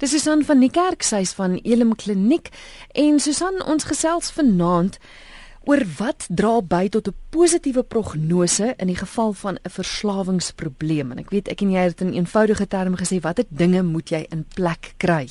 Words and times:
Dis 0.00 0.14
Susan 0.14 0.40
van 0.48 0.62
die 0.64 0.70
kerk, 0.72 1.02
sy's 1.04 1.34
van 1.36 1.58
Elim 1.60 1.90
Kliniek 1.92 2.46
en 2.96 3.18
Susan 3.20 3.58
ons 3.68 3.84
gesels 3.84 4.30
vanaand 4.32 4.94
oor 5.68 5.82
wat 5.98 6.24
dra 6.32 6.54
by 6.64 6.86
tot 6.88 7.08
'n 7.08 7.16
positiewe 7.28 7.82
prognose 7.84 8.72
in 8.78 8.88
die 8.88 8.96
geval 8.96 9.32
van 9.32 9.58
'n 9.60 9.68
verslawingsprobleem. 9.68 11.10
En 11.12 11.18
ek 11.18 11.30
weet 11.30 11.48
ek 11.48 11.60
en 11.60 11.70
jy 11.70 11.82
het 11.82 12.00
in 12.00 12.14
eenvoudige 12.14 12.66
terme 12.66 12.96
gesê 12.96 13.20
watter 13.20 13.44
dinge 13.48 13.82
moet 13.82 14.08
jy 14.08 14.26
in 14.30 14.46
plek 14.54 14.94
kry. 14.96 15.28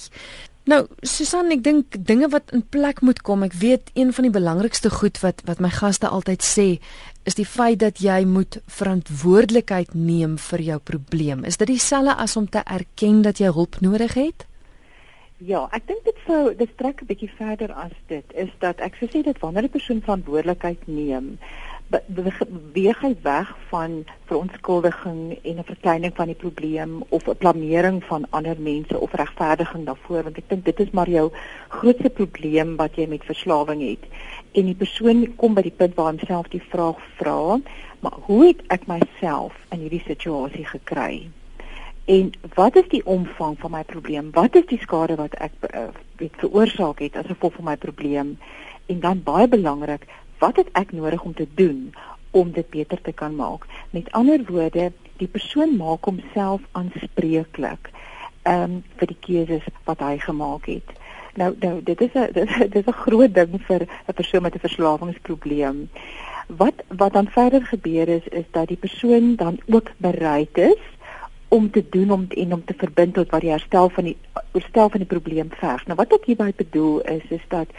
Nou, 0.66 0.88
Susan, 1.02 1.50
ek 1.52 1.64
dink 1.64 2.06
dinge 2.06 2.30
wat 2.30 2.52
in 2.52 2.62
plek 2.70 3.02
moet 3.02 3.22
kom. 3.22 3.44
Ek 3.44 3.54
weet 3.54 3.90
een 3.96 4.14
van 4.14 4.24
die 4.24 4.32
belangrikste 4.32 4.90
goed 4.90 5.20
wat 5.20 5.42
wat 5.46 5.60
my 5.60 5.70
gaste 5.70 6.08
altyd 6.08 6.44
sê, 6.44 6.80
is 7.24 7.34
die 7.34 7.46
feit 7.46 7.80
dat 7.80 7.98
jy 7.98 8.26
moet 8.26 8.62
verantwoordelikheid 8.68 9.94
neem 9.94 10.38
vir 10.38 10.62
jou 10.62 10.80
probleem. 10.80 11.44
Is 11.44 11.58
dit 11.58 11.68
dieselfde 11.68 12.16
as 12.16 12.36
om 12.36 12.50
te 12.50 12.62
erken 12.66 13.22
dat 13.22 13.38
jy 13.40 13.50
hulp 13.52 13.80
nodig 13.82 14.14
het? 14.14 14.49
Ja, 15.48 15.60
ek 15.72 15.86
dink 15.88 16.02
dit 16.04 16.18
sou 16.28 16.52
dit 16.60 16.72
trek 16.76 17.02
'n 17.02 17.06
bietjie 17.08 17.30
verder 17.38 17.72
as 17.72 17.94
dit 18.12 18.34
is 18.44 18.50
dat 18.60 18.82
ek 18.84 18.98
sou 19.00 19.08
sê 19.08 19.22
dat 19.24 19.40
wanneer 19.40 19.64
'n 19.64 19.76
persoon 19.76 20.02
verantwoordelikheid 20.02 20.82
neem, 20.88 21.40
beweeg 22.08 23.00
hy 23.02 23.14
weg 23.24 23.54
van 23.70 24.04
verontskuldiging 24.28 25.40
en 25.44 25.56
'n 25.58 25.70
verkleining 25.72 26.14
van 26.16 26.28
die 26.28 26.42
probleem 26.44 27.04
of 27.10 27.30
'n 27.30 27.38
planering 27.38 28.04
van 28.04 28.28
ander 28.30 28.60
mense 28.60 29.00
of 29.00 29.14
regverdiging 29.14 29.86
daarvoor 29.86 30.24
want 30.24 30.38
ek 30.38 30.50
dink 30.50 30.66
dit 30.66 30.80
is 30.80 30.92
maar 30.92 31.10
jou 31.10 31.32
grootste 31.70 32.10
probleem 32.10 32.76
wat 32.76 32.96
jy 32.96 33.08
met 33.08 33.24
verslawing 33.24 33.82
het. 33.82 34.04
En 34.52 34.66
die 34.66 34.76
persoon 34.76 35.36
kom 35.36 35.54
by 35.54 35.62
die 35.62 35.78
punt 35.78 35.96
waar 35.96 36.12
homself 36.12 36.48
die 36.48 36.68
vraag 36.70 37.00
vra, 37.16 37.60
maar 38.00 38.18
hoe 38.28 38.46
het 38.48 38.62
ek 38.68 38.88
myself 38.88 39.56
in 39.72 39.80
hierdie 39.80 40.04
situasie 40.06 40.66
gekry? 40.66 41.30
En 42.10 42.32
wat 42.54 42.76
is 42.76 42.88
die 42.90 43.06
omvang 43.06 43.60
van 43.60 43.72
my 43.72 43.84
probleem? 43.84 44.32
Wat 44.34 44.56
is 44.56 44.66
die 44.66 44.80
skade 44.82 45.16
wat 45.20 45.36
ek 45.46 45.52
uh, 45.68 45.84
weet 46.18 46.40
veroorsaak 46.42 47.04
het 47.06 47.20
as 47.22 47.30
gevolg 47.30 47.54
van 47.60 47.68
my 47.68 47.76
probleem? 47.78 48.32
En 48.90 49.00
dan 49.04 49.22
baie 49.24 49.48
belangrik, 49.48 50.08
wat 50.42 50.58
het 50.58 50.72
ek 50.74 50.92
nodig 50.92 51.22
om 51.22 51.36
te 51.38 51.46
doen 51.54 51.94
om 52.32 52.50
dit 52.52 52.70
beter 52.70 53.02
te 53.02 53.14
kan 53.14 53.36
maak? 53.36 53.70
Met 53.94 54.10
ander 54.18 54.42
woorde, 54.50 54.90
die 55.22 55.30
persoon 55.30 55.78
maak 55.78 56.10
homself 56.10 56.66
aanspreeklik 56.72 57.94
ehm 58.50 58.64
um, 58.64 58.84
vir 58.98 59.14
die 59.14 59.22
keuses 59.28 59.66
wat 59.86 60.02
hy 60.02 60.16
gemaak 60.26 60.66
het. 60.66 60.94
Nou 61.38 61.54
nou 61.62 61.76
dit 61.84 62.02
is 62.02 62.14
'n 62.18 62.34
dit 62.74 62.76
is 62.76 62.90
'n 62.90 63.02
groot 63.06 63.34
ding 63.34 63.60
vir 63.70 63.86
'n 63.86 64.18
persoon 64.18 64.42
met 64.42 64.56
'n 64.56 64.66
verslawingsprobleem. 64.66 65.90
Wat 66.48 66.82
wat 66.88 67.14
dan 67.14 67.28
verder 67.28 67.66
gebeur 67.66 68.08
is 68.08 68.28
is 68.28 68.50
dat 68.52 68.68
die 68.68 68.82
persoon 68.82 69.36
dan 69.36 69.60
ook 69.68 69.92
bereid 69.98 70.58
is 70.58 70.82
om 71.50 71.70
te 71.72 71.84
doen 71.90 72.12
om 72.12 72.26
en 72.30 72.54
om 72.54 72.66
te 72.66 72.74
verbind 72.78 73.14
tot 73.14 73.30
wat 73.30 73.42
die 73.42 73.54
herstel 73.54 73.90
van 73.90 74.04
die 74.04 74.18
herstel 74.52 74.90
van 74.90 75.00
die 75.00 75.10
probleem 75.10 75.50
verg. 75.62 75.86
Nou 75.88 75.98
wat 75.98 76.14
ek 76.14 76.30
hierby 76.30 76.52
bedoel 76.56 77.02
is 77.02 77.26
is 77.30 77.46
dat 77.54 77.74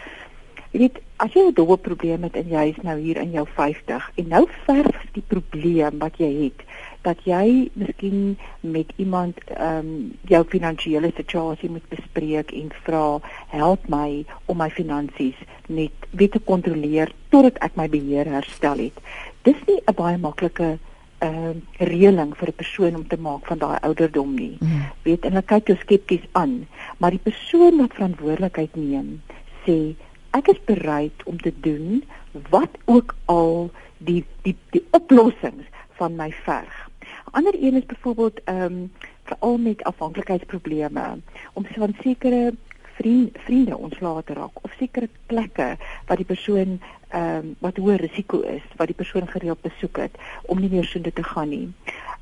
jy 0.71 0.85
weet 0.85 0.99
as 1.23 1.33
jy 1.35 1.47
'n 1.47 1.53
dowe 1.53 1.77
probleem 1.77 2.23
het 2.23 2.35
en 2.35 2.47
jy 2.47 2.63
is 2.71 2.81
nou 2.83 2.97
hier 2.99 3.17
in 3.17 3.31
jou 3.31 3.45
50 3.55 4.11
en 4.15 4.27
nou 4.27 4.45
verg 4.65 5.05
die 5.13 5.23
probleem 5.27 5.99
wat 5.99 6.17
jy 6.17 6.31
het 6.43 6.63
dat 7.01 7.17
jy 7.25 7.69
miskien 7.73 8.37
met 8.59 8.91
iemand 8.95 9.37
ehm 9.47 9.77
um, 9.77 10.11
jou 10.29 10.43
finansiële 10.47 11.11
situasie 11.15 11.69
moet 11.69 11.87
bespreek 11.89 12.51
en 12.51 12.69
vra 12.83 13.19
help 13.47 13.87
my 13.89 14.25
om 14.45 14.57
my 14.57 14.69
finansies 14.69 15.37
net 15.67 15.91
weer 16.11 16.29
te 16.29 16.39
kontroleer 16.39 17.11
totdat 17.29 17.57
ek 17.59 17.75
my 17.75 17.87
beheer 17.89 18.25
herstel 18.25 18.77
het. 18.77 18.97
Dis 19.41 19.59
nie 19.67 19.81
'n 19.87 19.95
baie 19.95 20.17
maklike 20.17 20.77
uh, 21.23 21.55
reëling 21.77 22.35
vir 22.37 22.49
'n 22.49 22.59
persoon 22.61 22.95
om 22.95 23.07
te 23.07 23.17
maak 23.17 23.45
van 23.45 23.57
daai 23.57 23.77
ouderdom 23.81 24.33
nie. 24.35 24.57
Mm. 24.59 24.85
Weet 25.03 25.25
en 25.25 25.31
hulle 25.31 25.45
kyk 25.45 25.67
jou 25.67 25.77
skepties 25.77 26.25
aan, 26.31 26.67
maar 26.97 27.11
die 27.11 27.23
persoon 27.23 27.77
wat 27.77 27.93
verantwoordelikheid 27.93 28.75
neem, 28.75 29.21
sê 29.65 29.95
ek 30.31 30.47
is 30.47 30.61
bereid 30.65 31.23
om 31.25 31.37
te 31.37 31.53
doen 31.61 32.03
wat 32.49 32.77
ook 32.85 33.15
al 33.25 33.71
die 33.97 34.25
die 34.41 34.55
die 34.71 34.83
oplossings 34.91 35.67
van 35.99 36.15
my 36.15 36.31
verg. 36.43 36.89
'n 37.31 37.37
Ander 37.37 37.55
een 37.55 37.75
is 37.75 37.85
byvoorbeeld 37.85 38.43
ehm 38.43 38.61
um, 38.61 38.91
veral 39.23 39.57
met 39.57 39.83
afhanklikheidsprobleme 39.83 41.19
om 41.53 41.65
so 41.75 41.83
'n 41.83 41.95
sekere 42.01 42.53
vriend, 42.95 43.37
vriende 43.45 43.77
ontslae 43.77 44.23
te 44.23 44.33
raak 44.33 44.55
of 44.61 44.73
sekere 44.77 45.09
plekke 45.25 45.77
wat 46.07 46.17
die 46.17 46.25
persoon 46.25 46.81
ehm 47.11 47.37
um, 47.37 47.55
wat 47.59 47.77
hoë 47.77 47.97
risiko 47.99 48.41
is 48.41 48.63
wat 48.79 48.87
die 48.87 48.95
persoon 48.95 49.27
gereeld 49.27 49.61
besoek 49.61 49.97
het 49.97 50.17
om 50.41 50.59
nie 50.59 50.69
meer 50.71 50.87
soontoe 50.87 51.13
te 51.13 51.23
gaan 51.23 51.49
nie. 51.49 51.67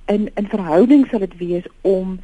In 0.06 0.30
in 0.36 0.48
verhouding 0.50 1.08
sal 1.08 1.20
dit 1.26 1.38
wees 1.38 1.68
om 1.82 2.20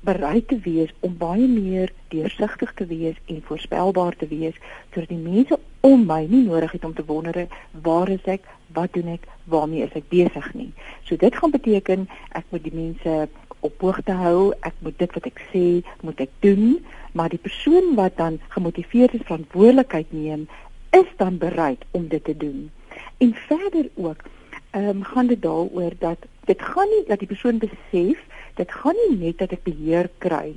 bereid 0.00 0.48
te 0.48 0.58
wees 0.64 0.92
om 1.00 1.16
baie 1.16 1.46
meer 1.48 1.92
deursigtig 2.08 2.72
te 2.74 2.86
wees 2.86 3.16
en 3.26 3.42
voorspelbaar 3.44 4.16
te 4.16 4.28
wees 4.28 4.56
sodat 4.92 5.08
die 5.12 5.20
mense 5.20 5.58
om 5.80 6.06
my 6.06 6.22
nie 6.28 6.44
nodig 6.46 6.72
het 6.72 6.84
om 6.84 6.94
te 6.94 7.04
wonder 7.04 7.46
waar 7.84 8.08
is 8.08 8.24
ek, 8.24 8.46
wat 8.76 8.92
doen 8.96 9.12
ek, 9.16 9.28
waarmee 9.44 9.84
is 9.84 9.96
ek 9.96 10.08
besig 10.08 10.48
nie. 10.54 10.70
So 11.04 11.16
dit 11.16 11.36
gaan 11.36 11.52
beteken 11.52 12.08
ek 12.32 12.48
moet 12.50 12.64
die 12.64 12.74
mense 12.74 13.28
op 13.60 13.84
hoogte 13.84 14.16
hou, 14.16 14.52
ek 14.64 14.76
moet 14.80 14.96
dit 14.98 15.14
wat 15.16 15.26
ek 15.28 15.40
sê, 15.52 15.64
moet 16.06 16.20
ek 16.24 16.32
doen, 16.44 16.78
maar 17.12 17.28
die 17.32 17.40
persoon 17.42 17.94
wat 17.98 18.16
dan 18.16 18.38
gemotiveerd 18.54 19.18
is 19.18 19.26
verantwoordelikheid 19.28 20.12
neem, 20.16 20.46
is 20.90 21.06
dan 21.16 21.38
bereid 21.38 21.84
om 21.90 22.08
dit 22.08 22.24
te 22.24 22.36
doen. 22.36 22.70
En 23.18 23.34
verder 23.34 23.88
ook, 23.94 24.22
ehm 24.70 24.88
um, 24.88 25.02
gaan 25.02 25.26
dit 25.26 25.42
daaroor 25.42 25.92
dat 25.98 26.18
dit 26.44 26.62
gaan 26.62 26.88
nie 26.88 27.04
dat 27.06 27.18
die 27.18 27.28
persoon 27.28 27.58
besef, 27.58 28.18
dit 28.54 28.72
gaan 28.72 28.96
nie 29.08 29.18
net 29.18 29.38
dat 29.38 29.52
ek 29.52 29.62
beheer 29.62 30.10
kry 30.18 30.54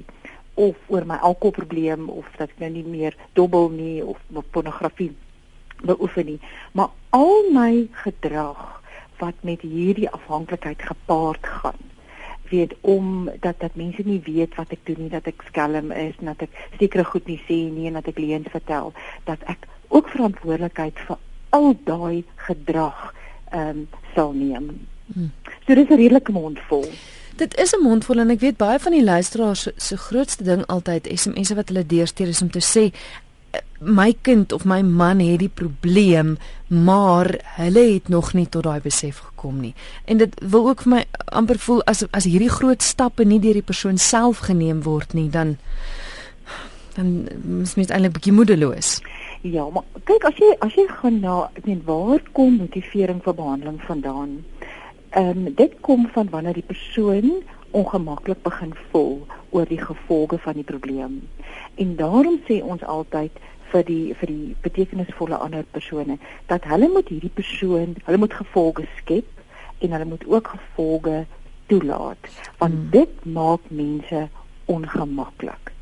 of 0.54 0.78
oor 0.88 1.06
my 1.06 1.16
alkoholprobleem 1.16 2.10
of 2.10 2.30
dat 2.38 2.50
ek 2.50 2.60
nou 2.60 2.70
nie 2.70 2.86
meer 2.86 3.16
dobbel 3.34 3.70
nie 3.70 4.06
of 4.06 4.18
pornografie 4.52 5.12
beoefen 5.84 6.26
nie, 6.26 6.40
maar 6.72 6.90
al 7.10 7.50
my 7.54 7.88
gedrag 7.92 8.82
wat 9.18 9.34
met 9.42 9.62
hierdie 9.62 10.10
afhanklikheid 10.10 10.82
gepaard 10.82 11.48
gaan 11.48 11.82
weet 12.54 12.76
om 12.82 13.30
dat 13.40 13.60
dat 13.60 13.76
mense 13.76 14.02
nie 14.06 14.22
weet 14.26 14.56
wat 14.56 14.72
ek 14.76 14.86
doen 14.88 15.00
nie 15.06 15.12
dat 15.14 15.28
ek 15.32 15.46
skelm 15.50 15.92
is 15.92 16.18
en 16.22 16.32
dat 16.32 16.46
ek 16.46 16.58
sekere 16.80 17.06
goed 17.10 17.30
nie 17.32 17.40
sê 17.48 17.60
nie 17.74 17.88
en 17.90 17.98
dat 18.00 18.10
ek 18.12 18.22
leuns 18.22 18.52
vertel 18.54 18.94
dat 19.30 19.42
ek 19.54 19.66
ook 19.94 20.10
verantwoordelikheid 20.10 21.00
vir 21.08 21.18
al 21.54 21.74
daai 21.86 22.24
gedrag 22.48 23.14
ehm 23.54 23.70
um, 23.70 23.88
sal 24.16 24.32
neem. 24.34 24.70
Hmm. 25.14 25.32
So 25.66 25.76
dis 25.76 25.90
'n 25.90 26.00
redelike 26.02 26.32
mond 26.32 26.60
vol. 26.70 26.88
Dit 27.36 27.58
is 27.58 27.74
'n 27.74 27.84
mond 27.84 28.06
vol 28.06 28.20
en 28.20 28.30
ek 28.30 28.40
weet 28.40 28.58
baie 28.58 28.80
van 28.80 28.92
die 28.92 29.04
luisteraars 29.04 29.62
se 29.62 29.72
so, 29.76 29.96
so 29.96 29.96
grootste 29.96 30.44
ding 30.44 30.66
altyd 30.66 31.10
SMS'e 31.14 31.56
wat 31.56 31.68
hulle 31.68 31.86
deurstuur 31.86 32.28
is 32.28 32.42
om 32.42 32.50
te 32.50 32.62
sê 32.62 32.92
my 33.80 34.14
kind 34.22 34.52
of 34.52 34.66
my 34.66 34.82
man 34.82 35.20
het 35.20 35.40
die 35.40 35.52
probleem, 35.52 36.38
maar 36.68 37.40
hulle 37.58 37.94
het 37.94 38.08
nog 38.08 38.34
nie 38.34 38.48
tot 38.50 38.64
daai 38.64 38.80
besef 38.82 39.18
gekom 39.18 39.60
nie. 39.60 39.74
En 40.06 40.18
dit 40.18 40.40
wil 40.42 40.68
ook 40.70 40.82
vir 40.86 40.94
my 40.94 41.04
amper 41.26 41.60
voel 41.60 41.84
as 41.84 42.06
as 42.12 42.24
hierdie 42.30 42.52
groot 42.52 42.82
stappe 42.82 43.26
nie 43.26 43.40
deur 43.44 43.60
die 43.60 43.66
persoon 43.66 43.98
self 43.98 44.46
geneem 44.48 44.84
word 44.84 45.14
nie, 45.14 45.30
dan 45.30 45.58
dan 46.96 47.28
is 47.64 47.76
mens 47.76 47.90
eintlik 47.90 48.14
bietjie 48.14 48.34
moedeloos. 48.34 49.00
Ja, 49.44 49.66
maar 49.70 49.84
kyk 50.08 50.24
as 50.24 50.38
jy 50.40 50.54
as 50.64 50.76
jy 50.80 50.86
gaan 50.88 51.18
na 51.20 51.34
ek 51.60 51.66
meen 51.68 51.82
waar 51.84 52.22
kom 52.32 52.62
motivering 52.62 53.18
vir 53.26 53.36
behandeling 53.36 53.82
vandaan? 53.84 54.38
Ehm 55.20 55.42
um, 55.42 55.50
dit 55.58 55.74
kom 55.84 56.06
van 56.16 56.30
wanneer 56.32 56.56
die 56.56 56.70
persoon 56.70 57.42
ongemaklik 57.76 58.40
begin 58.46 58.72
voel 58.92 59.18
oor 59.52 59.68
die 59.68 59.82
gevolge 59.82 60.40
van 60.46 60.56
die 60.56 60.64
probleem. 60.64 61.20
En 61.76 61.92
daarom 62.00 62.40
sê 62.48 62.62
ons 62.64 62.88
altyd 62.96 63.44
vir 63.74 63.84
die 63.92 64.16
vir 64.22 64.32
die 64.32 64.56
betekenisvolle 64.64 65.36
ander 65.36 65.68
persone 65.76 66.18
dat 66.48 66.64
hulle 66.72 66.88
moet 66.96 67.12
hierdie 67.12 67.36
persoon, 67.42 67.98
hulle 68.08 68.24
moet 68.24 68.40
gevolge 68.40 68.88
skep 69.02 69.28
en 69.84 69.92
hulle 69.92 70.12
moet 70.16 70.24
ook 70.24 70.54
gevolge 70.56 71.26
toelaat 71.68 72.32
want 72.64 72.80
hmm. 72.80 72.90
dit 72.96 73.26
maak 73.26 73.68
mense 73.68 74.28
ongemaklik. 74.72 75.74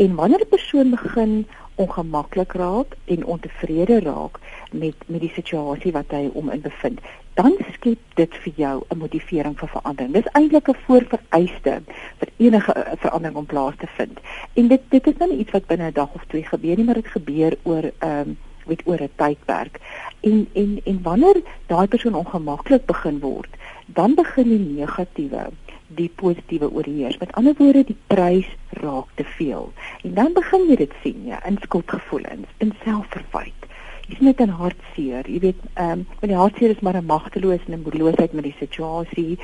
En 0.00 0.14
wanneer 0.14 0.40
'n 0.40 0.48
persoon 0.48 0.96
begin 0.96 1.44
ongemaklik 1.74 2.52
raak 2.52 2.96
en 3.04 3.24
ontevrede 3.24 4.00
raak 4.00 4.38
met 4.70 4.94
met 5.06 5.20
die 5.20 5.32
situasie 5.34 5.92
wat 5.92 6.10
hy 6.10 6.30
om 6.32 6.50
in 6.50 6.60
bevind, 6.60 7.00
dan 7.34 7.56
skep 7.72 7.98
dit 8.14 8.34
vir 8.44 8.52
jou 8.56 8.84
'n 8.88 8.98
motivering 8.98 9.58
vir 9.58 9.68
verandering. 9.68 10.12
Dis 10.12 10.32
eintlik 10.32 10.68
'n 10.68 10.82
voorvereiste 10.86 11.82
vir 12.18 12.28
enige 12.36 12.72
eh, 12.72 12.92
verandering 12.96 13.36
om 13.36 13.46
plaas 13.46 13.74
te 13.78 13.86
vind. 13.86 14.18
En 14.52 14.68
dit 14.68 14.80
dit 14.88 15.06
is 15.06 15.16
nou 15.18 15.30
nie 15.30 15.38
iets 15.38 15.50
wat 15.50 15.66
binne 15.66 15.86
'n 15.86 15.92
dag 15.92 16.14
of 16.14 16.24
twee 16.28 16.44
gebeur 16.44 16.76
nie, 16.76 16.84
maar 16.84 17.00
dit 17.00 17.16
gebeur 17.16 17.56
oor 17.62 17.90
ehm 17.98 18.28
um, 18.28 18.38
met 18.66 18.82
oor 18.84 19.00
'n 19.02 19.10
tydperk. 19.16 19.80
En 20.20 20.48
en 20.52 20.80
en 20.84 21.02
wanneer 21.02 21.42
daai 21.66 21.86
persoon 21.86 22.14
ongemaklik 22.14 22.86
begin 22.86 23.18
word, 23.18 23.50
dan 23.86 24.14
begin 24.14 24.48
die 24.48 24.58
negatiewe 24.58 25.50
die 25.94 26.10
positiewe 26.14 26.70
oorheers. 26.70 27.18
Met 27.18 27.32
ander 27.32 27.54
woorde, 27.58 27.84
die 27.84 27.98
prys 28.06 28.48
raak 28.82 29.08
te 29.14 29.24
veel. 29.24 29.72
En 30.02 30.14
dan 30.14 30.32
begin 30.32 30.68
jy 30.68 30.76
dit 30.76 30.94
sien, 31.02 31.26
ja, 31.26 31.44
in 31.44 31.58
skuldgevoelens, 31.62 32.48
in 32.58 32.72
selfverwyte 32.84 33.70
is 34.08 34.20
net 34.20 34.40
'n 34.40 34.48
hartseer. 34.48 35.30
Jy 35.30 35.38
weet, 35.40 35.60
ehm 35.74 35.90
um, 35.90 36.06
want 36.20 36.32
die 36.32 36.40
hartseer 36.40 36.70
is 36.70 36.80
maar 36.80 36.96
'n 36.96 37.06
magteloos 37.06 37.64
en 37.66 37.72
'n 37.72 37.82
moedeloosheid 37.82 38.32
met 38.32 38.44
die 38.44 38.56
situasie. 38.58 39.38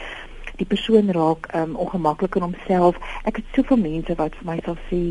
die 0.59 0.67
persoon 0.67 1.11
raak 1.15 1.49
um, 1.55 1.77
ongemaklik 1.77 2.35
in 2.35 2.43
homself. 2.43 2.97
Ek 3.25 3.37
het 3.37 3.45
soveel 3.55 3.77
mense 3.77 4.15
wat 4.19 4.35
vir 4.35 4.47
my 4.51 4.57
sal 4.65 4.79
sê, 4.91 5.03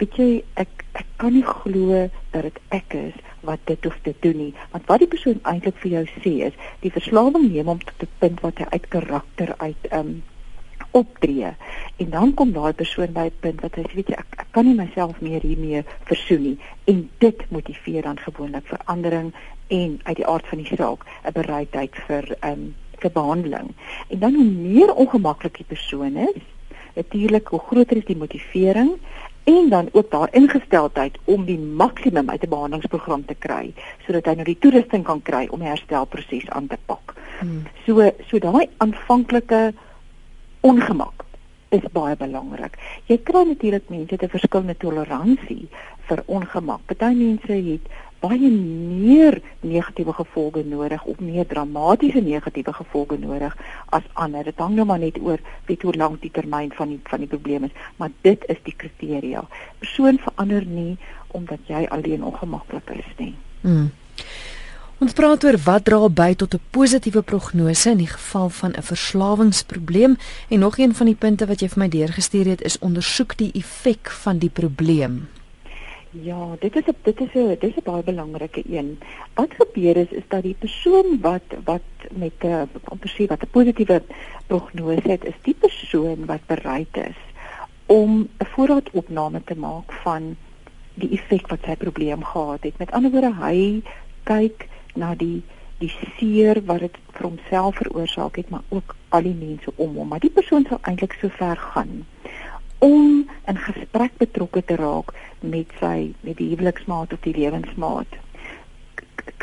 weet 0.00 0.16
jy, 0.18 0.28
ek 0.54 0.84
ek 0.98 1.06
kan 1.16 1.32
nie 1.32 1.44
glo 1.46 2.08
dat 2.32 2.42
dit 2.42 2.58
ek 2.74 2.94
is 2.98 3.14
wat 3.46 3.60
dit 3.70 3.84
hoef 3.84 3.98
te 4.02 4.14
doen 4.24 4.36
nie. 4.36 4.54
Want 4.72 4.86
wat 4.90 4.98
die 5.04 5.10
persoon 5.12 5.38
eintlik 5.42 5.78
vir 5.84 5.90
jou 5.90 6.04
sê 6.24 6.32
is, 6.48 6.58
die 6.82 6.90
verslawing 6.90 7.46
neem 7.52 7.70
hom 7.70 7.78
tot 7.78 8.02
'n 8.02 8.10
punt 8.18 8.42
wat 8.42 8.58
hy 8.58 8.66
uit 8.74 8.88
karakter 8.88 9.54
uit 9.58 9.92
um 9.92 10.22
optree. 10.90 11.52
En 11.96 12.10
dan 12.10 12.34
kom 12.34 12.52
daai 12.52 12.72
persoon 12.72 13.12
by 13.12 13.28
'n 13.28 13.40
punt 13.40 13.60
wat 13.60 13.74
hy 13.74 13.82
sê, 13.82 13.94
weet 13.94 14.08
jy, 14.08 14.14
ek, 14.14 14.34
ek 14.38 14.46
kan 14.50 14.64
nie 14.64 14.74
myself 14.74 15.20
meer 15.20 15.40
hiermee 15.40 15.84
versoen 16.04 16.42
nie. 16.42 16.58
En 16.84 17.10
dit 17.18 17.50
motiveer 17.50 18.02
dan 18.02 18.18
gewoonlik 18.18 18.66
verandering 18.66 19.32
en 19.68 20.00
uit 20.02 20.16
die 20.16 20.26
aard 20.26 20.46
van 20.46 20.58
die 20.58 20.76
saak 20.76 21.04
'n 21.24 21.32
bereidheid 21.32 21.94
vir 22.06 22.36
um 22.44 22.74
vir 22.98 23.10
behandeling. 23.10 23.74
En 24.08 24.18
dan 24.18 24.34
hoe 24.34 24.44
meer 24.44 24.94
ongemaklik 24.94 25.56
die 25.56 25.68
persoon 25.68 26.16
is, 26.16 26.42
natuurlik 26.94 27.48
hoe 27.48 27.60
groter 27.60 27.96
is 27.96 28.04
die 28.04 28.16
motivering 28.16 28.98
en 29.44 29.68
dan 29.68 29.88
ook 29.92 30.10
daar 30.10 30.28
ingesteldheid 30.32 31.18
om 31.24 31.44
die 31.44 31.58
maksimum 31.58 32.30
uit 32.30 32.42
'n 32.42 32.48
behandelingsprogram 32.48 33.24
te 33.24 33.34
kry 33.34 33.72
sodat 34.06 34.24
hy 34.26 34.34
nou 34.34 34.44
die 34.44 34.58
toerusting 34.58 35.04
kan 35.04 35.22
kry 35.22 35.46
om 35.50 35.58
die 35.58 35.68
herstelproses 35.68 36.48
aan 36.48 36.66
te 36.66 36.78
pak. 36.86 37.14
Hmm. 37.40 37.62
So 37.86 38.10
so 38.28 38.38
daai 38.38 38.68
aanvanklike 38.76 39.72
ongemak 40.60 41.24
is 41.68 41.84
baie 41.92 42.16
belangrik. 42.16 42.78
Jy 43.06 43.18
kry 43.22 43.44
natuurlik 43.44 43.88
mense 43.88 44.16
'n 44.16 44.28
verskillende 44.28 44.76
toleransie 44.76 45.68
vir 46.08 46.22
ongemak. 46.26 46.80
Party 46.86 47.14
mense 47.14 47.52
het 47.52 47.84
baie 48.20 48.50
meer 48.50 49.40
negatiewe 49.60 50.12
gevolge 50.12 50.64
nodig 50.66 51.04
of 51.04 51.20
meer 51.22 51.46
dramatiese 51.46 52.20
negatiewe 52.20 52.72
gevolge 52.72 53.18
nodig 53.18 53.56
as 53.94 54.02
ander. 54.12 54.44
Dit 54.44 54.58
hang 54.58 54.74
nou 54.74 54.86
maar 54.86 54.98
net 54.98 55.20
oor 55.22 55.38
weet 55.66 55.82
hoe 55.82 55.94
lank 55.94 56.20
die 56.22 56.30
termyn 56.30 56.72
van 56.72 56.88
die 56.88 57.00
van 57.04 57.18
die 57.18 57.30
probleem 57.30 57.64
is, 57.64 57.76
maar 57.96 58.10
dit 58.20 58.44
is 58.48 58.58
die 58.62 58.74
kriteria. 58.76 59.44
Persoon 59.78 60.18
verander 60.18 60.66
nie 60.66 60.96
omdat 61.36 61.58
jy 61.66 61.86
alleen 61.92 62.24
ongemaklik 62.24 62.90
is 62.90 63.10
nie. 63.16 63.34
Hmm. 63.60 63.90
Ons 64.98 65.14
praat 65.14 65.44
oor 65.46 65.54
wat 65.62 65.84
dra 65.86 65.98
by 66.10 66.32
tot 66.34 66.54
'n 66.54 66.60
positiewe 66.74 67.22
prognose 67.22 67.90
in 67.90 68.00
die 68.02 68.10
geval 68.10 68.48
van 68.50 68.72
'n 68.74 68.82
verslawingsprobleem 68.82 70.16
en 70.48 70.58
nog 70.58 70.78
een 70.78 70.94
van 70.94 71.06
die 71.06 71.14
punte 71.14 71.46
wat 71.46 71.60
jy 71.60 71.68
vir 71.68 71.78
my 71.78 71.88
deurgestuur 71.88 72.46
het 72.46 72.62
is 72.62 72.78
ondersoek 72.78 73.36
die 73.36 73.52
effek 73.54 74.10
van 74.10 74.38
die 74.38 74.50
probleem. 74.50 75.28
Ja, 76.10 76.56
dit 76.60 76.76
is 76.76 76.82
'n 76.86 76.96
dit 77.02 77.20
is 77.20 77.34
'n 77.34 77.56
dis 77.60 77.76
'n 77.76 77.84
baie 77.84 78.02
belangrike 78.02 78.62
een. 78.66 78.98
Wat 79.34 79.50
gebeur 79.58 79.96
is 79.96 80.10
is 80.10 80.26
dat 80.28 80.42
die 80.42 80.56
persoon 80.58 81.18
wat 81.20 81.46
wat 81.64 81.88
met 82.10 82.42
'n 82.42 82.68
om 82.88 82.98
te 82.98 83.08
sê 83.08 83.26
wat 83.26 83.42
'n 83.42 83.50
positiewe 83.50 84.02
prognose 84.46 85.08
het, 85.08 85.24
is 85.24 85.38
die 85.42 85.54
persoon 85.54 86.26
wat 86.26 86.46
bereid 86.46 86.96
is 86.96 87.20
om 87.86 88.28
'n 88.38 88.46
voorraadopname 88.46 89.44
te 89.44 89.54
maak 89.54 89.92
van 89.92 90.36
die 90.94 91.10
effek 91.10 91.46
wat 91.46 91.60
sy 91.64 91.76
probleem 91.76 92.24
gehad 92.24 92.62
het. 92.62 92.78
Met 92.78 92.90
ander 92.90 93.10
woorde, 93.10 93.34
hy 93.34 93.82
kyk 94.24 94.66
na 94.94 95.14
die 95.14 95.42
die 95.78 95.92
seer 96.18 96.58
wat 96.66 96.80
dit 96.82 96.96
vir 97.14 97.26
homself 97.28 97.76
veroorsaak 97.78 98.36
het, 98.36 98.48
maar 98.50 98.64
ook 98.74 98.96
al 99.14 99.22
die 99.22 99.34
mense 99.38 99.70
om 99.76 99.94
hom. 99.94 100.08
Maar 100.08 100.24
die 100.24 100.34
persoon 100.34 100.64
sou 100.68 100.78
eintlik 100.82 101.14
so 101.20 101.30
ver 101.38 101.56
gaan 101.56 102.00
om 102.78 103.28
in 103.46 103.58
gesprek 103.58 104.16
betrokke 104.18 104.62
te 104.64 104.76
raak 104.78 105.14
met 105.40 105.70
sy 105.80 106.12
met 106.20 106.36
die 106.38 106.48
huweliksmaat 106.52 107.12
of 107.12 107.22
die 107.26 107.34
lewensmaat. 107.34 108.18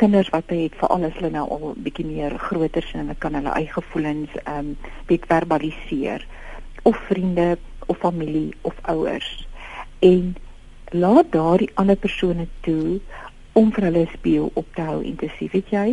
Kinders 0.00 0.28
wat 0.32 0.52
het 0.52 0.76
vir 0.80 0.92
alles 0.92 1.16
hulle 1.18 1.32
nou 1.32 1.44
al 1.56 1.74
bietjie 1.84 2.06
meer 2.06 2.38
groter 2.48 2.84
sin 2.84 3.00
en 3.00 3.10
hulle 3.10 3.20
kan 3.20 3.36
hulle 3.36 3.52
eie 3.56 3.72
gevoelens 3.72 4.32
ehm 4.44 4.72
um, 4.72 4.72
weet 5.08 5.28
verbaliseer 5.32 6.26
of 6.82 6.96
vriende 7.08 7.58
of 7.86 7.98
familie 7.98 8.54
of 8.60 8.74
ouers 8.82 9.46
en 9.98 10.36
laat 10.90 11.32
daardie 11.32 11.70
ander 11.74 11.96
persone 11.96 12.46
toe 12.60 13.00
om 13.56 13.72
vir 13.72 13.88
hulle 13.88 14.04
speel 14.12 14.50
op 14.54 14.68
te 14.76 14.84
hou 14.84 15.00
en 15.00 15.16
te 15.20 15.30
sê 15.38 15.48
weet 15.52 15.72
jy 15.72 15.88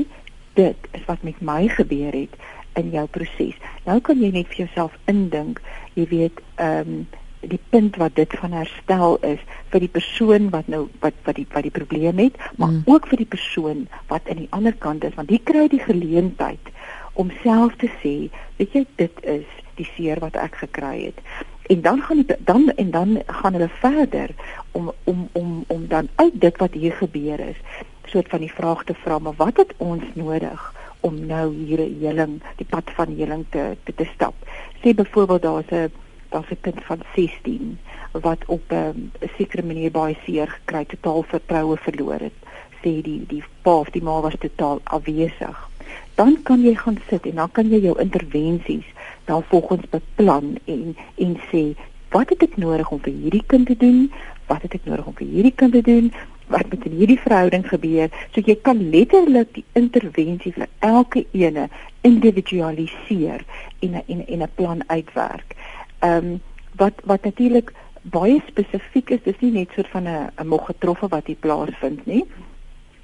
dit 0.60 0.88
is 0.94 1.06
wat 1.08 1.24
met 1.26 1.40
my 1.42 1.68
gebeur 1.72 2.14
het 2.14 2.36
in 2.78 2.90
jou 2.94 3.06
proses. 3.08 3.58
Nou 3.86 4.00
kan 4.06 4.22
jy 4.22 4.32
net 4.34 4.50
vir 4.52 4.66
jouself 4.66 4.96
indink, 5.12 5.62
jy 5.98 6.08
weet 6.12 6.42
ehm 6.62 6.96
um, 6.96 7.04
die 7.44 7.60
punt 7.74 7.98
wat 8.00 8.14
dit 8.16 8.32
van 8.40 8.54
herstel 8.56 9.18
is 9.28 9.42
vir 9.74 9.84
die 9.84 9.92
persoon 9.92 10.46
wat 10.54 10.70
nou 10.72 10.86
wat 11.04 11.18
wat 11.26 11.36
die 11.36 11.48
wat 11.52 11.66
die 11.66 11.74
probleem 11.76 12.22
het, 12.22 12.38
maar 12.56 12.72
mm. 12.72 12.86
ook 12.88 13.10
vir 13.12 13.20
die 13.20 13.32
persoon 13.34 13.82
wat 14.08 14.30
aan 14.32 14.46
die 14.46 14.52
ander 14.56 14.76
kant 14.86 15.04
is 15.04 15.18
want 15.20 15.34
hy 15.34 15.42
kry 15.44 15.66
die 15.68 15.82
geleentheid 15.84 16.72
om 17.20 17.34
self 17.42 17.76
te 17.82 17.90
sê, 18.00 18.14
weet 18.62 18.78
jy 18.78 18.86
dit 19.02 19.20
is 19.36 19.60
die 19.76 19.90
seer 19.92 20.22
wat 20.24 20.40
ek 20.40 20.56
gekry 20.64 21.10
het. 21.10 21.20
En 21.64 21.82
dan 21.82 22.02
gaan 22.02 22.16
die 22.16 22.36
dan 22.40 22.72
en 22.76 22.92
dan 22.92 23.22
gaan 23.26 23.54
hulle 23.54 23.70
verder 23.70 24.30
om 24.72 24.92
om 25.04 25.30
om 25.32 25.64
om 25.68 25.88
dan 25.88 26.08
uit 26.16 26.42
dit 26.42 26.58
wat 26.58 26.74
hier 26.74 26.94
gebeur 26.94 27.40
is, 27.40 27.60
soort 28.06 28.30
van 28.30 28.40
die 28.40 28.54
vraag 28.54 28.84
te 28.84 28.94
vra, 28.94 29.20
maar 29.20 29.38
wat 29.38 29.58
het 29.58 29.74
ons 29.78 30.04
nodig 30.14 30.74
om 31.00 31.26
nou 31.26 31.54
hier 31.56 31.80
'n 31.80 31.98
heling, 32.00 32.42
die 32.56 32.66
pad 32.66 32.92
van 32.96 33.16
heling 33.18 33.46
te 33.50 33.78
te, 33.84 33.94
te 33.96 34.08
stap? 34.14 34.34
Sê 34.82 34.94
byvoorbeeld 34.96 35.42
daar's 35.42 35.72
'n 35.72 35.92
daar's 36.30 36.50
'n 36.50 36.62
kind 36.62 36.84
van 36.84 37.00
16 37.16 37.80
wat 38.12 38.46
op 38.46 38.64
ehm, 38.68 38.98
'n 38.98 39.12
um, 39.22 39.30
sekere 39.38 39.64
manier 39.64 39.92
baie 39.92 40.18
seer 40.26 40.48
gekry, 40.48 40.86
totaal 40.86 41.24
vertroue 41.24 41.78
verloor 41.78 42.20
het. 42.20 42.38
Sê 42.82 43.02
die 43.02 43.24
die 43.28 43.44
pa 43.62 43.76
of 43.80 43.90
die 43.90 44.04
ma 44.04 44.22
was 44.22 44.36
totaal 44.40 44.80
afwesig. 44.84 45.70
Dan 46.16 46.42
kan 46.44 46.62
jy 46.62 46.76
gaan 46.76 46.98
sit 47.10 47.26
en 47.26 47.36
dan 47.36 47.52
kan 47.52 47.70
jy 47.70 47.80
jou 47.80 48.00
intervensies 48.00 48.86
dan 49.26 49.44
volgens 49.44 49.90
beplan 49.90 50.58
en 50.66 50.96
en 51.16 51.40
sê 51.52 51.64
wat 52.10 52.30
het 52.30 52.44
ek 52.44 52.58
nodig 52.58 52.92
om 52.92 53.00
vir 53.02 53.14
hierdie 53.14 53.44
kind 53.48 53.66
te 53.68 53.78
doen? 53.78 54.12
Wat 54.48 54.62
het 54.62 54.74
ek 54.74 54.86
nodig 54.86 55.06
om 55.06 55.16
vir 55.18 55.28
hierdie 55.28 55.56
kind 55.56 55.74
te 55.74 55.82
doen? 55.82 56.12
Wat 56.48 56.70
met 56.70 56.86
in 56.86 56.98
hierdie 57.00 57.20
verhouding 57.20 57.64
gebeur? 57.68 58.10
So 58.32 58.42
jy 58.46 58.56
kan 58.62 58.90
letterlik 58.90 59.54
die 59.54 59.66
intervensie 59.74 60.54
vir 60.54 60.68
elke 60.80 61.26
ene 61.32 61.70
individualiseer 62.02 63.46
en 63.80 64.04
en 64.06 64.28
en 64.28 64.44
'n 64.44 64.52
plan 64.56 64.84
uitwerk 64.88 65.56
ehm 66.04 66.26
um, 66.26 66.42
wat 66.76 66.94
wat 67.04 67.24
natuurlik 67.24 67.74
baie 68.02 68.42
spesifiek 68.48 69.10
is, 69.10 69.24
dis 69.24 69.40
nie 69.40 69.52
net 69.52 69.70
so 69.76 69.84
van 69.92 70.08
'n 70.08 70.32
'n 70.42 70.48
mog 70.48 70.66
getroffe 70.66 71.08
wat 71.08 71.28
hier 71.28 71.40
plaasvind 71.46 72.06
nie. 72.06 72.26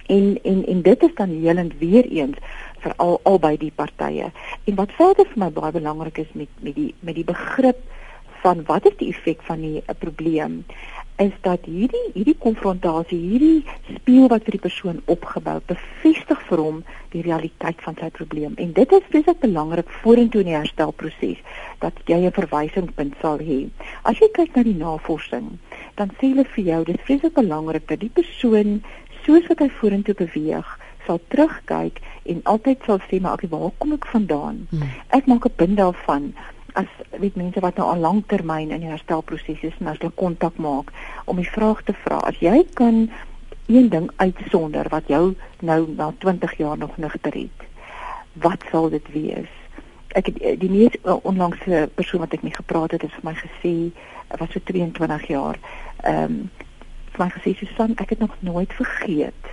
En 0.08 0.40
en 0.44 0.66
en 0.66 0.82
dit 0.82 1.04
is 1.04 1.16
dan 1.16 1.30
helend 1.30 1.74
weer 1.80 2.06
eens 2.06 2.38
vir 2.84 2.94
al 2.98 3.20
albei 3.24 3.58
die 3.58 3.72
partye. 3.76 4.32
En 4.66 4.76
wat 4.76 4.92
verder 4.98 5.26
vir 5.26 5.44
my 5.46 5.50
baie 5.52 5.72
belangrik 5.72 6.18
is 6.18 6.34
met 6.34 6.50
met 6.62 6.76
die 6.76 6.94
met 7.00 7.16
die 7.16 7.28
begrip 7.28 7.82
van 8.42 8.64
wat 8.66 8.86
is 8.86 8.96
die 8.98 9.10
effek 9.10 9.42
van 9.44 9.60
'n 9.64 9.84
probleem? 10.00 10.64
is 11.20 11.36
dat 11.44 11.66
hierdie 11.68 12.06
hierdie 12.14 12.38
konfrontasie, 12.40 13.18
hierdie 13.20 13.96
speel 13.98 14.30
wat 14.32 14.46
vir 14.48 14.56
die 14.56 14.64
persoon 14.64 15.02
opgebou, 15.12 15.58
bevestig 15.68 16.44
vir 16.48 16.62
hom 16.64 16.78
die 17.12 17.24
realiteit 17.26 17.82
van 17.84 17.98
sy 18.00 18.08
probleem. 18.16 18.56
En 18.64 18.72
dit 18.78 18.96
is 18.96 19.10
baie 19.12 19.36
belangrik 19.42 19.92
vorentoe 20.00 20.46
in 20.46 20.52
die 20.54 20.56
herstelproses 20.56 21.42
dat 21.84 22.00
jy 22.08 22.22
'n 22.24 22.38
verwysingpunt 22.40 23.20
sal 23.22 23.44
hê. 23.44 23.60
As 24.04 24.20
jy 24.20 24.30
kyk 24.32 24.56
na 24.56 24.64
die 24.64 24.80
navorsing, 24.80 25.60
dan 25.96 26.10
sê 26.16 26.32
hulle 26.32 26.48
vir 26.56 26.64
jou 26.64 26.84
dis 26.86 27.04
vreeslik 27.04 27.34
belangrik 27.34 27.88
dat 27.88 28.00
die 28.00 28.16
persoon 28.22 28.82
soos 29.26 29.48
wat 29.50 29.60
hy 29.60 29.70
vorentoe 29.70 30.16
beweeg, 30.16 30.79
sal 31.10 31.20
terugkyk 31.34 32.00
en 32.30 32.46
altyd 32.54 32.86
sal 32.86 33.02
sê 33.10 33.20
maar 33.22 33.42
ek 33.42 33.50
waar 33.50 33.74
kom 33.82 33.98
ek 33.98 34.06
vandaan? 34.14 34.64
Hmm. 34.70 34.96
Ek 35.10 35.26
maak 35.26 35.50
'n 35.50 35.58
punt 35.58 35.78
daarvan 35.82 36.34
as 36.74 36.90
weet 37.20 37.36
mense 37.36 37.60
wat 37.60 37.76
nou 37.76 37.88
al 37.90 38.04
lank 38.04 38.28
termyn 38.28 38.72
in 38.72 38.84
die 38.84 38.92
herstelproses 38.92 39.64
is 39.66 39.78
en 39.80 39.90
as 39.92 39.98
hulle 40.02 40.14
kontak 40.16 40.58
maak 40.62 40.92
om 41.26 41.40
die 41.42 41.50
vraag 41.50 41.82
te 41.88 41.96
vra 42.06 42.20
as 42.30 42.38
jy 42.44 42.62
kan 42.80 43.10
een 43.70 43.90
ding 43.90 44.10
uitsonder 44.16 44.90
wat 44.94 45.08
jou 45.08 45.36
nou 45.60 45.80
na 45.96 46.12
20 46.26 46.58
jaar 46.58 46.78
nog 46.78 46.98
nigter 46.98 47.34
het 47.34 47.66
wat 48.46 48.64
sal 48.72 48.90
dit 48.90 49.12
wees 49.14 49.52
ek 50.18 50.32
het 50.32 50.62
die 50.62 50.72
mees 50.72 50.96
onlangse 51.04 51.90
persoon 51.96 52.26
wat 52.26 52.34
ek 52.38 52.46
mee 52.46 52.56
gepraat 52.56 52.96
het 52.98 53.06
het 53.06 53.18
vir 53.18 53.28
my 53.30 53.36
gesê 53.42 53.76
was 54.42 54.54
so 54.54 54.64
22 54.72 55.28
jaar 55.28 55.60
ehm 56.04 56.24
um, 56.24 56.42
vir 57.10 57.26
my 57.26 57.32
gesê 57.36 57.56
Susan 57.58 57.98
ek 57.98 58.16
het 58.16 58.20
nog 58.20 58.36
nooit 58.46 58.74
vergeet 58.74 59.49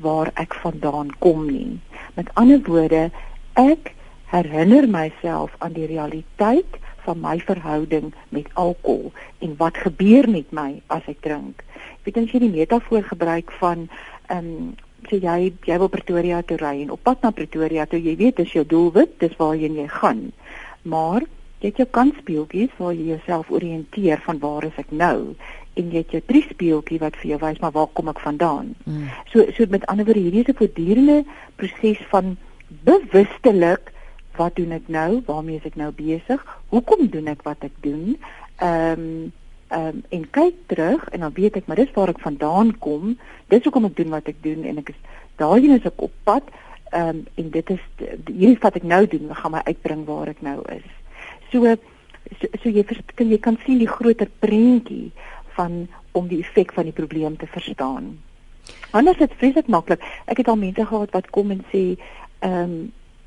waar 0.00 0.30
ek 0.34 0.54
vandaan 0.62 1.14
kom 1.18 1.46
nie 1.50 1.78
met 2.14 2.30
ander 2.34 2.60
woorde 2.66 3.10
ek 3.58 3.94
herinner 4.30 4.86
myself 4.88 5.54
aan 5.58 5.74
die 5.74 5.88
realiteit 5.90 6.78
van 7.04 7.20
my 7.20 7.38
verhouding 7.40 8.12
met 8.28 8.46
alkohol 8.54 9.12
en 9.38 9.56
wat 9.56 9.80
gebeur 9.86 10.28
met 10.30 10.52
my 10.52 10.82
as 10.86 11.06
ek 11.10 11.22
drink. 11.24 11.64
Ek 12.00 12.10
weet 12.10 12.20
as 12.22 12.34
jy 12.34 12.42
die 12.44 12.52
metafoor 12.52 13.02
gebruik 13.08 13.50
van 13.62 13.88
ehm 14.28 14.38
um, 14.38 14.70
sê 15.08 15.16
jy 15.16 15.52
jy 15.64 15.76
wil 15.80 15.88
Pretoria 15.88 16.42
toe 16.44 16.58
ry 16.60 16.74
en 16.82 16.90
op 16.92 17.00
pad 17.02 17.22
na 17.24 17.30
Pretoria 17.32 17.86
toe 17.88 17.98
jy 17.98 18.18
weet 18.20 18.36
dis 18.36 18.52
jou 18.52 18.66
doelwit, 18.68 19.16
dis 19.18 19.36
waarheen 19.38 19.78
jy 19.80 19.86
gaan. 19.88 20.26
Maar 20.84 21.24
jy 21.60 21.70
het 21.70 21.80
jou 21.80 21.88
kanspeeltjies 21.96 22.76
waar 22.76 22.92
jy 22.92 23.08
jouself 23.14 23.50
oriënteer 23.50 24.20
van 24.26 24.38
waar 24.44 24.68
is 24.68 24.76
ek 24.80 24.92
nou 24.92 25.34
en 25.80 25.90
jy 25.92 26.02
het 26.04 26.14
jou 26.14 26.20
drie 26.28 26.42
speeltjie 26.48 27.00
wat 27.02 27.16
vir 27.20 27.32
jou 27.32 27.40
wys 27.42 27.60
maar 27.62 27.74
waar 27.76 27.90
kom 27.96 28.10
ek 28.12 28.20
vandaan. 28.24 28.74
Mm. 28.84 29.08
So 29.32 29.46
so 29.56 29.66
met 29.72 29.86
ander 29.90 30.06
woorde 30.08 30.22
hierdie 30.26 30.44
is 30.44 30.52
'n 30.52 30.60
voortdurende 30.60 31.24
proses 31.56 32.00
van 32.12 32.36
bewustelik 32.84 33.92
wat 34.36 34.56
doen 34.56 34.72
ek 34.72 34.88
nou? 34.88 35.22
Waarmee 35.26 35.56
is 35.56 35.68
ek 35.68 35.76
nou 35.76 35.90
besig? 35.92 36.40
Hoekom 36.72 37.08
doen 37.10 37.26
ek 37.26 37.42
wat 37.42 37.64
ek 37.66 37.76
doen? 37.80 38.16
Ehm 38.56 39.00
um, 39.00 39.32
ehm 39.70 39.86
um, 39.86 40.02
en 40.08 40.30
kyk 40.30 40.56
terug 40.66 41.08
en 41.14 41.20
dan 41.20 41.32
weet 41.34 41.56
ek 41.56 41.66
maar 41.66 41.78
dis 41.78 41.92
waar 41.94 42.10
ek 42.10 42.24
vandaan 42.24 42.72
kom. 42.78 43.18
Dis 43.48 43.62
hoekom 43.62 43.84
ek 43.84 43.96
doen 43.96 44.10
wat 44.10 44.28
ek 44.28 44.42
doen 44.42 44.64
en 44.64 44.78
ek 44.82 44.88
is 44.88 45.00
daarheen 45.36 45.78
is 45.78 45.86
ek 45.86 46.02
op 46.02 46.12
pad. 46.24 46.42
Ehm 46.90 47.08
um, 47.08 47.24
en 47.34 47.50
dit 47.50 47.70
is 47.70 47.84
hierdie 48.26 48.58
wat 48.60 48.76
ek 48.76 48.82
nou 48.82 49.06
doen, 49.06 49.34
gaan 49.34 49.54
my 49.54 49.62
uitbring 49.64 50.04
waar 50.04 50.28
ek 50.28 50.42
nou 50.42 50.58
is. 50.74 50.88
So 51.52 51.76
so, 52.38 52.46
so 52.62 52.68
jy 52.68 52.84
kan 53.14 53.30
jy 53.30 53.38
kan 53.38 53.58
sien 53.64 53.78
die 53.78 53.90
groter 53.90 54.28
prentjie 54.42 55.10
van 55.60 55.76
om 56.12 56.30
die 56.32 56.40
effek 56.40 56.72
van 56.72 56.88
die 56.88 56.96
probleem 56.96 57.36
te 57.36 57.46
verstaan. 57.46 58.16
Anders 58.90 59.18
is 59.18 59.28
dit 59.28 59.36
vreeslik 59.42 59.68
maklik. 59.68 60.02
Ek 60.26 60.40
het 60.42 60.48
al 60.48 60.58
mense 60.58 60.86
gehad 60.86 61.12
wat 61.16 61.30
kom 61.34 61.52
en 61.56 61.62
sê, 61.74 61.84
ehm 62.40 62.64
um, 62.64 62.80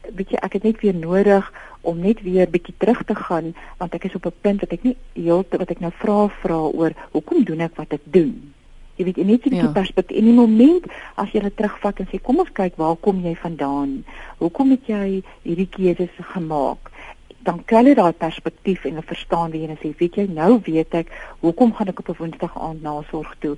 weet 0.04 0.34
jy, 0.34 0.40
ek 0.44 0.58
het 0.58 0.66
net 0.68 0.82
weer 0.84 0.96
nodig 0.96 1.46
om 1.88 2.00
net 2.04 2.20
weer 2.24 2.50
bietjie 2.52 2.74
terug 2.78 3.04
te 3.08 3.16
gaan 3.16 3.54
want 3.80 3.94
ek 3.96 4.10
is 4.10 4.16
op 4.20 4.25
'n 4.28 4.42
punt 4.42 4.60
wat 4.60 4.74
ek 4.75 4.84
nie 4.84 4.98
heeltemal 5.13 5.63
wat 5.63 5.72
ek 5.72 5.80
nou 5.80 5.92
vra 5.96 6.28
vra 6.42 6.60
oor 6.60 6.92
hoekom 7.12 7.44
doen 7.44 7.62
ek 7.62 7.75
wat 7.75 7.94
ek 7.94 8.04
doen. 8.04 8.54
Jy 8.96 9.06
weet, 9.06 9.18
net 9.18 9.25
'n 9.25 9.50
bietjie 9.50 9.63
ja. 9.63 9.72
perspektief 9.72 10.18
in 10.18 10.25
die 10.25 10.34
moment 10.34 10.86
as 11.16 11.32
jy 11.32 11.40
dit 11.40 11.56
terugvat 11.56 12.00
en 12.00 12.08
sê 12.12 12.22
kom 12.22 12.40
ons 12.40 12.52
kyk 12.52 12.75
waar 12.75 12.96
kom 12.96 13.24
jy 13.24 13.36
vandaan? 13.36 14.04
Hoekom 14.38 14.70
het 14.72 14.86
jy 14.88 15.24
hierdie 15.44 15.70
keuses 15.70 16.16
gemaak? 16.36 16.92
Dan 17.44 17.60
kry 17.68 17.84
jy 17.88 17.94
daai 17.98 18.14
perspektief 18.14 18.86
en 18.86 18.98
'n 18.98 19.10
verstaan 19.12 19.52
wie 19.52 19.62
jy 19.68 19.76
sê 19.82 19.90
weet 19.98 20.16
jy 20.16 20.26
nou 20.28 20.62
weet 20.64 20.94
ek 20.94 21.08
hoekom 21.42 21.74
gaan 21.74 21.88
ek 21.88 22.00
op 22.00 22.10
'n 22.10 22.20
woensdag 22.20 22.54
aand 22.60 22.82
nasorg 22.82 23.36
toe? 23.40 23.56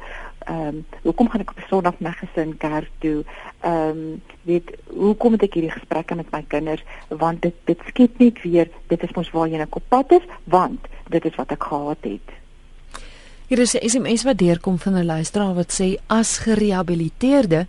Ehm 0.47 0.67
um, 0.67 0.85
hoekom 1.03 1.29
gaan 1.29 1.41
ek 1.41 1.51
op 1.51 1.57
'n 1.57 1.69
sonderdag 1.69 1.99
my 1.99 2.11
gesin 2.11 2.57
kerk 2.57 2.89
toe? 2.99 3.23
Ehm 3.61 3.89
um, 3.89 4.21
weet 4.41 4.71
hoekom 4.87 5.31
het 5.31 5.43
ek 5.43 5.53
hierdie 5.53 5.77
gesprekke 5.77 6.15
met 6.15 6.31
my 6.31 6.43
kinders? 6.47 6.83
Want 7.09 7.41
dit 7.41 7.53
dit 7.65 7.79
skep 7.87 8.17
net 8.17 8.41
weer. 8.41 8.69
Dit 8.87 9.03
is 9.03 9.13
mos 9.13 9.31
waar 9.31 9.47
jy 9.47 9.57
nou 9.57 9.67
op 9.69 9.83
pad 9.87 10.11
is 10.11 10.25
want 10.43 10.79
dit 11.09 11.25
is 11.25 11.35
wat 11.35 11.51
ek 11.51 11.63
gehad 11.63 12.01
het. 12.01 12.29
Hier 13.47 13.59
is 13.59 13.73
'n 13.73 13.89
SMS 13.89 14.23
wat 14.23 14.37
deurkom 14.37 14.79
van 14.79 14.93
'n 14.93 15.05
luisteraar 15.05 15.53
wat 15.53 15.81
sê 15.81 15.97
as 16.07 16.37
gerehabiliteerde 16.37 17.67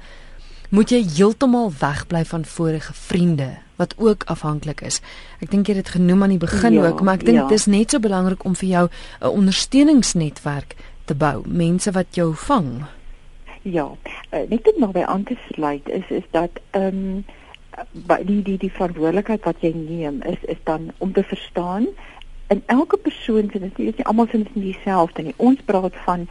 moet 0.71 0.91
jy 0.91 1.05
heeltemal 1.17 1.73
wegbly 1.79 2.25
van 2.25 2.45
vorige 2.45 2.93
vriende 2.93 3.66
wat 3.77 3.95
ook 3.97 4.25
afhanklik 4.25 4.81
is. 4.81 5.01
Ek 5.41 5.51
dink 5.51 5.67
jy 5.67 5.77
het 5.77 5.85
dit 5.85 5.95
genoem 5.99 6.23
aan 6.23 6.35
die 6.37 6.43
begin 6.43 6.79
ja, 6.79 6.87
ook, 6.89 7.03
maar 7.03 7.21
ek 7.21 7.25
dink 7.25 7.39
ja. 7.39 7.47
dit 7.49 7.59
is 7.59 7.67
net 7.67 7.91
so 7.91 8.01
belangrik 8.01 8.45
om 8.45 8.55
vir 8.55 8.69
jou 8.69 8.89
'n 9.21 9.27
ondersteuningsnetwerk 9.29 10.77
te 11.05 11.15
bou, 11.15 11.43
mense 11.47 11.91
wat 11.91 12.15
jou 12.15 12.35
vang. 12.35 12.85
Ja, 13.63 13.91
uh, 14.31 14.41
net 14.49 14.73
om 14.75 14.81
nog 14.81 14.91
by 14.91 15.03
aan 15.03 15.25
te 15.25 15.37
sluit 15.53 15.89
is 15.89 16.09
is 16.09 16.27
dat 16.31 16.51
ehm 16.71 16.87
um, 16.87 17.25
die 18.25 18.43
die 18.43 18.59
die 18.59 18.73
verantwoordelikheid 18.73 19.45
wat 19.45 19.57
jy 19.61 19.73
neem 19.75 20.23
is 20.23 20.41
is 20.49 20.61
dan 20.65 20.93
om 20.99 21.13
te 21.13 21.23
verstaan 21.23 21.87
in 22.49 22.63
elke 22.67 22.97
persoon 22.97 23.51
se 23.53 23.59
dit 23.59 23.79
is 23.79 23.97
nie 23.97 24.05
almal 24.07 24.27
is 24.31 24.53
nie 24.55 24.73
dieselfde 24.73 25.23
nie. 25.23 25.35
Ons 25.37 25.63
praat 25.67 25.95
van 26.05 26.29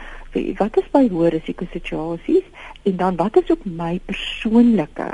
wat 0.60 0.78
is 0.80 0.88
by 0.92 1.06
hoë 1.12 1.32
risiko 1.36 1.68
situasies 1.72 2.48
en 2.84 2.96
dan 3.02 3.20
wat 3.20 3.38
is 3.42 3.52
ook 3.52 3.66
my 3.66 4.00
persoonlike 4.06 5.12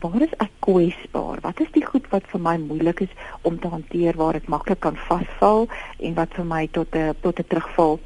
waar 0.00 0.22
is 0.22 0.32
ek 0.38 0.50
kwesbaar? 0.64 1.40
Wat 1.40 1.60
is 1.60 1.70
die 1.74 1.84
goed 1.84 2.08
wat 2.12 2.24
vir 2.32 2.40
my 2.40 2.56
moeilik 2.60 3.00
is 3.04 3.12
om 3.42 3.58
te 3.60 3.68
hanteer 3.68 4.16
waar 4.16 4.38
ek 4.38 4.48
maklik 4.48 4.80
kan 4.80 4.96
vasval 5.08 5.68
en 5.98 6.14
wat 6.14 6.32
vir 6.38 6.48
my 6.48 6.66
tot 6.72 6.96
'n 6.96 7.14
tot 7.20 7.38
'n 7.38 7.48
terugval 7.48 8.00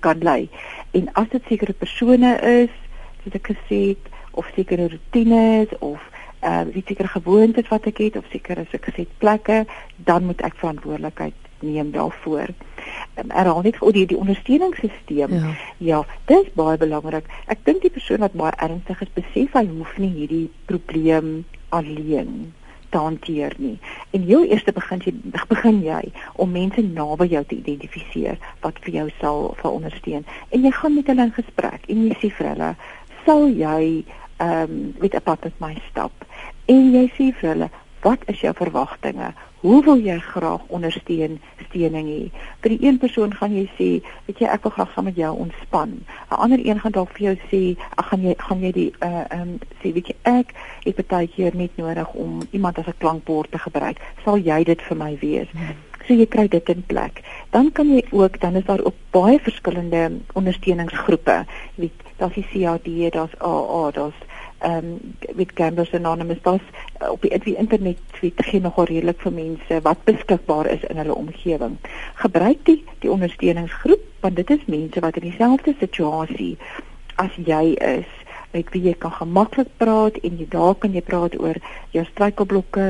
kan 0.00 0.18
lei? 0.18 0.48
En 0.92 1.12
as 1.12 1.28
dit 1.28 1.42
sekere 1.48 1.72
persone 1.72 2.40
is, 2.40 2.72
soos 3.22 3.34
ek 3.34 3.52
gesê 3.52 3.80
het, 3.88 4.04
of 4.30 4.50
sekere 4.54 4.88
rotines 4.88 5.68
of 5.78 6.00
uh 6.42 6.64
wie 6.72 6.84
sekere 6.86 7.08
gewoontes 7.08 7.68
wat 7.68 7.86
ek 7.86 7.98
het 7.98 8.16
of 8.16 8.24
sekere 8.30 8.66
so 8.70 8.78
gesê 8.78 9.06
plekke, 9.18 9.64
dan 9.96 10.24
moet 10.24 10.40
ek 10.40 10.56
verantwoordelikheid 10.60 11.34
neem 11.60 11.90
daarvoor. 11.90 12.48
Um, 13.14 13.30
herhaal 13.30 13.62
net 13.62 13.76
oor 13.82 13.92
die 13.94 14.06
die 14.10 14.18
ondersteuningssisteem. 14.18 15.34
Ja. 15.38 15.52
ja, 15.78 16.00
dis 16.26 16.50
baie 16.58 16.78
belangrik. 16.78 17.28
Ek 17.46 17.62
dink 17.68 17.84
die 17.86 17.92
persoon 17.94 18.24
wat 18.26 18.34
baie 18.34 18.54
ernstig 18.58 19.04
is, 19.06 19.12
besef 19.14 19.54
hy 19.54 19.66
hoef 19.70 19.92
nie 20.02 20.10
hierdie 20.16 20.48
probleem 20.66 21.44
alleen 21.74 22.52
te 22.94 22.98
hanteer 22.98 23.54
nie. 23.58 23.78
En 24.10 24.26
heel 24.26 24.44
eers 24.50 24.66
begin 24.66 25.00
jy 25.06 25.14
begin 25.50 25.80
jy 25.82 26.02
om 26.42 26.52
mense 26.54 26.82
naby 26.82 27.26
jou 27.32 27.44
te 27.44 27.56
identifiseer 27.60 28.38
wat 28.66 28.78
vir 28.82 28.98
jou 28.98 29.06
sal 29.20 29.40
vir 29.62 29.70
ondersteun. 29.70 30.26
En 30.50 30.66
jy 30.66 30.74
gaan 30.74 30.94
met 30.98 31.10
hulle 31.10 31.26
in 31.28 31.34
gesprek 31.38 31.88
en 31.90 32.04
jy 32.08 32.18
sê 32.20 32.30
vir 32.38 32.50
hulle, 32.52 32.74
"Sal 33.24 33.48
jy 33.48 34.04
ehm 34.38 34.62
um, 34.62 34.94
met 35.00 35.14
'n 35.14 35.26
pad 35.30 35.44
met 35.44 35.60
my 35.60 35.74
stap?" 35.90 36.12
En 36.66 36.92
jy 36.94 37.06
sê 37.16 37.32
vir 37.40 37.50
hulle, 37.54 37.70
"Wat 38.02 38.20
is 38.26 38.40
jou 38.40 38.54
verwagtinge? 38.54 39.34
Hoe 39.64 39.84
wil 39.84 39.96
jy 39.96 40.18
graag 40.20 40.60
ondersteun 40.68 41.38
steuning 41.68 42.08
hê? 42.08 42.24
Vir 42.60 42.72
die 42.74 42.84
een 42.84 42.98
persoon 43.00 43.30
gaan 43.32 43.54
jy 43.56 43.62
sê, 43.78 43.86
weet 44.26 44.42
jy, 44.42 44.48
ek 44.52 44.66
wil 44.66 44.74
graag 44.74 44.90
saam 44.92 45.06
met 45.08 45.16
jou 45.16 45.30
ontspan. 45.46 45.94
'n 46.04 46.40
Ander 46.44 46.60
een 46.60 46.80
gaan 46.82 46.92
dalk 46.92 47.14
vir 47.16 47.24
jou 47.26 47.36
sê, 47.48 47.60
ag 47.96 48.10
gaan 48.10 48.26
jy 48.26 48.34
gaan 48.38 48.60
jy 48.60 48.72
die 48.72 48.90
uh 49.00 49.24
ehm 49.24 49.40
um, 49.40 49.54
sê 49.80 49.94
weet 49.96 50.10
jy, 50.12 50.16
ek 50.22 50.52
het 50.84 51.08
baie 51.08 51.28
keer 51.36 51.56
net 51.56 51.80
nodig 51.80 52.12
om 52.12 52.42
iemand 52.50 52.78
as 52.78 52.92
'n 52.92 52.98
klankbord 52.98 53.50
te 53.50 53.58
gebruik. 53.58 54.04
Sal 54.24 54.36
jy 54.36 54.64
dit 54.64 54.82
vir 54.82 54.96
my 54.96 55.16
wees? 55.20 55.48
Hmm. 55.56 55.80
So 56.06 56.12
jy 56.12 56.26
kry 56.26 56.48
dit 56.48 56.68
in 56.68 56.84
plek. 56.84 57.24
Dan 57.50 57.72
kan 57.72 57.88
jy 57.88 58.04
ook 58.10 58.40
dan 58.40 58.56
is 58.56 58.64
daar 58.64 58.84
ook 58.84 58.94
baie 59.10 59.40
verskillende 59.40 60.20
ondersteuningsgroepe. 60.34 61.44
Jy 61.76 61.80
weet, 61.88 61.98
daar's 62.16 62.34
die 62.34 62.46
CAD, 62.52 63.12
daar's 63.12 63.40
AA, 63.40 63.90
daar's 63.90 64.20
ehm 64.64 64.90
um, 64.94 65.14
met 65.36 65.50
Gamblers 65.54 65.92
Anonymous 65.94 66.42
daar's 66.42 66.68
uh, 67.02 67.10
op 67.10 67.22
die, 67.22 67.38
die 67.44 67.56
internet 67.56 67.98
tweet 68.16 68.40
gee 68.48 68.60
nogal 68.60 68.88
redelik 68.90 69.20
vir 69.20 69.32
mense 69.32 69.80
wat 69.84 70.04
beskikbaar 70.08 70.70
is 70.72 70.84
in 70.88 71.00
hulle 71.02 71.14
omgewing. 71.14 71.76
Gebruik 72.24 72.64
die 72.68 72.80
die 73.04 73.10
ondersteuningsgroep 73.12 74.04
want 74.24 74.36
dit 74.40 74.50
is 74.50 74.64
mense 74.66 75.00
wat 75.04 75.20
in 75.20 75.28
dieselfde 75.28 75.74
situasie 75.78 76.56
as 77.20 77.36
jy 77.36 77.76
is 77.76 78.08
met 78.54 78.70
wie 78.72 78.82
jy 78.88 78.94
kan 78.98 79.12
gemaklik 79.12 79.70
praat 79.76 80.16
en 80.22 80.38
jy 80.38 80.46
daar 80.50 80.74
kan 80.78 80.94
jy 80.94 81.02
praat 81.02 81.36
oor 81.40 81.58
jou 81.92 82.04
struikelblokke 82.08 82.86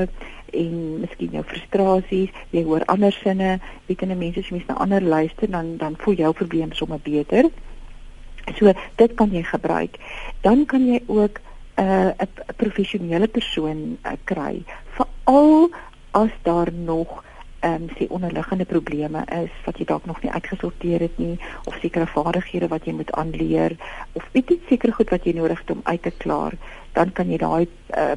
en 0.54 0.74
miskien 1.02 1.34
jou 1.34 1.42
frustrasies, 1.48 2.32
jy 2.54 2.62
hoor 2.66 2.84
ander 2.92 3.14
sinne, 3.16 3.56
weet 3.88 4.04
jy, 4.04 4.14
mense 4.14 4.42
as 4.42 4.50
jy 4.50 4.58
mens 4.58 4.68
na 4.70 4.78
ander 4.84 5.02
luister 5.02 5.50
dan 5.50 5.74
dan 5.80 5.96
voel 6.04 6.20
jou 6.20 6.32
probleem 6.36 6.72
sommer 6.78 7.00
beter. 7.02 7.50
So 8.58 8.72
dit 9.00 9.16
kan 9.18 9.32
jy 9.32 9.42
gebruik. 9.48 9.98
Dan 10.44 10.66
kan 10.70 10.84
jy 10.86 11.00
ook 11.06 11.40
'n 11.76 11.82
uh, 11.82 12.08
'n 12.22 12.54
professionele 12.56 13.28
persoon 13.28 13.98
uh, 14.02 14.12
kry 14.24 14.62
veral 14.96 15.70
as 16.10 16.30
daar 16.42 16.72
nog 16.72 17.24
ehm 17.60 17.82
um, 17.82 17.88
sê 17.96 18.06
onderliggende 18.08 18.64
probleme 18.64 19.24
is 19.42 19.50
wat 19.64 19.78
jy 19.78 19.84
dalk 19.84 20.04
nog 20.04 20.22
nie 20.22 20.30
uitgesorteer 20.30 21.00
het 21.00 21.18
nie 21.18 21.38
of 21.64 21.78
sekere 21.80 22.06
vaardighede 22.06 22.68
wat 22.68 22.84
jy 22.84 22.92
moet 22.92 23.12
aanleer 23.12 23.76
of 24.12 24.28
iets 24.32 24.68
seker 24.68 24.92
goed 24.92 25.10
wat 25.10 25.24
jy 25.24 25.32
nodig 25.32 25.58
het 25.58 25.70
om 25.70 25.80
uit 25.84 26.02
te 26.02 26.10
klaar 26.10 26.52
dan 26.92 27.12
kan 27.12 27.30
jy 27.30 27.38
daai 27.38 27.66
uh, 27.96 28.12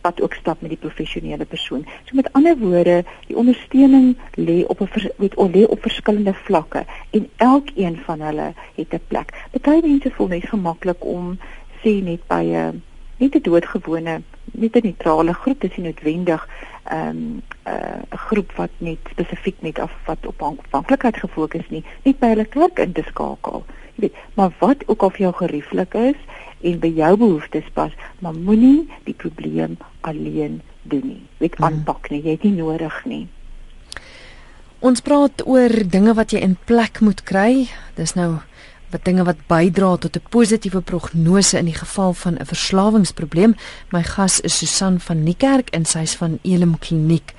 pad 0.00 0.22
ook 0.22 0.34
stap 0.34 0.60
met 0.60 0.70
die 0.70 0.78
professionele 0.78 1.44
persoon. 1.44 1.82
So 2.04 2.14
met 2.14 2.32
ander 2.32 2.56
woorde, 2.58 3.04
die 3.26 3.36
ondersteuning 3.36 4.16
lê 4.34 4.62
op 4.66 4.80
'n 4.80 4.88
of 5.34 5.50
lê 5.50 5.66
op 5.66 5.82
verskillende 5.82 6.34
vlakke 6.34 6.84
en 7.10 7.28
elkeen 7.36 7.96
van 8.04 8.20
hulle 8.20 8.54
het 8.74 8.94
'n 8.94 9.00
plek. 9.08 9.34
Party 9.50 9.86
mense 9.86 10.10
voel 10.10 10.26
net 10.26 10.48
gemaklik 10.48 11.04
om 11.04 11.38
sê 11.82 12.02
net 12.02 12.26
by 12.26 12.44
'n 12.44 12.82
nie 13.22 13.30
'n 13.32 13.42
doodgewone 13.48 14.14
nie 14.52 14.70
'n 14.72 14.86
neutrale 14.86 15.34
groep 15.42 15.60
dis 15.60 15.76
nie 15.76 15.86
noodwendig 15.86 16.46
ehm 16.84 17.08
um, 17.08 17.42
'n 17.64 17.74
uh, 18.14 18.18
groep 18.26 18.52
wat 18.58 18.70
net 18.78 18.98
spesifiek 19.10 19.62
net 19.62 19.78
af 19.78 19.92
wat 20.06 20.26
op 20.26 20.42
afhanklikheid 20.42 21.16
gefokus 21.16 21.68
nie 21.68 21.84
net 22.02 22.18
by 22.18 22.32
hulle 22.34 22.44
kerk 22.44 22.78
in 22.78 22.92
te 22.92 23.04
skakel 23.10 23.64
jy 23.94 24.00
weet 24.06 24.16
maar 24.34 24.52
wat 24.58 24.82
ook 24.86 25.02
al 25.02 25.10
vir 25.10 25.20
jou 25.26 25.34
gerieflik 25.42 25.94
is 25.94 26.18
en 26.60 26.78
by 26.78 26.90
jou 26.96 27.16
behoeftes 27.16 27.70
pas 27.74 27.92
maar 28.18 28.34
moenie 28.34 28.88
die 29.04 29.14
probleem 29.14 29.76
alleen 30.00 30.60
doen 30.82 31.06
nie 31.06 31.22
weet 31.38 31.54
hmm. 31.56 31.64
aanpak 31.64 32.10
nie 32.10 32.22
jy 32.22 32.30
het 32.30 32.42
nie 32.42 32.58
nodig 32.58 33.04
nie 33.04 33.28
Ons 34.82 34.98
praat 35.00 35.44
oor 35.46 35.70
dinge 35.86 36.10
wat 36.18 36.32
jy 36.34 36.40
in 36.42 36.56
plek 36.66 36.98
moet 37.06 37.20
kry. 37.22 37.68
Dis 37.94 38.16
nou 38.18 38.40
wat 38.92 39.04
dinge 39.04 39.24
wat 39.24 39.40
bydra 39.48 39.96
tot 39.96 40.16
'n 40.16 40.28
positiewe 40.28 40.80
prognose 40.80 41.58
in 41.58 41.64
die 41.64 41.80
geval 41.84 42.12
van 42.12 42.34
'n 42.34 42.46
verslawingsprobleem. 42.46 43.54
My 43.90 44.02
gas 44.02 44.40
is 44.40 44.58
Susan 44.58 45.00
van 45.00 45.22
Niekerk 45.22 45.70
en 45.70 45.84
sy's 45.84 46.14
van 46.14 46.38
Elim 46.42 46.78
Kliniek. 46.78 47.34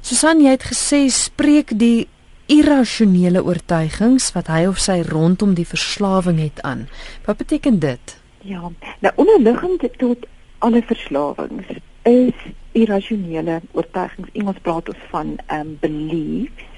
Susan, 0.00 0.40
jy 0.40 0.50
het 0.50 0.64
gesê 0.64 1.10
spreek 1.10 1.78
die 1.78 2.08
irrasionele 2.46 3.44
oortuigings 3.44 4.32
wat 4.32 4.46
hy 4.46 4.66
of 4.66 4.78
sy 4.78 5.00
rondom 5.06 5.54
die 5.54 5.66
verslawing 5.66 6.40
het 6.40 6.62
aan. 6.62 6.88
Wat 7.24 7.36
beteken 7.36 7.78
dit? 7.78 8.20
Ja, 8.38 8.70
nou 9.00 9.12
onderliggend 9.14 9.98
tot 9.98 10.26
alle 10.58 10.82
verslawings 10.82 11.66
is 12.02 12.34
irrasionele 12.72 13.60
oortuigings. 13.72 14.28
Engels 14.32 14.58
praat 14.62 14.88
ons 14.88 15.04
van 15.10 15.38
um 15.48 15.76
beliefs 15.80 16.70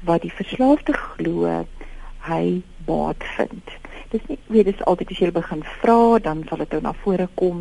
wat 0.00 0.22
die 0.22 0.32
verslaafde 0.32 0.92
glo 0.92 1.66
hy 2.28 2.62
baat 2.90 3.30
vind. 3.36 3.78
dis 4.10 4.22
nie 4.26 4.38
weet 4.50 4.66
dis 4.66 4.80
altyd 4.90 5.12
as 5.14 5.18
jy 5.22 5.28
begin 5.34 5.60
vra 5.80 6.18
dan 6.22 6.42
sal 6.48 6.58
dit 6.62 6.72
nou 6.74 6.80
na 6.82 6.92
vore 7.02 7.28
kom. 7.40 7.60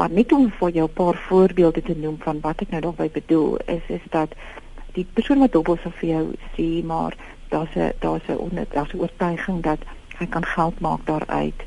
Maar 0.00 0.14
net 0.18 0.32
om 0.32 0.46
vir 0.60 0.70
jou 0.78 0.86
'n 0.88 0.98
paar 1.00 1.18
voorbeelde 1.28 1.82
te 1.82 1.96
noem 1.96 2.16
van 2.24 2.40
wat 2.40 2.62
ek 2.64 2.70
nou 2.70 2.80
daarby 2.80 3.08
bedoel 3.20 3.58
is 3.66 3.84
is 3.88 4.06
dat 4.10 4.32
die 4.94 5.06
persoon 5.14 5.38
wat 5.44 5.52
dobbel 5.52 5.76
sal 5.82 5.92
vir 6.00 6.08
jou 6.08 6.24
sê 6.56 6.68
maar 6.84 7.16
daar's 7.50 7.74
'n 7.76 7.92
daar's 8.00 8.28
'n 8.28 8.66
daar's 8.70 8.92
'n 8.94 9.00
oortuiging 9.00 9.62
dat 9.62 9.80
hy 10.18 10.26
kan 10.26 10.44
geld 10.44 10.80
maak 10.80 11.06
daaruit. 11.06 11.60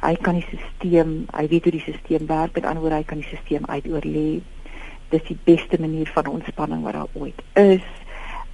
Hy 0.00 0.14
kan 0.16 0.34
die 0.34 0.46
stelsel 0.46 1.24
hy 1.32 1.46
weet 1.48 1.62
hoe 1.62 1.72
die 1.72 1.80
stelsel 1.80 2.26
werk 2.26 2.54
met 2.54 2.64
ander 2.64 2.82
woorde 2.82 2.96
hy 2.96 3.04
kan 3.04 3.18
die 3.18 3.26
stelsel 3.26 3.66
uitoorlê 3.66 4.42
dis 5.12 5.22
die 5.28 5.38
beste 5.44 5.80
manier 5.80 6.10
van 6.14 6.26
ontspanning 6.26 6.82
wat 6.82 6.92
daar 6.92 7.12
ooit 7.12 7.42
is 7.52 7.86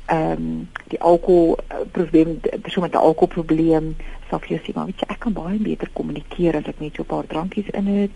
ehm 0.08 0.32
um, 0.32 0.68
die 0.88 1.00
alkohol 1.00 1.58
uh, 1.58 1.84
probleem 1.92 2.40
persoon 2.62 2.82
met 2.82 2.92
'n 2.92 3.06
alkoholprobleem 3.08 3.96
sal 4.28 4.38
vir 4.38 4.48
jou 4.48 4.60
sê 4.64 4.74
maar 4.74 4.86
weet 4.88 5.02
jy 5.02 5.08
ek 5.12 5.20
kan 5.24 5.32
baie 5.36 5.58
beter 5.60 5.90
kommunikeer 5.92 6.56
as 6.56 6.68
ek 6.70 6.80
net 6.80 6.96
so 6.96 7.02
'n 7.02 7.12
paar 7.12 7.26
drankies 7.26 7.68
in 7.80 7.86
het. 7.86 8.14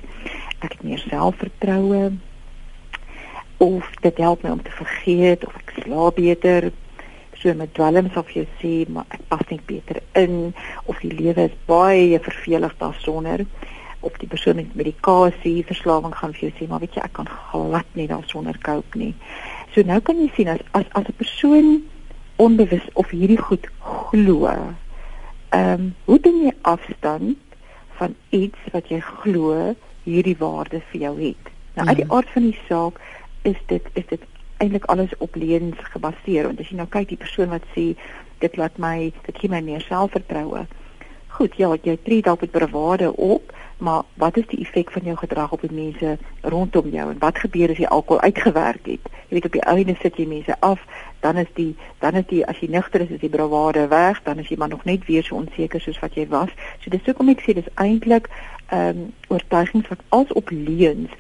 Ek 0.61 0.73
het 0.73 0.83
meer 0.83 0.99
selfvertroue. 0.99 2.13
Of 3.57 3.91
dit 4.01 4.17
help 4.17 4.43
my 4.43 4.51
om 4.51 4.63
te 4.63 4.71
vergeet 4.71 5.45
of 5.47 5.55
ek 5.57 5.73
slaap 5.83 6.17
beter. 6.17 6.73
So 7.35 7.55
met 7.55 7.75
dwelm 7.75 8.11
sal 8.11 8.23
vir 8.23 8.35
jou 8.41 8.47
sê 8.63 8.89
maar 8.89 9.07
ek 9.09 9.21
pas 9.29 9.47
net 9.51 9.67
beter 9.67 10.03
in. 10.13 10.55
Of 10.85 10.99
die 11.01 11.13
lewe 11.13 11.45
is 11.45 11.57
baie 11.67 12.21
vervelig 12.21 12.75
daarsonder. 12.79 13.47
Op 14.01 14.19
die 14.19 14.29
persoon 14.29 14.57
met 14.57 14.75
medikasie 14.75 15.65
verslawing 15.65 16.15
gaan 16.15 16.33
vir 16.33 16.49
jou 16.49 16.53
sê 16.59 16.69
maar 16.69 16.81
weet 16.81 16.95
jy 16.95 17.03
ek 17.03 17.13
kan 17.13 17.29
glad 17.29 17.87
nie 17.93 18.09
daarsonder 18.09 18.59
cope 18.59 18.99
nie 18.99 19.15
So 19.73 19.81
nou 19.89 20.01
kan 20.05 20.19
jy 20.21 20.29
sien 20.37 20.49
as 20.53 20.61
as 20.77 20.85
as 20.93 21.09
'n 21.09 21.17
persoon 21.17 21.69
onbewus 22.37 22.85
of 22.93 23.09
hierdie 23.11 23.41
goed 23.41 23.69
glo. 24.11 24.51
Ehm 25.49 25.73
um, 25.73 25.95
hoe 26.05 26.21
doen 26.21 26.43
jy 26.45 26.53
afstand 26.63 27.39
van 27.97 28.15
iets 28.29 28.59
wat 28.73 28.89
jy 28.89 29.01
glo 29.01 29.75
hierdie 30.05 30.37
waarde 30.39 30.83
vir 30.91 31.01
jou 31.01 31.15
het? 31.21 31.45
Nou 31.75 31.89
uit 31.89 31.97
die 31.97 32.05
mhm. 32.05 32.15
aard 32.15 32.31
van 32.31 32.43
die 32.43 32.59
saak 32.69 33.01
is 33.43 33.57
dit 33.67 33.89
is 33.93 34.07
dit 34.07 34.21
eintlik 34.57 34.85
alles 34.85 35.17
op 35.19 35.35
leuns 35.35 35.79
gebaseer 35.95 36.47
want 36.47 36.61
as 36.61 36.69
jy 36.69 36.77
nou 36.77 36.89
kyk 36.89 37.09
die 37.09 37.23
persoon 37.25 37.49
wat 37.49 37.65
sê 37.75 37.95
dit 38.45 38.57
laat 38.57 38.79
my 38.79 39.13
dit 39.27 39.39
gee 39.39 39.51
my 39.51 39.61
meer 39.61 39.81
selfvertroue. 39.81 40.67
Goed, 41.33 41.57
ja, 41.57 41.73
jy 41.83 41.97
tree 42.05 42.23
dalk 42.23 42.41
met 42.45 42.53
bravade 42.53 43.09
op, 43.17 43.53
maar 43.83 44.03
wat 44.15 44.37
is 44.37 44.47
die 44.47 44.61
effek 44.63 44.91
van 44.91 45.03
jou 45.03 45.17
gedrag 45.17 45.53
op 45.53 45.61
die 45.61 45.75
mense 45.75 46.19
rondom 46.41 46.89
jou 46.95 47.11
en 47.11 47.19
wat 47.19 47.39
gebeur 47.43 47.71
as 47.75 47.81
jy 47.83 47.89
alkohol 47.91 48.21
uitgewerk 48.23 48.87
het? 48.87 49.09
Jy 49.27 49.35
weet 49.35 49.49
op 49.49 49.57
die 49.57 49.65
einde 49.73 49.95
sit 49.99 50.19
jy 50.21 50.27
mense 50.31 50.55
af, 50.61 50.85
dan 51.25 51.41
is 51.43 51.51
die 51.57 51.73
dan 51.99 52.15
is 52.21 52.29
die 52.31 52.45
as 52.47 52.61
jy 52.63 52.69
nugter 52.71 53.03
is, 53.03 53.11
is 53.11 53.25
die 53.25 53.31
bravade 53.33 53.89
weg, 53.91 54.21
dan 54.23 54.39
is 54.39 54.53
jy 54.53 54.59
maar 54.61 54.71
nog 54.71 54.85
net 54.87 55.03
weer 55.11 55.27
so 55.27 55.35
onseker 55.41 55.83
soos 55.83 55.99
wat 55.99 56.15
jy 56.15 56.29
was. 56.31 56.53
So 56.85 56.95
dis 56.95 57.03
hoekom 57.11 57.33
ek 57.35 57.43
sê 57.43 57.57
dis 57.59 57.73
eintlik 57.75 58.31
ehm 58.69 59.03
um, 59.03 59.09
oortuigings 59.35 59.91
wat 59.91 60.07
als 60.15 60.31
op 60.39 60.55
leuns 60.55 61.11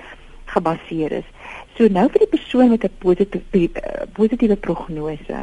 gebaseer 0.54 1.18
is. 1.18 1.28
So 1.74 1.90
nou 1.90 2.06
vir 2.14 2.26
die 2.26 2.30
persoon 2.36 2.70
met 2.70 2.86
'n 2.86 2.94
positiewe 3.02 4.06
positiewe 4.12 4.56
prognose. 4.56 5.42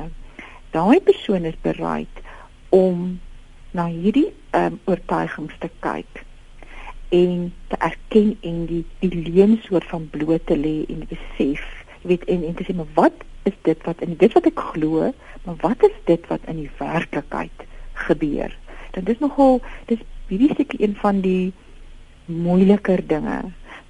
Daai 0.71 0.99
persoon 1.03 1.43
is 1.51 1.59
bereid 1.67 2.23
om 2.69 3.19
na 3.71 3.91
hierdie 3.91 4.31
ehm 4.55 4.65
um, 4.71 4.79
oortuigings 4.85 5.59
te 5.59 5.69
kyk 5.83 6.25
en 7.09 7.53
te 7.67 7.77
erken 7.77 8.37
en 8.41 8.65
die 8.65 8.85
die 8.99 9.15
leuen 9.29 9.59
soort 9.63 9.87
van 9.89 10.09
bloot 10.09 10.45
te 10.45 10.57
lê 10.57 10.85
en 10.87 11.07
besef 11.09 11.65
jy 12.01 12.07
weet 12.13 12.23
en 12.31 12.43
en 12.47 12.55
te 12.55 12.63
sê 12.67 12.75
maar 12.75 12.93
wat 12.93 13.25
is 13.49 13.57
dit 13.67 13.85
wat 13.87 14.01
in 14.05 14.15
dit 14.19 14.33
wat 14.33 14.45
ek 14.45 14.59
glo 14.73 15.11
maar 15.45 15.57
wat 15.61 15.83
is 15.87 15.95
dit 16.05 16.27
wat 16.27 16.45
in 16.51 16.61
die 16.63 16.71
werklikheid 16.77 17.65
gebeur? 18.07 18.53
Dan 18.91 19.03
dis 19.03 19.19
nogal 19.19 19.61
dis 19.89 20.01
hierdie 20.27 20.53
seker 20.55 20.81
een 20.81 20.95
van 20.99 21.21
die 21.25 21.51
moeiliker 22.25 23.01
dinge 23.07 23.39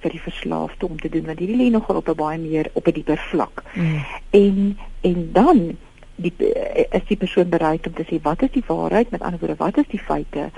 vir 0.00 0.14
die 0.14 0.22
verslaafde 0.24 0.88
om 0.88 0.98
te 1.00 1.10
doen 1.12 1.26
want 1.28 1.42
hierdie 1.42 1.58
lê 1.60 1.68
nogal 1.72 2.00
op 2.00 2.08
'n 2.08 2.16
baie 2.16 2.38
meer 2.38 2.70
op 2.72 2.86
'n 2.86 2.96
dieper 2.98 3.20
vlak. 3.30 3.64
Mm. 3.74 4.04
en 4.30 4.78
en 5.00 5.28
dan 5.32 5.76
die 6.16 6.32
is 6.90 7.04
die 7.08 7.16
persoon 7.16 7.48
bereid 7.48 7.86
om 7.86 7.94
te 7.94 8.04
sê 8.04 8.20
wat 8.22 8.42
is 8.42 8.50
die 8.52 8.64
waarheid? 8.66 9.10
Met 9.10 9.22
ander 9.22 9.38
woorde 9.40 9.56
wat 9.56 9.78
is 9.78 9.88
die 9.88 10.04
feite 10.10 10.50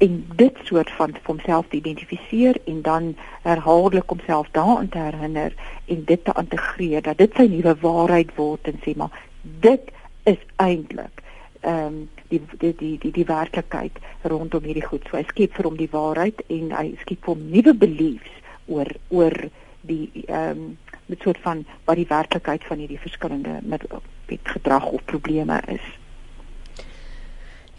en 0.00 0.24
dit 0.36 0.60
soort 0.64 0.90
van 0.96 1.14
homself 1.24 1.66
te 1.68 1.76
identifiseer 1.76 2.56
en 2.64 2.82
dan 2.82 3.16
herhaaldelik 3.42 4.08
homself 4.08 4.48
daaraan 4.50 4.88
te 4.88 4.98
herinner 4.98 5.54
en 5.84 6.04
dit 6.04 6.24
te 6.24 6.32
integreer 6.36 7.02
dat 7.02 7.18
dit 7.18 7.34
sy 7.36 7.46
nuwe 7.52 7.74
waarheid 7.80 8.34
word 8.36 8.70
en 8.72 8.80
sê 8.84 8.94
maar 8.96 9.18
dit 9.42 9.92
is 10.32 10.40
eintlik 10.56 11.20
ehm 11.60 11.86
um, 11.86 12.08
die 12.28 12.40
die 12.58 12.74
die 12.76 12.98
die 12.98 13.12
die 13.12 13.26
werklikheid 13.28 13.98
rondom 14.22 14.64
hierdie 14.64 14.86
goed. 14.86 15.04
So 15.10 15.18
hy 15.18 15.24
skep 15.28 15.56
vir 15.58 15.66
hom 15.68 15.76
die 15.76 15.90
waarheid 15.92 16.40
en 16.48 16.70
hy 16.72 16.86
skep 17.02 17.26
vir 17.26 17.34
hom 17.34 17.42
nuwe 17.52 17.74
beliefs 17.84 18.36
oor 18.66 18.88
oor 19.08 19.36
die 19.80 20.06
ehm 20.26 20.62
um, 20.62 20.78
met 21.10 21.24
soort 21.26 21.40
van 21.42 21.64
wat 21.84 21.98
die 21.98 22.08
werklikheid 22.08 22.64
van 22.64 22.78
hierdie 22.78 23.00
verskillende 23.02 23.58
met, 23.62 23.82
met 24.30 24.52
gedrag 24.54 24.86
of 24.86 25.04
probleme 25.04 25.60
is. 25.66 25.86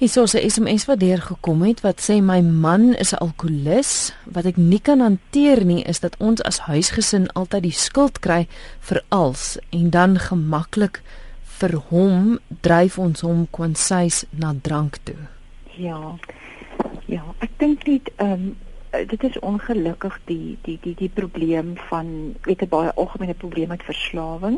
Hierso 0.01 0.23
is 0.23 0.33
'n 0.33 0.49
SMS 0.49 0.85
wat 0.85 0.99
deurgekom 0.99 1.61
het 1.61 1.81
wat 1.81 2.01
sê 2.01 2.21
my 2.21 2.41
man 2.41 2.93
is 2.93 3.13
'n 3.13 3.21
alkolikus. 3.21 4.13
Wat 4.25 4.45
ek 4.45 4.57
nie 4.57 4.81
kan 4.81 4.99
hanteer 4.99 5.65
nie 5.65 5.83
is 5.83 5.99
dat 5.99 6.17
ons 6.17 6.41
as 6.43 6.59
huisgesin 6.59 7.31
altyd 7.33 7.63
die 7.63 7.71
skuld 7.71 8.19
kry 8.19 8.47
vir 8.79 9.03
alles 9.09 9.57
en 9.69 9.89
dan 9.89 10.19
gemaklik 10.19 11.01
vir 11.43 11.75
hom 11.89 12.39
dryf 12.61 12.97
ons 12.97 13.21
hom 13.21 13.47
kwansies 13.49 14.25
na 14.29 14.55
drank 14.61 14.97
toe. 15.03 15.21
Ja. 15.77 16.17
Ja, 17.05 17.23
ek 17.39 17.49
dink 17.57 17.87
net 17.87 18.09
ehm 18.15 18.31
um, 18.31 18.57
dit 19.07 19.23
is 19.23 19.39
ongelukkig 19.39 20.19
die 20.25 20.57
die 20.61 20.79
die 20.81 20.95
die 20.95 21.09
probleem 21.13 21.77
van 21.89 22.35
weet 22.41 22.61
'n 22.61 22.69
baie 22.69 22.93
algemene 22.93 23.33
probleem 23.33 23.67
met 23.67 23.83
verslawing 23.83 24.57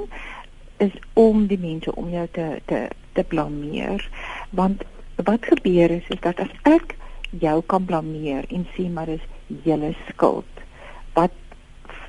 is 0.77 0.91
om 1.13 1.47
die 1.47 1.59
mense 1.59 1.95
om 1.95 2.09
jou 2.09 2.27
te 2.31 2.61
te 2.65 2.87
te 3.13 3.23
blameer 3.23 4.09
want 4.49 4.83
wat 5.27 5.45
gebeur 5.45 5.91
is 5.91 6.07
is 6.13 6.21
dat 6.23 6.39
as 6.39 6.51
ek 6.69 6.95
jou 7.41 7.61
kan 7.65 7.85
blameer 7.85 8.45
en 8.49 8.67
sê 8.75 8.89
maar 8.89 9.09
dis 9.09 9.23
julle 9.63 9.93
skuld. 10.09 10.61
Wat 11.13 11.33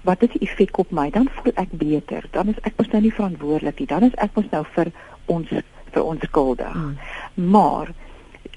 wat 0.05 0.23
is 0.23 0.35
die 0.35 0.45
effek 0.45 0.79
op 0.79 0.91
my? 0.93 1.09
Dan 1.11 1.31
voel 1.33 1.55
ek 1.57 1.71
beter. 1.81 2.27
Dan 2.31 2.53
is 2.53 2.59
ek 2.69 2.77
mos 2.77 2.91
nou 2.93 3.01
nie 3.01 3.13
verantwoordelik 3.15 3.79
nie. 3.81 3.89
Dan 3.89 4.05
is 4.05 4.17
ek 4.21 4.37
mos 4.37 4.51
nou 4.53 4.61
vir 4.75 4.91
ons 5.33 5.55
vir 5.95 6.03
ons 6.05 6.27
skuldig. 6.29 6.75
Hmm. 6.75 6.99
Maar 7.35 7.95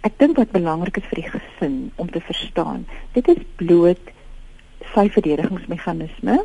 ek 0.08 0.18
dink 0.20 0.38
wat 0.42 0.52
belangrik 0.52 1.00
is 1.00 1.08
vir 1.12 1.22
die 1.22 1.32
gesin 1.32 1.78
om 1.96 2.10
te 2.12 2.20
verstaan, 2.20 2.84
dit 3.16 3.28
is 3.32 3.40
bloot 3.62 4.12
sy 4.94 5.08
verdedigingsmeganisme 5.14 6.42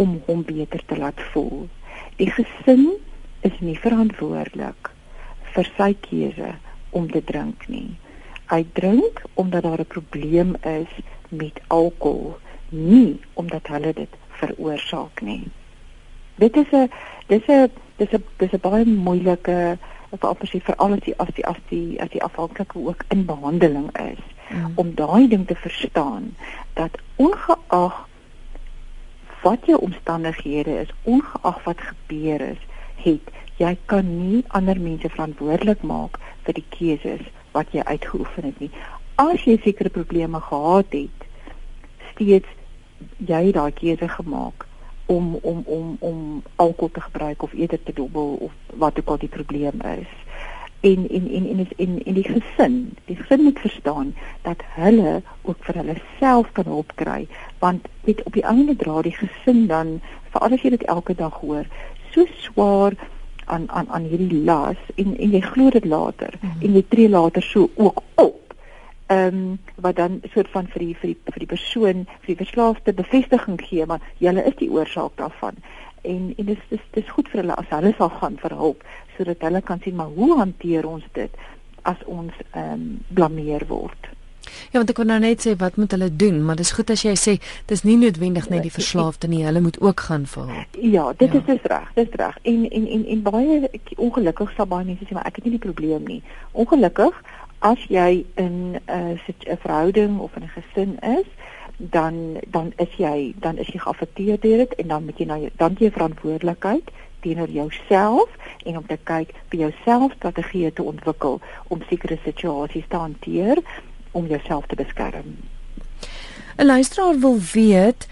om 0.00 0.18
hom 0.26 0.42
beter 0.46 0.82
te 0.88 0.98
laat 0.98 1.20
voel. 1.32 1.68
Die 2.18 2.30
gesin 2.30 2.88
is 3.46 3.54
nie 3.60 3.76
verantwoordelik 3.78 4.90
vir 5.54 5.70
sy 5.76 5.92
keuse 6.08 6.54
om 6.94 7.10
te 7.10 7.22
drink 7.24 7.68
nie. 7.68 7.96
Hy 8.52 8.62
drink 8.78 9.22
omdat 9.34 9.62
daar 9.62 9.80
'n 9.80 9.92
probleem 9.96 10.54
is 10.62 10.92
met 11.28 11.60
alkohol, 11.66 12.36
nie 12.68 13.20
omdat 13.34 13.66
hulle 13.66 13.92
dit 13.92 14.12
veroorsaak 14.40 15.20
nie. 15.20 15.48
Dit 16.34 16.56
is 16.56 16.70
'n 16.72 16.90
dis 17.26 17.46
'n 17.46 17.70
dis 17.96 18.12
'n 18.12 18.24
dis 18.36 18.52
'n 18.52 18.60
baie 18.60 18.84
moeilike 18.84 19.78
veral 20.18 20.36
vir 20.66 20.76
al 20.76 20.96
die 21.04 21.14
as 21.18 21.30
die 21.34 21.46
as 21.46 21.60
die 21.68 22.00
as 22.00 22.10
die 22.10 22.22
afhanklike 22.22 22.78
ook 22.78 23.04
in 23.08 23.24
behandeling 23.26 23.90
is 23.98 24.22
mm. 24.50 24.72
om 24.74 24.94
daai 24.94 25.28
ding 25.28 25.46
te 25.46 25.54
verstaan 25.54 26.36
dat 26.74 26.98
ongeag 27.16 28.06
wat 29.42 29.66
jou 29.66 29.78
omstandighede 29.80 30.80
is, 30.80 30.92
ongeag 31.02 31.64
wat 31.64 31.80
gebeur 31.80 32.40
is, 32.40 32.60
het 32.96 33.32
jy 33.60 33.76
kan 33.86 34.06
nie 34.18 34.44
ander 34.48 34.80
mense 34.80 35.08
verantwoordelik 35.08 35.82
maak 35.82 36.18
vir 36.44 36.58
die 36.58 36.66
keuses 36.76 37.24
wat 37.54 37.72
jy 37.72 37.84
uitgeoefen 37.86 38.50
het 38.50 38.60
nie. 38.60 38.70
As 39.20 39.44
jy 39.46 39.56
sekere 39.62 39.92
probleme 39.94 40.40
gehad 40.42 40.94
het, 40.94 41.26
steeds 42.12 42.50
jy 43.18 43.52
daai 43.52 43.72
keuse 43.72 44.08
gemaak 44.08 44.66
om 45.06 45.34
om 45.42 45.62
om 45.66 45.96
om 46.00 46.42
alkohol 46.56 46.90
te 46.90 47.00
gebruik 47.00 47.42
of 47.42 47.52
eerder 47.52 47.82
te 47.82 47.92
dobbel 47.92 48.36
of 48.40 48.52
wat 48.74 48.98
ook 48.98 49.08
al 49.08 49.18
die 49.18 49.28
probleem 49.28 49.80
is. 49.80 50.12
En 50.80 51.08
en 51.08 51.28
en 51.30 51.46
en 51.48 51.68
in 51.76 52.04
in 52.04 52.14
die 52.14 52.28
gesin, 52.28 52.96
die 53.04 53.16
gesin 53.16 53.42
moet 53.42 53.58
verstaan 53.58 54.14
dat 54.42 54.60
hulle 54.76 55.22
ook 55.42 55.64
vir 55.64 55.74
hulle 55.74 55.96
self 56.18 56.52
kan 56.52 56.64
hulp 56.64 56.92
kry, 56.94 57.26
want 57.58 57.88
weet 58.04 58.22
op 58.22 58.32
die 58.32 58.44
einde 58.44 58.76
dra 58.76 59.02
die 59.02 59.16
gesin 59.16 59.66
dan 59.66 60.00
veral 60.30 60.56
as 60.56 60.62
jy 60.62 60.70
dit 60.70 60.82
elke 60.82 61.14
dag 61.14 61.40
hoor, 61.40 61.64
so 62.12 62.26
swaar 62.36 62.96
aan 63.44 63.70
aan 63.70 63.88
aan 63.88 64.06
hierdie 64.10 64.44
las 64.44 64.80
en 64.94 65.16
en 65.18 65.30
jy 65.36 65.40
glo 65.40 65.70
dit 65.70 65.84
later 65.84 66.34
mm 66.40 66.50
-hmm. 66.50 66.62
en 66.62 66.72
jy 66.74 66.84
tree 66.88 67.08
later 67.08 67.42
so 67.42 67.70
ook 67.74 68.02
op. 68.14 68.54
Ehm 69.06 69.34
um, 69.34 69.58
wat 69.74 69.96
dan 69.96 70.20
soort 70.32 70.50
van 70.50 70.66
vir 70.66 70.78
die 70.78 70.96
vir 70.96 71.08
die 71.08 71.18
vir 71.24 71.38
die 71.38 71.52
persoon 71.54 72.06
vir 72.20 72.26
die 72.26 72.42
verslaafde 72.44 72.92
bevestiging 72.92 73.60
gee 73.60 73.86
maar 73.86 74.00
jy 74.18 74.32
is 74.32 74.56
die 74.56 74.70
oorsaak 74.70 75.16
daarvan. 75.16 75.54
En 76.02 76.32
en 76.36 76.44
dis 76.44 76.62
dis 76.68 76.80
dis 76.90 77.10
goed 77.10 77.28
vir 77.28 77.40
hulle 77.40 77.54
as 77.54 77.68
hulle 77.68 77.94
sal 77.98 78.08
gaan 78.08 78.36
vir 78.36 78.50
hulp 78.50 78.84
sodat 79.16 79.40
hulle 79.40 79.60
kan 79.60 79.80
sien 79.80 79.94
maar 79.94 80.12
hoe 80.16 80.38
hanteer 80.38 80.86
ons 80.86 81.04
dit 81.12 81.30
as 81.82 82.04
ons 82.04 82.32
ehm 82.50 82.72
um, 82.72 83.00
blameer 83.08 83.66
word. 83.68 84.08
Ja, 84.72 84.80
want 84.80 84.90
ek 84.90 85.00
wou 85.00 85.06
nou 85.06 85.18
net 85.22 85.46
sê 85.46 85.54
wat 85.60 85.76
moet 85.76 85.94
hulle 85.96 86.10
doen, 86.16 86.42
maar 86.44 86.56
dis 86.56 86.72
goed 86.76 86.90
as 86.90 87.04
jy 87.06 87.14
sê 87.18 87.36
dis 87.70 87.84
nie 87.84 87.96
noodwendig 88.00 88.48
net 88.50 88.62
die 88.62 88.74
verslaafde 88.74 89.28
nie, 89.28 89.44
hulle 89.44 89.60
moet 89.60 89.80
ook 89.80 90.00
gaan 90.08 90.26
vir 90.26 90.50
hulp. 90.50 90.80
Ja, 90.80 91.12
dit 91.12 91.32
ja. 91.32 91.38
is 91.38 91.46
dis 91.46 91.70
reg, 91.72 91.88
dis 91.94 92.18
reg. 92.20 92.38
En 92.42 92.66
en 92.70 92.86
en 92.96 93.06
en 93.06 93.22
baie 93.22 93.70
ongelukkig 93.96 94.52
sal 94.56 94.66
baie 94.66 94.84
mense 94.84 95.04
sê 95.04 95.16
maar 95.16 95.26
ek 95.30 95.40
het 95.40 95.44
nie 95.44 95.56
die 95.58 95.64
probleem 95.66 96.04
nie. 96.06 96.22
Ongelukkig 96.52 97.22
as 97.64 97.80
jy 97.88 98.24
in 98.34 98.76
'n 98.76 99.16
uh, 99.16 99.52
'n 99.52 99.58
verhouding 99.64 100.18
of 100.20 100.36
in 100.36 100.42
'n 100.42 100.54
gesin 100.56 100.98
is, 101.00 101.28
dan 101.76 102.36
dan 102.48 102.72
is 102.76 102.92
jy 102.96 103.34
dan 103.38 103.58
is 103.58 103.66
jy 103.66 103.78
geaffekteer 103.78 104.40
deur 104.40 104.56
dit 104.56 104.74
en 104.74 104.88
dan 104.88 105.04
moet 105.04 105.18
jy 105.18 105.26
nou 105.26 105.48
dan 105.56 105.76
jy 105.78 105.90
verantwoordelikheid 105.90 106.90
teenoor 107.20 107.50
jouself 107.50 108.28
en 108.64 108.76
om 108.76 108.86
te 108.86 108.98
kyk 109.02 109.32
vir 109.48 109.58
jouself 109.58 110.12
strategieë 110.12 110.72
te 110.72 110.82
ontwikkel 110.82 111.40
om 111.68 111.82
sekere 111.88 112.18
situasies 112.24 112.88
te 112.88 112.96
hanteer 112.96 113.62
om 114.14 114.26
jouself 114.26 114.66
te 114.66 114.74
beskerm. 114.74 115.36
'n 116.56 116.66
Luisteraar 116.66 117.18
wil 117.18 117.38
weet 117.52 118.06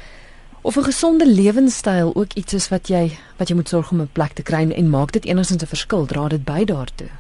of 0.61 0.77
'n 0.77 0.83
gesonde 0.83 1.27
lewenstyl 1.27 2.15
ook 2.15 2.33
iets 2.33 2.55
is 2.55 2.69
wat 2.69 2.89
jy 2.89 3.11
wat 3.37 3.49
jy 3.49 3.55
moet 3.55 3.69
sorg 3.69 3.91
om 3.91 4.01
'n 4.01 4.13
plek 4.13 4.33
te 4.33 4.43
kry 4.43 4.71
en 4.71 4.91
maak 4.91 5.13
dit 5.13 5.25
enigstens 5.25 5.63
'n 5.63 5.75
verskil, 5.75 6.07
dra 6.07 6.29
dit 6.29 6.45
by 6.45 6.65
daartoe. 6.65 7.11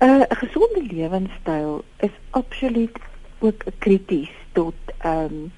'n 0.00 0.08
uh, 0.08 0.22
Gesonde 0.28 0.82
lewenstyl 0.90 1.84
is 1.96 2.14
absoluut 2.30 2.96
ook 3.38 3.64
krities 3.78 4.30
tot 4.52 4.74
ehm 4.98 5.24
um, 5.24 5.52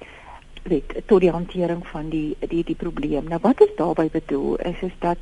weet 0.63 1.01
tot 1.05 1.21
die 1.21 1.31
hantering 1.31 1.87
van 1.87 2.09
die 2.09 2.35
die 2.39 2.63
die 2.63 2.75
probleem. 2.75 3.27
Nou 3.27 3.39
wat 3.41 3.61
is 3.61 3.75
daarbey 3.75 4.09
bedoel 4.11 4.55
is 4.55 4.81
is 4.81 4.95
dat 4.99 5.17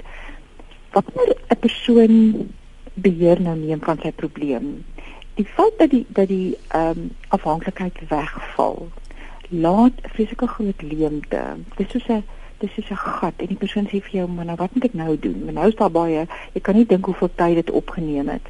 wanneer 0.91 1.35
'n 1.47 1.59
persoon 1.59 2.47
beheer 2.93 3.41
nou 3.41 3.57
neem 3.57 3.79
van 3.81 3.99
sy 4.01 4.11
probleem, 4.11 4.85
die 5.39 5.47
feit 5.47 5.77
dat 5.79 5.89
die 5.89 6.05
dat 6.07 6.27
die 6.27 6.57
ehm 6.67 6.97
um, 6.97 7.11
afhanklikheid 7.27 7.99
wegval, 8.09 8.89
laat 9.49 10.01
fisieke 10.13 10.47
groot 10.47 10.81
leemte. 10.81 11.43
Dis 11.77 11.91
soos 11.91 12.07
'n 12.07 12.23
dis 12.57 12.73
soos 12.73 12.89
'n 12.91 13.03
gat 13.19 13.33
en 13.37 13.47
die 13.47 13.61
persoon 13.63 13.87
sê 13.87 14.01
vir 14.03 14.15
jou, 14.19 14.27
"Maar 14.27 14.45
nou 14.45 14.57
wat 14.57 14.73
moet 14.73 14.83
ek 14.83 14.93
nou 14.93 15.19
doen?" 15.19 15.43
Maar 15.43 15.53
nou 15.53 15.67
is 15.67 15.75
daar 15.75 15.91
baie, 15.91 16.27
jy 16.53 16.61
kan 16.61 16.75
nie 16.75 16.85
dink 16.85 17.05
hoeveel 17.05 17.31
tyd 17.35 17.55
dit 17.55 17.71
opgeneem 17.71 18.27
het. 18.27 18.45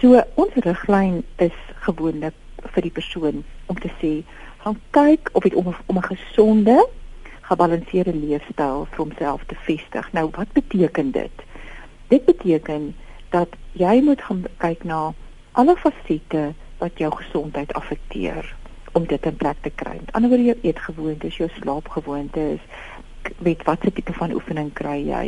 So 0.00 0.22
ons 0.34 0.54
riglyn 0.54 1.24
is 1.36 1.58
gewoonlik 1.74 2.34
vir 2.62 2.82
die 2.82 2.90
persoon 2.90 3.44
om 3.66 3.78
te 3.78 3.90
sê 4.00 4.22
gaan 4.58 4.80
kyk 4.90 5.30
of 5.32 5.42
dit 5.42 5.54
om 5.54 5.74
om 5.86 5.96
'n 5.96 6.10
gesonde 6.14 6.88
gebalanseerde 7.40 8.14
leefstyl 8.14 8.86
vir 8.90 8.98
homself 8.98 9.44
te 9.46 9.54
vestig. 9.54 10.12
Nou 10.12 10.28
wat 10.32 10.52
beteken 10.52 11.10
dit? 11.10 11.36
Dit 12.08 12.24
beteken 12.24 12.94
dat 13.30 13.48
jy 13.72 14.00
moet 14.02 14.22
gaan 14.22 14.44
kyk 14.56 14.84
na 14.84 15.14
alle 15.56 15.76
fasette 15.80 16.52
wat 16.78 16.98
jou 17.00 17.10
gesondheid 17.16 17.72
affekteer 17.78 18.54
om 18.92 19.06
dit 19.08 19.26
in 19.26 19.36
plek 19.36 19.60
te 19.64 19.72
kry. 19.72 19.96
Met 20.00 20.12
ander 20.16 20.30
woorde 20.32 20.50
jou 20.50 20.58
eetgewoontes, 20.62 21.36
jou 21.40 21.48
slaapgewoontes, 21.58 22.60
weet 23.44 23.64
watse 23.68 23.92
tipe 23.92 24.12
van 24.16 24.36
oefening 24.36 24.72
kry 24.72 25.00
jy? 25.08 25.26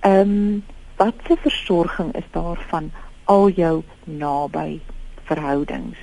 Ehm 0.00 0.20
um, 0.20 0.64
watse 1.00 1.36
versorging 1.40 2.12
is 2.16 2.28
daar 2.36 2.60
van 2.68 2.90
al 3.24 3.48
jou 3.56 3.82
naby 4.04 4.80
verhoudings? 5.24 5.96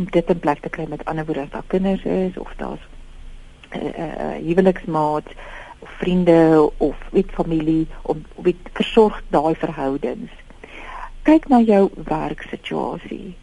om 0.00 0.06
dit 0.10 0.30
in 0.32 0.38
plek 0.38 0.60
te 0.64 0.72
kry 0.72 0.86
met 0.88 1.04
ander 1.04 1.26
woorde 1.28 1.46
as 1.46 1.54
daar 1.54 1.66
kinders 1.66 2.04
is 2.04 2.38
of 2.38 2.52
daar's 2.56 2.84
'n 3.70 3.78
uh, 3.78 3.98
uh, 3.98 4.14
uh, 4.26 4.36
huweliksmaat 4.46 5.26
of 5.78 5.90
vriende 5.98 6.70
of 6.76 6.96
weet 7.10 7.30
familie 7.30 7.86
om 8.02 8.24
weet 8.42 8.70
versorg 8.72 9.22
daai 9.28 9.54
verhoudings. 9.54 10.30
Kyk 11.30 11.44
na 11.46 11.60
jou 11.62 11.92
werksituasie. 11.94 13.36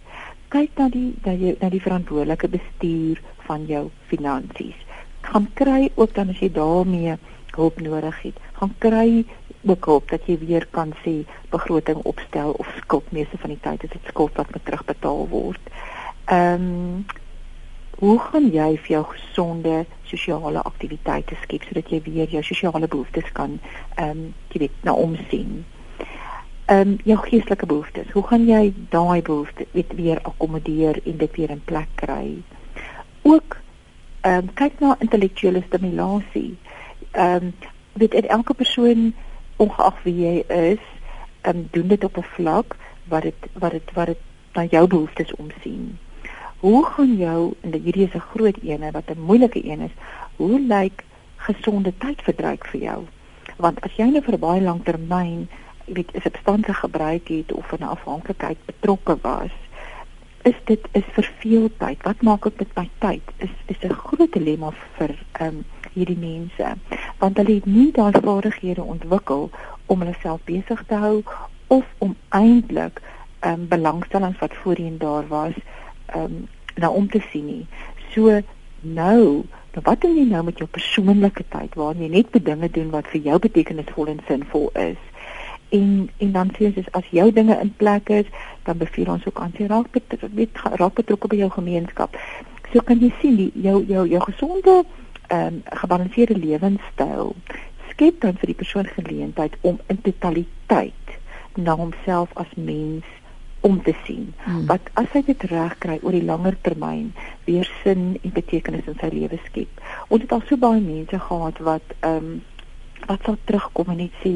Kyk 0.52 0.74
na 0.76 0.90
die 0.92 1.14
na 1.24 1.32
jou 1.40 1.54
na 1.62 1.70
die 1.72 1.80
verantwoordelike 1.80 2.50
bestuur 2.52 3.22
van 3.46 3.64
jou 3.70 3.86
finansies. 4.10 4.82
Gaan 5.24 5.48
kry 5.56 5.86
ook 5.96 6.12
dan 6.18 6.34
as 6.34 6.42
jy 6.44 6.50
daarmee 6.52 7.14
hulp 7.56 7.80
nodig 7.80 8.18
het. 8.26 8.42
Gaan 8.60 8.74
kry 8.84 9.24
ook 9.64 9.88
hulp 9.88 10.12
dat 10.12 10.28
jy 10.28 10.36
weer 10.42 10.68
kan 10.76 10.92
sê 11.06 11.14
begroting 11.54 12.04
opstel 12.12 12.52
of 12.60 12.74
skuld 12.82 13.08
meeste 13.16 13.40
van 13.40 13.56
die 13.56 13.62
tyd 13.70 13.88
is 13.88 13.96
dit 13.96 14.12
skuld 14.12 14.36
wat 14.36 14.52
moet 14.52 14.68
terugbetaal 14.68 15.24
word. 15.32 15.72
Ehm 16.26 16.68
um, 16.68 17.08
hoe 18.04 18.20
gaan 18.20 18.52
jy 18.52 18.68
vir 18.84 18.98
jou 18.98 19.06
gesonde 19.16 19.78
sosiale 20.12 20.60
aktiwiteite 20.74 21.40
skep 21.48 21.64
sodat 21.72 21.96
jy 21.96 22.04
weer 22.12 22.36
jou 22.36 22.44
sosiale 22.52 22.92
behoeftes 22.92 23.32
kan 23.32 23.62
ehm 23.96 24.12
um, 24.12 24.30
jy 24.52 24.66
weet 24.68 24.84
na 24.84 25.00
omsien? 25.08 25.64
Ehm 26.68 26.80
um, 26.80 26.98
jou 27.04 27.18
geestelike 27.18 27.66
behoeftes. 27.66 28.12
Hoe 28.12 28.24
gaan 28.28 28.48
jy 28.48 28.74
daai 28.90 29.22
behoeftes 29.22 29.72
weet 29.72 29.94
weer 29.96 30.20
akkommodeer 30.22 31.00
en 31.04 31.18
dit 31.18 31.36
weer 31.36 31.50
in 31.50 31.64
plek 31.64 31.88
kry? 31.96 32.44
Ook 33.22 33.58
ehm 34.22 34.34
um, 34.38 34.54
kyk 34.54 34.80
na 34.80 34.96
intellektuele 35.00 35.64
stimulasie. 35.68 36.58
Ehm 37.12 37.44
um, 37.44 37.54
weet 37.94 38.14
elke 38.14 38.54
persoon 38.54 39.14
ongeag 39.58 40.04
wie 40.04 40.18
jy 40.26 40.44
is, 40.48 40.84
ehm 41.42 41.58
um, 41.58 41.68
doen 41.72 41.88
dit 41.88 42.04
op 42.04 42.18
'n 42.18 42.32
vlak 42.36 42.76
wat 43.08 43.22
dit 43.22 43.48
wat 43.54 43.72
dit 43.72 43.94
wat 43.94 44.06
dit 44.06 44.22
na 44.54 44.64
jou 44.64 44.88
behoeftes 44.88 45.36
omsien 45.36 45.98
hoe 46.60 46.86
gaan 46.86 47.18
jou 47.18 47.54
en 47.62 47.74
hierdie 47.74 48.08
is 48.08 48.16
'n 48.16 48.30
groot 48.34 48.58
een 48.64 48.92
wat 48.92 49.10
'n 49.10 49.22
moeilike 49.30 49.66
een 49.66 49.82
is 49.82 49.96
hoe 50.36 50.60
lyk 50.60 51.04
gesonde 51.36 51.94
tydverdryf 51.98 52.66
vir 52.72 52.82
jou 52.82 53.06
want 53.58 53.82
as 53.82 53.92
jy 53.96 54.06
nou 54.10 54.22
vir 54.22 54.40
baie 54.40 54.62
lang 54.62 54.84
termyn 54.84 55.50
weet 55.88 56.14
is 56.14 56.22
substansie 56.22 56.74
gebruik 56.74 57.28
het 57.28 57.52
of 57.52 57.72
'n 57.72 57.84
afhanklikheid 57.84 58.58
betrokke 58.66 59.18
was 59.22 59.56
is 60.42 60.60
dit 60.66 60.88
is 60.92 61.08
vir 61.16 61.32
veel 61.40 61.70
tyd 61.78 62.04
wat 62.04 62.22
maak 62.22 62.46
ek 62.46 62.60
met 62.60 62.76
my 62.76 62.90
tyd 63.00 63.24
is 63.38 63.54
is 63.66 63.82
'n 63.90 63.94
groot 63.94 64.32
dilemma 64.34 64.72
vir 64.98 65.16
ehm 65.32 65.48
um, 65.48 65.66
hierdie 65.94 66.18
mense 66.18 66.68
want 67.20 67.38
hulle 67.38 67.54
het 67.54 67.66
nie 67.66 67.92
daai 67.92 68.12
vaardighede 68.12 68.84
ontwikkel 68.84 69.50
om 69.86 70.00
hulle 70.00 70.16
self 70.22 70.42
besig 70.44 70.84
te 70.88 70.96
hou 70.96 71.24
of 71.68 71.86
om 71.98 72.16
eintlik 72.30 73.02
ehm 73.40 73.54
um, 73.54 73.68
belangstellings 73.68 74.40
wat 74.40 74.56
voorheen 74.64 74.98
daar 74.98 75.28
was 75.28 75.54
ehm 76.06 76.24
um, 76.24 76.48
na 76.76 76.90
om 76.90 77.10
te 77.10 77.22
sien 77.32 77.46
nie. 77.46 77.66
So 78.14 78.42
nou, 78.82 79.24
nou 79.74 79.84
wat 79.84 80.02
doen 80.02 80.16
jy 80.18 80.26
nou 80.30 80.44
met 80.44 80.58
jou 80.62 80.70
persoonlike 80.70 81.44
tyd 81.50 81.76
waar 81.76 81.96
jy 81.98 82.10
net 82.14 82.38
dinge 82.46 82.70
doen 82.70 82.90
wat 82.94 83.08
vir 83.14 83.22
jou 83.22 83.40
betekenisvol 83.40 84.14
en 84.14 84.22
sinvol 84.28 84.70
is? 84.74 85.07
En 85.70 86.10
en 86.18 86.32
dan 86.32 86.52
sê 86.56 86.70
ons 86.70 86.92
as 86.92 87.10
jou 87.12 87.32
dinge 87.32 87.60
in 87.60 87.74
plek 87.78 88.10
is, 88.10 88.30
dan 88.64 88.78
beveel 88.78 89.12
ons 89.12 89.26
ook 89.26 89.40
aan 89.40 89.56
jy 89.58 89.68
raak 89.68 89.92
met 90.32 90.62
raak 90.64 90.94
betrokke 90.94 91.28
by 91.28 91.42
jou 91.44 91.50
gemeenskap. 91.50 92.16
So 92.72 92.84
kan 92.84 93.00
jy 93.00 93.12
sien 93.22 93.36
die 93.36 93.52
jou 93.68 93.84
jou 93.86 94.08
jou 94.08 94.22
gesonde 94.30 94.84
ehm 95.28 95.48
um, 95.48 95.62
gebalanseerde 95.82 96.38
lewenstyl 96.40 97.36
skep 97.92 98.22
dan 98.22 98.38
vir 98.40 98.54
die 98.54 98.60
persoon 98.62 98.88
geleentheid 98.88 99.56
om 99.62 99.80
in 99.88 100.02
totaliteit 100.02 101.16
na 101.56 101.76
homself 101.76 102.32
as 102.34 102.52
mens 102.56 103.06
om 103.60 103.82
te 103.84 103.94
sien 104.06 104.34
hmm. 104.46 104.66
wat 104.70 104.92
as 104.94 105.10
hy 105.16 105.24
dit 105.28 105.44
reg 105.52 105.74
kry 105.84 105.98
oor 106.02 106.16
die 106.16 106.26
langer 106.26 106.56
termyn 106.62 107.10
weer 107.48 107.68
sin 107.82 108.14
en 108.22 108.36
betekenis 108.36 108.88
in 108.88 109.00
sy 109.02 109.10
lewe 109.12 109.40
skep. 109.48 109.82
Ons 110.08 110.24
het 110.24 110.36
al 110.36 110.46
so 110.48 110.62
baie 110.62 110.84
mense 110.84 111.20
gehad 111.30 111.66
wat 111.72 111.98
ehm 112.00 112.30
um, 112.38 112.38
wat 113.08 113.24
sal 113.24 113.38
terugkom 113.48 113.92
en 113.94 114.00
net 114.02 114.16
sê, 114.24 114.32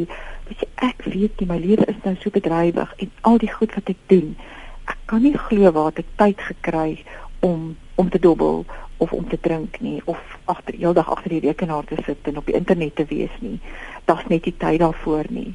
weet 0.52 0.66
jy 0.66 0.90
ek 0.90 1.06
weet 1.08 1.40
nie 1.40 1.48
my 1.50 1.60
lewe 1.62 1.88
is 1.88 2.00
nou 2.04 2.16
so 2.20 2.34
bedrywig 2.34 2.94
en 3.04 3.12
al 3.30 3.40
die 3.42 3.52
goed 3.52 3.74
wat 3.78 3.90
ek 3.94 4.02
doen. 4.12 4.36
Ek 4.92 5.00
kan 5.12 5.24
nie 5.24 5.38
glo 5.38 5.72
waar 5.72 5.96
ek 5.96 6.16
tyd 6.20 6.42
gekry 6.52 7.04
om 7.40 7.76
om 7.96 8.10
te 8.10 8.20
dobbel 8.20 8.66
of 8.98 9.12
om 9.14 9.28
te 9.30 9.38
drink 9.42 9.80
nie 9.82 10.00
of 10.06 10.20
agter 10.46 10.78
heeldag 10.78 11.10
agter 11.10 11.36
die 11.36 11.44
rekenaar 11.48 11.86
te 11.90 11.98
sit 12.06 12.30
en 12.30 12.38
op 12.38 12.46
die 12.46 12.58
internet 12.58 12.96
te 12.96 13.06
wees 13.10 13.34
nie. 13.42 13.60
Daar's 14.06 14.28
net 14.30 14.46
nie 14.46 14.56
tyd 14.58 14.80
daarvoor 14.84 15.30
nie. 15.30 15.52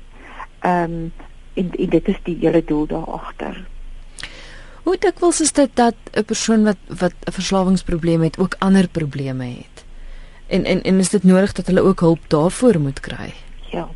Ehm 0.61 0.99
um, 0.99 1.13
en, 1.57 1.71
en 1.73 1.89
dit 1.89 2.09
is 2.13 2.19
die 2.25 2.37
hele 2.41 2.61
doel 2.65 2.87
daar 2.87 3.07
agter. 3.17 3.63
Hoe 4.85 4.97
dikwels 5.01 5.41
is 5.41 5.53
dit 5.53 5.71
dat 5.75 5.97
'n 6.13 6.25
persoon 6.25 6.65
wat 6.65 6.79
wat 6.87 7.15
'n 7.25 7.33
verslawingsprobleem 7.33 8.23
het 8.23 8.39
ook 8.39 8.57
ander 8.59 8.89
probleme 8.89 9.45
het? 9.45 9.85
En 10.47 10.65
en 10.65 10.83
en 10.83 10.99
is 10.99 11.09
dit 11.09 11.23
nodig 11.23 11.53
dat 11.53 11.67
hulle 11.67 11.83
ook 11.83 12.01
hulp 12.01 12.21
daarvoor 12.27 12.81
moet 12.81 13.01
kry? 13.01 13.33
Ja. 13.71 13.89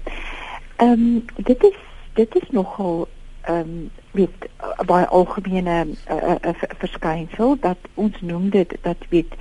Ehm 0.80 0.92
um, 0.92 1.24
dit 1.36 1.64
is 1.64 1.76
dit 2.12 2.36
is 2.36 2.50
nogal 2.50 3.08
ehm 3.40 3.58
um, 3.58 3.90
weet 4.10 4.48
baie 4.86 5.06
algemene 5.06 5.86
uh, 5.86 6.34
uh, 6.40 6.54
verskynsel 6.78 7.56
dat 7.60 7.76
ons 7.94 8.20
noem 8.20 8.48
dit 8.48 8.76
dat 8.80 8.96
weet 9.08 9.34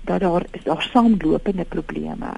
dat 0.00 0.20
daar 0.20 0.46
is 0.50 0.62
daar 0.64 0.82
saamlopende 0.82 1.64
probleme. 1.64 2.30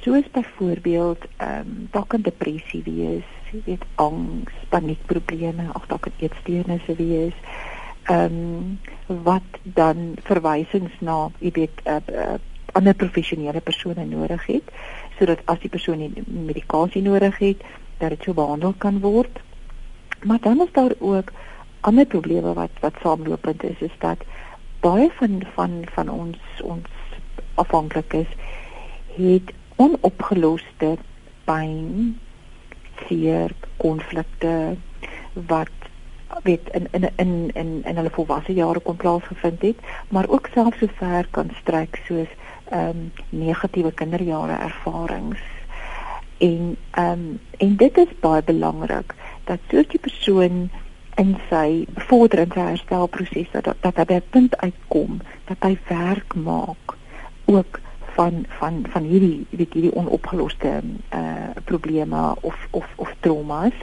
Soos 0.00 0.30
byvoorbeeld 0.30 1.24
ehm 1.36 1.58
um, 1.58 1.88
dalk 1.90 2.14
'n 2.16 2.22
depressie 2.22 2.82
wees, 2.84 3.28
jy 3.52 3.62
weet 3.64 3.84
angs, 3.94 4.52
paniekprobleme, 4.68 5.70
of 5.72 5.86
dalk 5.86 6.06
'n 6.06 6.18
eetstoornisse 6.18 6.94
wees. 6.96 7.36
Ehm 8.02 8.24
um, 8.24 8.80
wat 9.22 9.50
dan 9.62 10.14
verwysings 10.22 10.94
na, 10.98 11.30
jy 11.38 11.50
weet, 11.50 11.78
uh, 11.84 11.96
eh, 11.96 12.02
uh, 12.08 12.22
eh, 12.22 12.40
ander 12.72 12.94
professionele 12.94 13.60
persone 13.60 14.04
nodig 14.04 14.46
het 14.46 14.68
sodat 15.18 15.42
as 15.44 15.60
die 15.62 15.70
persoon 15.70 15.98
nie 15.98 16.24
medikasie 16.26 17.02
nodig 17.02 17.38
het, 17.38 17.64
dat 17.98 18.14
dit 18.14 18.22
so 18.24 18.34
behandel 18.34 18.74
kan 18.78 19.00
word. 19.00 19.40
Maar 20.22 20.38
dan 20.40 20.60
is 20.60 20.72
daar 20.72 20.94
ook 20.98 21.32
ander 21.80 22.06
probleme 22.06 22.52
wat 22.54 22.70
wat 22.80 22.94
saamlopend 23.02 23.62
is 23.62 23.80
is 23.80 23.94
dat 23.98 24.18
baie 24.80 25.10
van 25.18 25.42
van 25.54 25.82
van 25.94 26.08
ons 26.08 26.38
ons 26.62 26.88
afhanklikes 27.54 28.28
het 29.16 29.52
onopgeloste 29.76 30.96
pyn, 31.44 32.18
seer, 33.06 33.54
konflikte 33.76 34.76
wat 35.48 35.70
weet 36.42 36.68
in 36.70 36.86
in 36.90 37.10
in 37.16 37.50
in 37.54 37.70
in 37.84 37.96
hulle 37.96 38.10
volwasse 38.10 38.54
jare 38.54 38.80
kon 38.80 38.96
plaasgevind 38.96 39.62
het, 39.62 39.78
maar 40.08 40.28
ook 40.28 40.48
selfs 40.54 40.78
so 40.78 40.88
ver 40.96 41.26
kan 41.30 41.50
strek 41.60 42.00
soos 42.06 42.30
ehm 42.72 42.88
um, 42.88 43.12
negatiewe 43.28 43.92
kinderjare 43.92 44.56
ervarings. 44.68 45.40
En 46.38 46.76
ehm 46.90 47.10
um, 47.10 47.40
en 47.58 47.76
dit 47.76 47.98
is 47.98 48.18
baie 48.20 48.42
belangrik 48.42 49.14
dat 49.44 49.58
so 49.68 49.78
'n 49.78 50.00
persoon 50.00 50.70
in 51.14 51.36
sy 51.50 51.84
vorderende 52.08 52.60
herstelproses 52.60 53.50
dat 53.50 53.74
dat 53.80 53.96
hy 53.96 54.04
by 54.04 54.14
'n 54.14 54.30
punt 54.30 54.56
uitkom 54.56 55.20
dat 55.44 55.56
hy 55.60 55.78
werk 55.88 56.34
maak 56.34 56.96
ook 57.44 57.80
van 58.14 58.44
van 58.58 58.84
van 58.88 59.02
hierdie 59.02 59.46
weet 59.50 59.72
hierdie 59.72 59.94
onopgeloste 59.94 60.80
uh 61.12 61.50
probleme 61.64 62.34
of 62.40 62.56
of 62.70 62.86
of 62.96 63.14
traumas. 63.20 63.76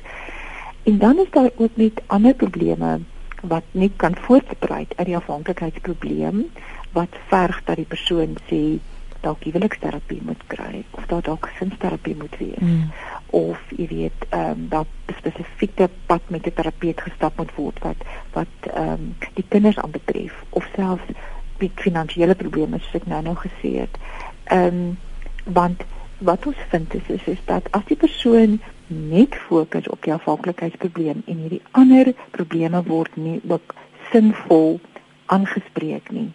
En 0.83 0.97
dan 0.97 1.17
is 1.17 1.31
daar 1.31 1.49
ook 1.55 1.75
net 1.75 2.01
ander 2.07 2.33
probleme 2.33 2.99
wat 3.41 3.63
nie 3.71 3.91
kan 3.95 4.15
voortbrei 4.15 4.87
uit 4.95 5.05
die 5.05 5.15
afhanklikheidsprobleem 5.15 6.45
wat 6.93 7.19
verg 7.27 7.61
dat 7.63 7.75
die 7.75 7.89
persoon 7.89 8.37
sê 8.49 8.79
dalk 9.21 9.43
huweliksterapie 9.43 10.21
moet 10.23 10.41
kry 10.47 10.83
of 10.91 11.05
dat 11.11 11.25
dalk 11.27 11.49
sinsterapie 11.57 12.15
moet 12.15 12.37
wees. 12.39 12.61
Mm. 12.63 12.91
Of 13.35 13.59
jy 13.75 13.87
weet 13.87 14.25
ehm 14.29 14.51
um, 14.51 14.67
dat 14.71 14.87
spesifieke 15.17 15.89
pad 16.05 16.21
met 16.27 16.47
'n 16.47 16.53
terapeut 16.53 17.01
gestap 17.01 17.37
moet 17.37 17.55
word 17.55 17.79
wat 17.79 17.99
wat 18.33 18.71
ehm 18.73 18.87
um, 18.87 19.15
die 19.33 19.45
kinders 19.47 19.77
aanbetref 19.77 20.43
of 20.49 20.69
selfs 20.75 21.11
met 21.59 21.71
finansiële 21.75 22.35
probleme 22.35 22.79
soos 22.79 23.01
ek 23.01 23.07
nou 23.07 23.21
nou 23.21 23.35
gesê 23.35 23.71
het. 23.83 23.97
Ehm 24.43 24.65
um, 24.65 24.97
want 25.43 25.83
wat 26.17 26.45
ons 26.45 26.57
vind 26.69 26.93
is, 26.93 27.07
is 27.07 27.27
is 27.27 27.41
dat 27.45 27.71
as 27.71 27.85
die 27.87 27.97
persoon 27.97 28.61
net 28.87 29.35
fokus 29.35 29.87
op 29.87 30.03
die 30.03 30.13
afhanklikheidsprobleem 30.13 31.21
en 31.25 31.37
hierdie 31.37 31.61
ander 31.71 32.13
probleme 32.31 32.83
word 32.83 33.15
nie 33.15 33.41
ook 33.47 33.75
sinvol 34.11 34.79
aangespreek 35.25 36.11
nie, 36.11 36.31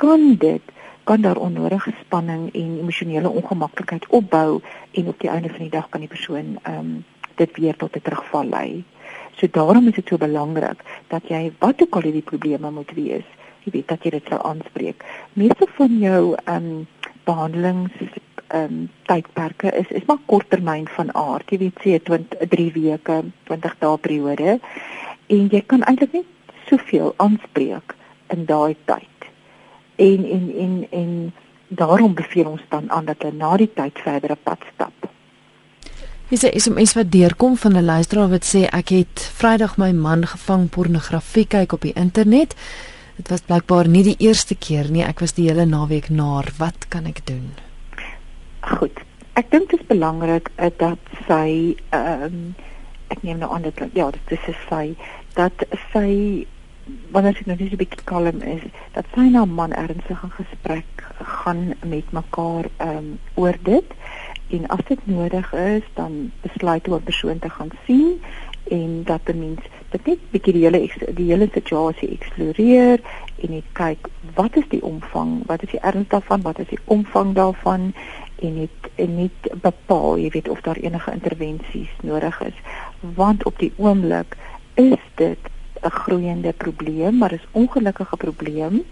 kan 0.00 0.36
dit 0.38 0.62
kan 1.04 1.20
daar 1.20 1.36
onnodige 1.36 1.92
spanning 2.00 2.54
en 2.54 2.78
emosionele 2.78 3.28
ongemaklikheid 3.28 4.06
opbou 4.08 4.60
en 4.90 5.06
op 5.06 5.20
die 5.20 5.28
einde 5.28 5.48
van 5.48 5.58
die 5.58 5.70
dag 5.70 5.88
kan 5.88 6.00
die 6.00 6.08
persoon 6.08 6.56
ehm 6.62 6.78
um, 6.78 7.04
dit 7.40 7.56
weer 7.56 7.76
tot 7.76 7.96
'n 7.96 8.02
terugval 8.02 8.44
lei. 8.44 8.84
So 9.36 9.46
daarom 9.50 9.88
is 9.88 9.94
dit 9.94 10.08
so 10.08 10.16
belangrik 10.16 10.78
dat 11.08 11.28
jy 11.28 11.52
wat 11.58 11.82
ook 11.82 11.94
al 11.94 12.00
die 12.00 12.28
probleme 12.30 12.70
moet 12.70 12.92
wees, 12.94 13.28
jy 13.64 13.72
weet 13.72 13.88
dat 13.88 14.04
jy 14.04 14.10
dit 14.10 14.26
sou 14.28 14.40
aanspreek. 14.42 15.04
Meeste 15.32 15.66
van 15.76 15.98
jou 15.98 16.34
ehm 16.44 16.56
um, 16.56 16.86
behandelings 17.24 17.92
ehm 18.46 18.64
um, 18.64 18.90
tydperke 19.02 19.70
is 19.82 19.88
is 19.88 20.04
maar 20.06 20.22
korttermyn 20.26 20.88
van 20.88 21.14
aard. 21.14 21.50
Jy 21.50 21.58
weet 21.58 21.78
sê 21.84 22.02
20 22.02 22.48
3 22.48 22.72
weke, 22.72 23.22
20 23.44 23.78
dae 23.78 23.98
periode 23.98 24.60
en 25.26 25.48
jy 25.48 25.62
kan 25.66 25.82
eintlik 25.82 26.12
net 26.12 26.28
soveel 26.66 27.14
aanspreek 27.16 27.94
in 28.28 28.44
daai 28.44 28.76
tyd. 28.84 29.09
En 30.00 30.26
en 30.36 30.44
en 30.64 30.74
en 30.90 31.14
daarom 31.68 32.14
beveel 32.14 32.48
ons 32.50 32.62
dan 32.68 32.90
aan 32.90 33.04
dat 33.04 33.22
hulle 33.22 33.36
na 33.36 33.56
die 33.60 33.70
tyd 33.74 33.98
verdere 34.04 34.36
pad 34.42 34.64
stap. 34.74 35.10
Dis 36.30 36.42
'n 36.42 36.58
SMS 36.60 36.92
wat 36.94 37.10
deurkom 37.10 37.56
van 37.56 37.76
'n 37.76 37.84
luisteraar 37.84 38.28
wat 38.28 38.46
sê 38.54 38.62
ek 38.70 38.88
het 38.88 39.30
Vrydag 39.34 39.76
my 39.76 39.92
man 39.92 40.26
gevang 40.26 40.68
pornografie 40.68 41.46
kyk 41.46 41.72
op 41.72 41.80
die 41.80 41.92
internet. 41.92 42.54
Dit 43.16 43.28
was 43.28 43.40
blykbaar 43.40 43.88
nie 43.88 44.02
die 44.02 44.16
eerste 44.18 44.54
keer 44.54 44.90
nie. 44.90 45.04
Ek 45.04 45.18
was 45.20 45.32
die 45.32 45.48
hele 45.48 45.64
naweek 45.64 46.08
naar. 46.08 46.52
Wat 46.58 46.88
kan 46.88 47.04
ek 47.04 47.26
doen? 47.26 47.52
Goed. 48.60 49.00
Ek 49.32 49.50
dink 49.50 49.70
dit 49.70 49.80
is 49.80 49.86
belangrik 49.86 50.50
uh, 50.56 50.66
dat 50.76 50.98
sy 51.26 51.76
ehm 51.90 52.22
um, 52.22 52.54
ek 53.08 53.22
neem 53.22 53.38
nou 53.38 53.50
aan 53.52 53.62
dit 53.62 53.82
ja, 53.92 54.10
dit 54.10 54.38
is 54.48 54.56
sy 54.68 54.94
dat 55.34 55.52
sy 55.92 56.46
wanneer 57.10 57.34
sy 57.34 57.46
nou 57.46 57.56
net 57.58 57.72
'n 57.72 57.76
bietjie 57.82 58.04
kalm 58.04 58.42
is, 58.42 58.62
dat 58.92 59.06
sy 59.14 59.28
na 59.30 59.44
man 59.44 59.72
ernstig 59.72 60.22
in 60.22 60.30
gesprek 60.30 61.04
gaan 61.22 61.74
met 61.84 62.12
mekaar 62.12 62.70
ehm 62.76 62.96
um, 62.96 63.18
oor 63.34 63.56
dit 63.62 63.88
en 64.50 64.66
as 64.66 64.84
dit 64.88 65.06
nodig 65.06 65.52
is, 65.52 65.82
dan 65.94 66.32
besluit 66.42 66.86
hoe 66.86 66.96
'n 66.96 67.02
persoon 67.02 67.38
te 67.38 67.50
gaan 67.50 67.70
sien 67.86 68.20
en 68.70 69.02
dat 69.04 69.20
'n 69.28 69.38
mens 69.38 69.60
dit 69.90 70.06
net 70.06 70.18
bietjie 70.30 70.52
die 70.52 70.64
hele 70.64 70.80
die 71.18 71.28
hele 71.30 71.48
situasie 71.52 72.08
eksploreer 72.14 73.00
en 73.42 73.50
net 73.50 73.68
kyk 73.72 74.08
wat 74.34 74.56
is 74.56 74.68
die 74.68 74.82
omvang, 74.82 75.42
wat 75.46 75.62
is 75.62 75.70
die 75.70 75.80
erns 75.80 76.08
daarvan, 76.08 76.42
wat 76.42 76.58
is 76.58 76.68
die 76.68 76.82
omvang 76.84 77.34
daarvan 77.34 77.92
en 78.40 78.54
net 78.54 78.90
en 78.94 79.16
net 79.16 79.50
bepaal, 79.62 80.18
jy 80.18 80.30
weet 80.30 80.48
of 80.48 80.60
daar 80.60 80.76
enige 80.76 81.12
intervensies 81.12 81.90
nodig 82.02 82.40
is. 82.40 82.58
Want 83.00 83.44
op 83.44 83.58
die 83.58 83.72
oomblik 83.76 84.36
is 84.74 85.02
dit 85.14 85.49
'n 85.82 85.90
groeiende 85.90 86.52
probleem, 86.52 87.18
maar 87.18 87.32
is 87.32 87.46
ongelukkige 87.50 88.16
probleem 88.16 88.82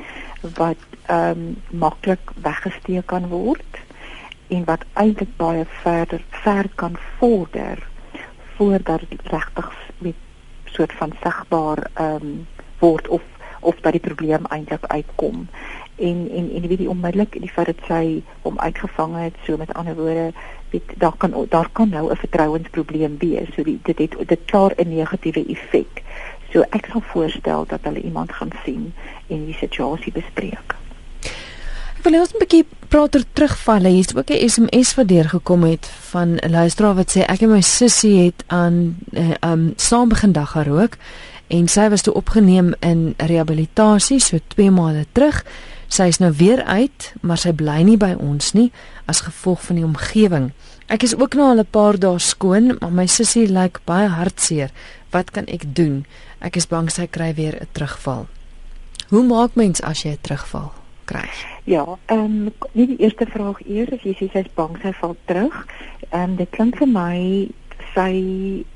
wat 0.55 0.77
ehm 1.07 1.31
um, 1.31 1.57
maklik 1.70 2.31
weggesteek 2.42 3.07
kan 3.07 3.29
word 3.29 3.72
en 4.48 4.64
wat 4.64 4.85
eintlik 4.92 5.37
baie 5.37 5.64
verder 5.64 6.24
ver 6.31 6.66
kan 6.74 6.96
vorder 7.18 7.88
voordat 8.57 9.03
regtig 9.22 9.72
met 9.98 10.14
soort 10.64 10.92
van 10.92 11.12
sigbaar 11.22 11.90
ehm 11.94 12.14
um, 12.14 12.46
word 12.79 13.09
of 13.09 13.22
of 13.61 13.81
dat 13.81 13.92
die 13.92 14.01
probleem 14.01 14.44
eintlik 14.44 14.87
uitkom. 14.87 15.48
En 15.96 16.31
en 16.31 16.51
en 16.55 16.68
weet 16.68 16.79
die 16.79 16.88
onmiddellik 16.88 17.40
die 17.40 17.51
feit 17.51 17.66
dat 17.66 17.81
sy 17.87 18.22
hom 18.42 18.59
uitgevang 18.59 19.16
het, 19.18 19.35
so 19.42 19.57
met 19.57 19.74
ander 19.74 19.96
woorde, 19.96 20.33
weet 20.70 20.92
daar 20.96 21.16
kan 21.16 21.46
daar 21.48 21.68
kan 21.72 21.88
nou 21.88 22.11
'n 22.11 22.16
vertrouensprobleem 22.16 23.18
wees. 23.18 23.48
So 23.55 23.62
die, 23.62 23.79
dit 23.83 23.98
het 23.98 24.29
dit 24.29 24.44
klaar 24.44 24.72
'n 24.77 24.94
negatiewe 24.94 25.44
effek. 25.46 26.03
So 26.53 26.65
ek 26.71 26.89
sal 26.93 27.03
voorstel 27.13 27.65
dat 27.69 27.81
hulle 27.83 28.01
iemand 28.01 28.33
gaan 28.33 28.53
sien 28.65 28.93
en 29.29 29.47
die 29.47 29.57
situasie 29.61 30.13
bespreek. 30.13 30.75
Ek 31.99 32.05
wil 32.07 32.21
ons 32.21 32.33
'n 32.33 32.39
bietjie 32.39 32.65
praat 32.89 33.17
oor 33.17 33.25
terugvalle. 33.33 33.89
Hier's 33.89 34.15
ook 34.15 34.31
'n 34.31 34.49
SMS 34.49 34.95
wat 34.95 35.09
deurgekom 35.09 35.63
het 35.65 35.87
van 36.11 36.39
'n 36.39 36.51
luisteraar 36.51 36.95
wat 36.95 37.11
sê 37.17 37.21
ek 37.27 37.43
en 37.43 37.51
my 37.51 37.61
sussie 37.61 38.25
het 38.25 38.45
aan 38.47 38.97
uh, 39.13 39.35
um 39.41 39.73
saam 39.77 40.09
begin 40.09 40.33
dag 40.33 40.51
gerook 40.51 40.97
en 41.49 41.69
sy 41.69 41.89
was 41.89 42.03
toe 42.03 42.15
opgeneem 42.15 42.75
in 42.81 43.15
rehabilitasie 43.17 44.21
so 44.21 44.39
2 44.47 44.71
maande 44.71 45.07
terug. 45.13 45.45
Sy 45.89 46.03
is 46.03 46.19
nou 46.19 46.33
weer 46.33 46.65
uit, 46.65 47.15
maar 47.21 47.39
sy 47.39 47.53
bly 47.53 47.83
nie 47.83 47.97
by 47.97 48.13
ons 48.21 48.53
nie 48.53 48.71
as 49.09 49.21
gevolg 49.25 49.63
van 49.63 49.77
die 49.77 49.85
omgewing. 49.85 50.53
Ek 50.87 51.03
is 51.03 51.17
ook 51.17 51.35
nou 51.35 51.49
al 51.49 51.59
'n 51.59 51.71
paar 51.71 51.99
dae 51.99 52.19
skoon, 52.19 52.77
maar 52.81 52.93
my 52.93 53.07
sussie 53.07 53.49
lyk 53.49 53.81
baie 53.85 54.09
hartseer. 54.09 54.71
Wat 55.11 55.31
kan 55.31 55.47
ek 55.47 55.75
doen? 55.75 56.05
Ek 56.40 56.57
is 56.57 56.68
bang 56.70 56.90
sy 56.90 57.07
kry 57.07 57.35
weer 57.35 57.59
'n 57.61 57.68
terugval. 57.72 58.27
Hoe 59.11 59.24
maak 59.24 59.55
mens 59.55 59.83
as 59.83 60.03
jy 60.03 60.12
'n 60.12 60.20
terugval 60.20 60.72
kry? 61.05 61.29
Ja, 61.64 61.98
ehm 62.07 62.46
um, 62.46 62.53
nie 62.72 62.87
die 62.87 63.01
eerste 63.01 63.27
vraag 63.27 63.61
eers 63.66 63.92
as 63.92 64.03
jy 64.03 64.14
sê 64.14 64.31
sy's 64.33 64.51
bang 64.55 64.79
sy 64.83 64.92
val 65.01 65.16
terug. 65.24 65.66
Ehm 66.11 66.22
um, 66.22 66.37
dit 66.37 66.51
klink 66.51 66.77
vir 66.77 66.88
my 66.88 67.48
sy 67.94 68.14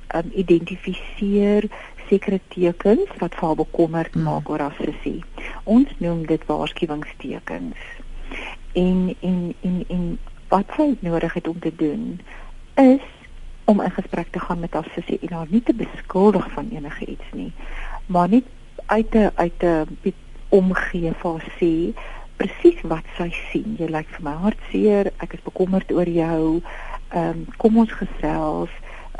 ehm 0.08 0.26
um, 0.26 0.30
identifiseer 0.34 1.68
sekere 2.08 2.40
tekens 2.48 3.08
wat 3.18 3.34
vir 3.34 3.46
haar 3.46 3.56
bekommerd 3.56 4.14
mm. 4.14 4.22
maak 4.22 4.50
oor 4.50 4.60
haar 4.60 4.76
sussie. 4.80 5.24
Ons 5.64 5.88
noem 5.98 6.26
dit 6.26 6.46
waarskuwingstekens. 6.46 7.78
En 8.72 9.16
en 9.20 9.54
en 9.62 9.84
en 9.88 10.18
wat 10.48 10.66
sy 10.76 10.96
nodig 11.00 11.32
het 11.32 11.48
om 11.48 11.58
te 11.58 11.72
doen 11.76 12.20
is 12.74 13.06
om 13.64 13.80
'n 13.80 13.90
gesprek 13.90 14.28
te 14.30 14.40
gaan 14.40 14.60
met 14.60 14.72
haar 14.72 14.88
sussie 14.94 15.18
en 15.20 15.36
haar 15.36 15.46
nie 15.48 15.62
te 15.62 15.74
beskuldig 15.74 16.50
van 16.50 16.68
enige 16.70 17.04
iets 17.06 17.28
nie, 17.32 17.52
maar 18.06 18.28
net 18.28 18.44
uit 18.86 19.14
'n 19.14 19.30
uit 19.34 19.62
'n 19.62 19.86
omgee 20.48 21.12
vir 21.12 21.30
haar 21.30 21.52
sê 21.60 21.94
presies 22.36 22.80
wat 22.82 23.04
sy 23.16 23.30
sien. 23.50 23.76
Jy 23.78 23.88
lyk 23.92 24.08
vir 24.16 24.24
my 24.26 24.34
hartseer, 24.44 25.12
ek 25.24 25.32
is 25.32 25.44
bekommerd 25.46 25.92
oor 25.92 26.08
jou. 26.08 26.60
Ehm 27.12 27.28
um, 27.28 27.46
kom 27.56 27.78
ons 27.78 27.92
gesels. 27.92 28.70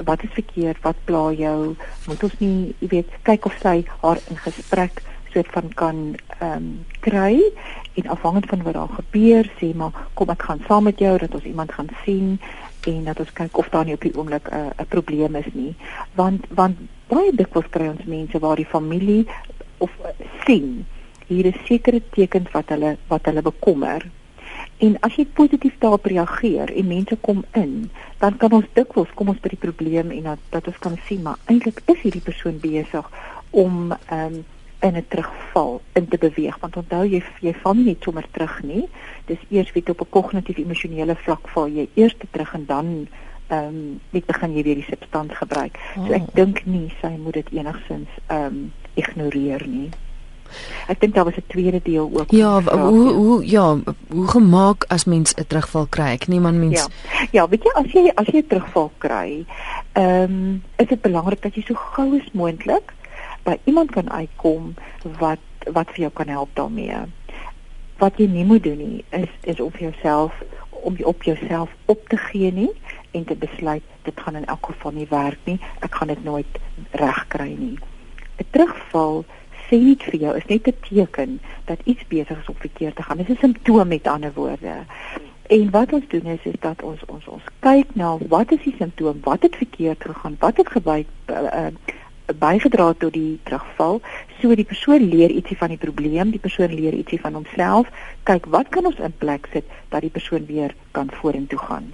Wat 0.05 0.23
is 0.23 0.33
verkeerd? 0.33 0.81
Wat 0.83 0.97
pla 1.05 1.31
jou? 1.37 1.77
Moet 2.07 2.23
ons 2.23 2.39
nie, 2.41 2.75
jy 2.81 2.89
weet, 2.89 3.09
kyk 3.23 3.45
of 3.47 3.57
sy 3.63 3.85
haar 4.01 4.19
in 4.33 4.37
gesprek 4.37 5.03
soort 5.33 5.53
van 5.53 5.69
kan 5.75 6.01
ehm 6.39 6.57
um, 6.57 6.85
kry 7.01 7.39
en 7.95 8.09
afhangend 8.09 8.47
van 8.49 8.63
wat 8.63 8.75
daar 8.75 8.89
gebeur, 8.97 9.49
sê 9.61 9.73
maar 9.77 9.93
kom 10.15 10.33
ek 10.33 10.43
gaan 10.49 10.61
saam 10.69 10.85
met 10.89 10.99
jou 10.99 11.17
dat 11.19 11.35
ons 11.35 11.49
iemand 11.49 11.73
gaan 11.73 11.89
sien 12.05 12.39
en 12.87 13.05
dat 13.05 13.21
ons 13.21 13.33
kyk 13.33 13.59
of 13.59 13.69
daar 13.69 13.85
nie 13.85 13.95
op 13.95 14.01
die 14.01 14.15
oomblik 14.17 14.49
'n 14.51 14.55
uh, 14.55 14.71
'n 14.79 14.89
probleem 14.89 15.37
is 15.37 15.51
nie. 15.53 15.75
Want 16.15 16.47
want 16.49 16.77
baie 17.09 17.33
dikwels 17.35 17.69
kry 17.71 17.89
ons 17.89 18.05
mense 18.05 18.39
waar 18.39 18.57
die 18.57 18.73
familie 18.75 19.27
of 19.79 19.91
uh, 20.01 20.27
sien 20.47 20.87
hier 21.27 21.47
is 21.47 21.67
sekere 21.67 22.03
tekens 22.11 22.51
wat 22.53 22.69
hulle 22.69 22.97
wat 23.09 23.25
hulle 23.25 23.43
bekommer. 23.43 24.11
En 24.79 24.97
as 25.01 25.15
jy 25.15 25.27
positief 25.27 25.75
daarop 25.79 26.05
reageer 26.05 26.73
en 26.77 26.87
mense 26.87 27.17
kom 27.21 27.45
in, 27.53 27.91
dan 28.19 28.37
kan 28.37 28.53
ons 28.53 28.67
dikwels 28.73 29.13
kom 29.15 29.29
ons 29.29 29.41
by 29.41 29.49
die 29.49 29.65
probleem 29.67 30.11
en 30.11 30.23
dat 30.23 30.39
dat 30.51 30.67
ons 30.67 30.79
kan 30.79 30.99
sien 31.07 31.23
maar 31.23 31.39
eintlik 31.47 31.83
is 31.87 32.03
hierdie 32.03 32.25
persoon 32.31 32.59
besig 32.59 33.07
om 33.51 33.93
ehm 33.93 34.35
um, 34.35 34.45
in 34.83 34.97
'n 34.97 35.07
terugval 35.09 35.81
in 35.93 36.09
te 36.09 36.19
beweeg 36.19 36.59
want 36.61 36.77
onthou 36.77 37.05
jy 37.07 37.23
jy 37.41 37.55
val 37.63 37.75
nie 37.75 37.85
net 37.85 38.03
sommer 38.03 38.27
terug 38.31 38.63
nie 38.63 38.89
dis 39.27 39.39
eers 39.49 39.73
weet 39.73 39.91
op 39.91 40.01
'n 40.01 40.11
kognitief 40.11 40.59
emosionele 40.59 41.17
vlak 41.25 41.49
val 41.55 41.69
jy 41.69 41.89
eers 41.95 42.17
terug 42.31 42.55
en 42.55 42.67
dan 42.67 43.09
ehm 43.47 43.67
um, 43.67 44.01
net 44.11 44.27
begin 44.27 44.55
jy 44.57 44.63
weer 44.63 44.75
die 44.75 44.91
substans 44.91 45.35
gebruik 45.35 45.79
oh. 45.97 46.07
so 46.07 46.13
ek 46.13 46.29
oh. 46.29 46.35
dink 46.35 46.65
nie 46.67 46.89
sy 47.01 47.13
moet 47.17 47.35
dit 47.35 47.53
enigsins 47.53 48.09
ehm 48.27 48.47
um, 48.47 48.73
ignoreer 48.95 49.67
nie 49.67 49.91
Ek 50.87 51.01
dink 51.01 51.15
daar 51.15 51.25
was 51.25 51.37
'n 51.37 51.45
tweede 51.47 51.81
deel 51.83 52.11
ook. 52.13 52.31
Ja, 52.31 52.61
hoe 52.61 53.13
hoe 53.13 53.47
ja, 53.47 53.79
hoe 54.09 54.29
gemaak 54.29 54.85
as 54.89 55.05
mens 55.05 55.35
'n 55.35 55.47
terugval 55.47 55.87
kry? 55.87 56.11
Ek 56.13 56.29
neem 56.29 56.47
aan 56.47 56.59
mens 56.59 56.81
Ja. 56.81 56.87
Ja, 57.31 57.49
weet 57.49 57.63
jy 57.63 57.71
as 57.75 57.93
jy 57.93 58.13
as 58.15 58.27
jy 58.27 58.39
'n 58.39 58.47
terugval 58.47 58.91
kry, 58.99 59.47
ehm 59.93 60.23
um, 60.23 60.63
is 60.77 60.87
dit 60.87 61.01
belangrik 61.01 61.43
dat 61.43 61.55
jy 61.55 61.63
so 61.67 61.75
gou 61.75 62.21
as 62.21 62.33
moontlik 62.33 62.93
by 63.43 63.59
iemand 63.65 63.91
kan 63.91 64.11
uitkom 64.11 64.75
wat 65.19 65.39
wat 65.73 65.91
vir 65.95 66.07
jou 66.07 66.13
kan 66.13 66.29
help 66.29 66.51
daarmee. 66.59 66.97
Wat 67.99 68.19
jy 68.19 68.27
nie 68.27 68.45
moet 68.45 68.63
doen 68.63 68.79
nie 68.79 69.05
is 69.11 69.31
is 69.41 69.61
om 69.61 69.71
vir 69.71 69.91
jouself 69.91 70.43
om 70.83 70.97
jy 70.99 71.05
op 71.07 71.23
jouself 71.23 71.71
op 71.87 72.09
te 72.09 72.17
gee 72.17 72.53
nie 72.53 72.71
en 73.11 73.25
te 73.25 73.37
besluit 73.39 73.83
dit 74.03 74.21
gaan 74.21 74.37
in 74.37 74.47
elk 74.51 74.67
geval 74.67 74.93
nie 74.93 75.07
werk 75.11 75.39
nie. 75.45 75.61
Ek 75.81 75.95
gaan 75.95 76.11
dit 76.11 76.25
nooit 76.25 76.59
regkry 76.91 77.55
nie. 77.59 77.79
'n 78.39 78.47
Terugval 78.51 79.25
sê 79.69 79.79
nie 79.79 79.97
vir 79.97 80.17
jou 80.21 80.37
is 80.37 80.47
net 80.47 80.67
'n 80.67 80.77
teken 80.89 81.41
dat 81.65 81.79
iets 81.85 82.07
besig 82.09 82.41
is 82.41 82.49
om 82.49 82.59
verkeerd 82.59 82.97
te 82.97 83.03
gaan. 83.03 83.17
Dit 83.17 83.29
is 83.29 83.37
'n 83.37 83.41
simptoom 83.41 83.89
met 83.89 84.07
ander 84.07 84.33
woorde. 84.35 84.75
En 85.47 85.71
wat 85.71 85.93
ons 85.93 86.09
doen 86.09 86.27
is 86.27 86.43
is 86.43 86.61
dat 86.61 86.83
ons 86.83 87.01
ons 87.07 87.27
ons 87.27 87.43
kyk 87.59 87.95
na 87.95 88.19
wat 88.29 88.53
is 88.53 88.63
die 88.63 88.75
simptoom, 88.79 89.21
wat 89.23 89.43
het 89.43 89.57
verkeerd 89.57 90.05
gegaan, 90.05 90.37
wat 90.39 90.57
het 90.57 90.69
gebeur 90.69 91.05
uh, 91.27 91.67
bygedra 92.35 92.93
tot 92.99 93.13
die 93.13 93.41
terugval. 93.45 94.01
So 94.41 94.55
die 94.55 94.69
persoon 94.69 95.09
leer 95.09 95.31
ietsie 95.31 95.57
van 95.57 95.69
die 95.69 95.81
probleem, 95.81 96.31
die 96.31 96.43
persoon 96.43 96.75
leer 96.75 96.95
ietsie 96.95 97.21
van 97.21 97.35
homself. 97.35 97.91
Kyk, 98.29 98.47
wat 98.47 98.69
kan 98.69 98.87
ons 98.87 98.99
in 98.99 99.15
plek 99.19 99.49
sit 99.53 99.65
dat 99.91 100.01
die 100.01 100.11
persoon 100.11 100.47
weer 100.47 100.75
kan 100.93 101.11
vorentoe 101.21 101.59
gaan? 101.59 101.93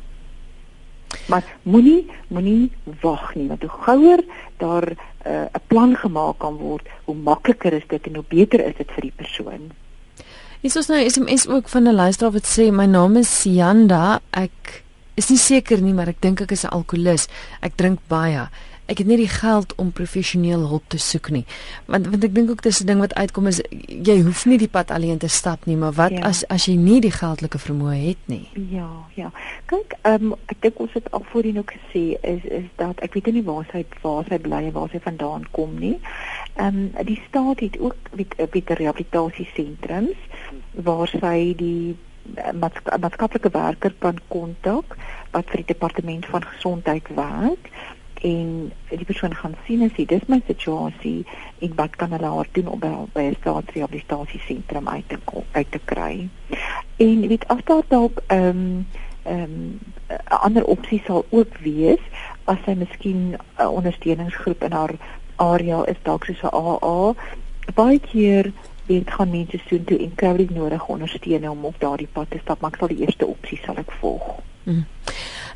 Maar 1.27 1.44
moenie 1.62 2.07
moenie 2.29 2.70
wag 3.01 3.35
nie, 3.35 3.48
want 3.48 3.62
hoe 3.62 3.70
gouer 3.85 4.24
daar 4.57 4.88
eh, 4.88 5.33
'n 5.33 5.48
uh, 5.57 5.62
plan 5.66 5.96
gemaak 5.96 6.38
kan 6.38 6.57
word, 6.57 6.88
hoe 7.05 7.14
makliker 7.14 7.72
is 7.72 7.87
dit 7.87 8.07
en 8.07 8.14
hoe 8.14 8.24
beter 8.29 8.64
is 8.64 8.74
dit 8.77 8.90
vir 8.90 9.03
die 9.03 9.16
persoon. 9.16 9.70
Is 10.61 10.77
ons 10.77 10.88
nou 10.88 11.09
SMS 11.09 11.48
ook 11.48 11.68
van 11.68 11.83
'n 11.83 11.94
luisteraar 11.94 12.33
wat 12.33 12.59
sê 12.59 12.72
my 12.72 12.87
naam 12.87 13.16
is 13.16 13.40
Sianda, 13.40 14.20
ek 14.31 14.83
is 15.14 15.29
nie 15.29 15.38
seker 15.38 15.81
nie, 15.81 15.92
maar 15.92 16.09
ek 16.09 16.20
dink 16.20 16.40
ek 16.40 16.51
is 16.51 16.64
'n 16.64 16.74
alkolikus. 16.74 17.29
Ek 17.61 17.77
drink 17.77 17.98
baie 18.09 18.48
ek 18.88 19.03
het 19.03 19.09
nie 19.09 19.18
die 19.20 19.29
geld 19.29 19.74
om 19.77 19.92
professioneel 19.92 20.64
hulp 20.68 20.88
te 20.88 20.98
soek 20.98 21.29
nie. 21.35 21.44
Want 21.87 22.09
want 22.09 22.24
ek 22.24 22.35
dink 22.35 22.51
ook 22.51 22.62
dis 22.64 22.81
'n 22.81 22.87
ding 22.87 23.01
wat 23.05 23.14
uitkom 23.14 23.46
is 23.46 23.61
jy 23.87 24.20
hoef 24.22 24.44
nie 24.46 24.59
die 24.59 24.68
pad 24.68 24.90
alleen 24.90 25.18
te 25.18 25.29
stap 25.29 25.66
nie, 25.66 25.77
maar 25.77 25.92
wat 25.92 26.11
ja. 26.11 26.22
as 26.24 26.46
as 26.48 26.66
jy 26.66 26.77
nie 26.77 27.01
die 27.01 27.12
geldelike 27.12 27.59
vermoë 27.59 27.98
het 28.07 28.22
nie? 28.27 28.48
Ja, 28.70 28.88
ja. 29.14 29.31
Kyk, 29.66 29.94
ehm 30.03 30.33
um, 30.33 30.35
ek 30.46 30.62
dink 30.62 30.81
ons 30.81 30.92
het 30.92 31.11
al 31.11 31.24
voorheen 31.31 31.59
ook 31.59 31.72
gesê 31.72 32.16
is 32.22 32.44
is 32.44 32.64
dat 32.77 33.01
ek 33.01 33.14
weet 33.14 33.33
nie 33.33 33.44
waar 33.44 33.66
sy 33.72 33.85
waar 34.03 34.24
sy 34.29 34.38
bly 34.38 34.62
en 34.64 34.72
waar 34.72 34.88
sy 34.88 35.01
vandaan 35.01 35.44
kom 35.51 35.79
nie. 35.79 36.01
Ehm 36.57 36.88
um, 36.96 37.07
die 37.07 37.20
staat 37.29 37.61
het 37.61 37.79
ook 37.79 37.96
weet 38.12 38.35
weet 38.53 38.70
rehabilitasiesentrums 38.70 40.16
waar 40.72 41.09
sy 41.09 41.55
die 41.57 41.96
eh, 42.35 42.53
maatskaplike 43.01 43.51
werker 43.51 43.94
kan 43.98 44.18
kontak 44.29 44.96
wat 45.31 45.44
vir 45.51 45.57
die 45.57 45.72
departement 45.74 46.27
van 46.27 46.44
gesondheid 46.44 47.09
werk 47.14 47.70
en 48.22 48.72
die 48.88 49.04
persoon 49.04 49.35
gaan 49.35 49.54
sien 49.66 49.83
as 49.83 49.94
dit 49.96 50.12
is 50.12 50.26
my 50.26 50.40
situasie 50.46 51.26
en 51.59 51.74
wat 51.74 51.96
kan 51.96 52.11
hulle 52.11 52.31
haar 52.35 52.48
doen 52.52 52.68
om 52.68 52.81
by 52.81 53.22
'n 53.22 53.37
staatsrehabilitasie 53.40 54.40
sentrum 54.40 54.88
uit 54.88 55.09
te 55.09 55.18
uit 55.52 55.70
te 55.70 55.81
kry. 55.85 56.28
En 56.96 57.28
weet 57.28 57.48
as 57.48 57.64
daar 57.64 57.85
dalk 57.88 58.22
ehm 58.26 58.48
um, 58.48 58.87
ehm 59.22 59.42
um, 59.42 59.78
ander 60.24 60.64
opsie 60.64 61.02
sal 61.07 61.26
ook 61.31 61.59
wees 61.59 62.02
as 62.44 62.59
sy 62.64 62.74
miskien 62.74 63.37
'n 63.59 63.66
ondersteuningsgroep 63.66 64.62
in 64.62 64.72
haar 64.72 64.94
area 65.37 65.85
is 65.85 66.00
dalk 66.02 66.24
soos 66.24 66.42
'n 66.42 66.54
AA 66.54 67.14
baie 67.74 68.00
keer 68.00 68.52
weet 68.87 69.11
gaan 69.11 69.31
mense 69.31 69.59
soheen 69.59 69.85
toe 69.85 69.98
en 69.98 70.14
kry 70.14 70.37
die 70.37 70.50
nodige 70.50 70.92
ondersteuning 70.92 71.50
om 71.50 71.64
op 71.64 71.81
daardie 71.81 72.09
pad 72.12 72.31
te 72.31 72.38
stap 72.38 72.61
maar 72.61 72.72
ek 72.72 72.78
sal 72.78 72.88
die 72.88 73.00
eerste 73.04 73.26
opsie 73.26 73.61
sal 73.64 73.76
ek 73.76 73.92
volg. 74.00 74.47
Hmm. 74.68 74.85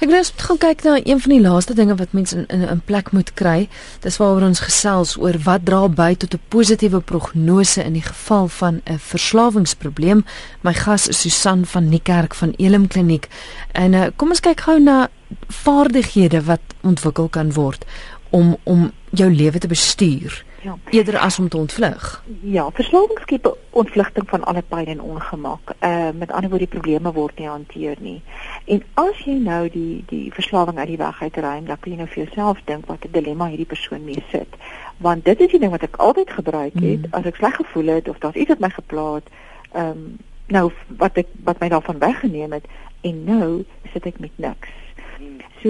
Ek 0.00 0.08
wil 0.08 0.16
net 0.16 0.40
gaan 0.40 0.58
kyk 0.58 0.82
na 0.86 0.94
een 1.04 1.18
van 1.20 1.32
die 1.34 1.40
laaste 1.44 1.74
dinge 1.76 1.94
wat 1.98 2.14
mense 2.16 2.36
in, 2.36 2.46
in 2.48 2.62
'n 2.64 2.80
plek 2.84 3.12
moet 3.12 3.34
kry. 3.34 3.68
Dis 4.00 4.16
waaroor 4.16 4.46
ons 4.48 4.64
gesels 4.64 5.16
oor 5.20 5.36
wat 5.44 5.66
dra 5.68 5.88
by 5.88 6.14
tot 6.14 6.34
'n 6.34 6.40
positiewe 6.48 7.00
prognose 7.00 7.84
in 7.84 7.92
die 7.92 8.02
geval 8.02 8.48
van 8.48 8.80
'n 8.84 8.98
verslawingsprobleem. 8.98 10.24
My 10.62 10.72
gas 10.72 11.08
is 11.08 11.20
Susan 11.20 11.66
van 11.66 11.88
Niekerk 11.88 12.34
van 12.34 12.54
Elim 12.56 12.86
Kliniek. 12.88 13.28
En 13.72 13.92
uh, 13.92 14.06
kom 14.16 14.28
ons 14.28 14.40
kyk 14.40 14.60
gou 14.60 14.80
na 14.80 15.10
vaardighede 15.48 16.42
wat 16.42 16.60
ontwikkel 16.80 17.28
kan 17.28 17.52
word 17.52 17.84
om 18.30 18.56
om 18.64 18.92
jou 19.10 19.34
lewe 19.34 19.58
te 19.58 19.68
bestuur. 19.68 20.44
Ja. 20.62 20.78
Eerder 20.90 21.18
as 21.18 21.38
om 21.38 21.48
te 21.48 21.56
ontvlug. 21.56 22.24
Ja, 22.40 22.70
verslawing 22.70 23.18
skep 23.20 23.56
ontvlugting 23.70 24.28
van 24.28 24.44
alle 24.44 24.62
pyn 24.68 24.86
en 24.86 25.00
ongemak. 25.00 25.72
Uh 25.80 26.10
met 26.14 26.30
ander 26.30 26.50
woorde 26.50 26.68
die 26.68 26.78
probleme 26.78 27.12
word 27.12 27.38
nie 27.38 27.48
hanteer 27.48 27.96
nie. 27.98 28.22
En 28.64 28.82
as 28.94 29.24
jy 29.24 29.34
nou 29.42 29.68
die 29.70 30.04
die 30.06 30.32
verslawing 30.32 30.78
uit 30.78 30.86
die 30.86 30.96
weg 30.96 31.22
uitruim, 31.22 31.64
dan 31.66 31.80
kan 31.80 31.92
jy 31.92 31.98
nou 31.98 32.08
vir 32.08 32.24
jouself 32.24 32.60
dink 32.64 32.86
wat 32.86 33.04
'n 33.04 33.12
dilemma 33.12 33.48
hierdie 33.48 33.66
persoon 33.66 34.04
mee 34.04 34.24
sit. 34.30 34.54
Want 34.96 35.24
dit 35.24 35.40
is 35.40 35.50
die 35.50 35.58
ding 35.58 35.70
wat 35.70 35.82
ek 35.82 35.96
altyd 35.96 36.30
gebruik 36.30 36.74
het 36.74 37.02
mm. 37.02 37.10
as 37.10 37.24
ek 37.24 37.36
sleg 37.36 37.56
gevoel 37.56 37.86
het 37.86 38.08
of 38.08 38.18
daar's 38.18 38.38
iets 38.38 38.48
wat 38.54 38.58
my 38.58 38.70
gepla 38.70 39.14
het, 39.14 39.28
ehm 39.72 39.88
um, 39.88 40.16
nou 40.46 40.70
wat 40.86 41.16
ek 41.16 41.26
wat 41.44 41.58
my 41.58 41.68
daarvan 41.68 41.98
weggeneem 41.98 42.52
het 42.52 42.64
en 43.00 43.24
nou 43.24 43.64
sit 43.92 44.06
ek 44.06 44.18
met 44.18 44.32
niks. 44.36 44.70
Mm. 45.18 45.40
So 45.62 45.68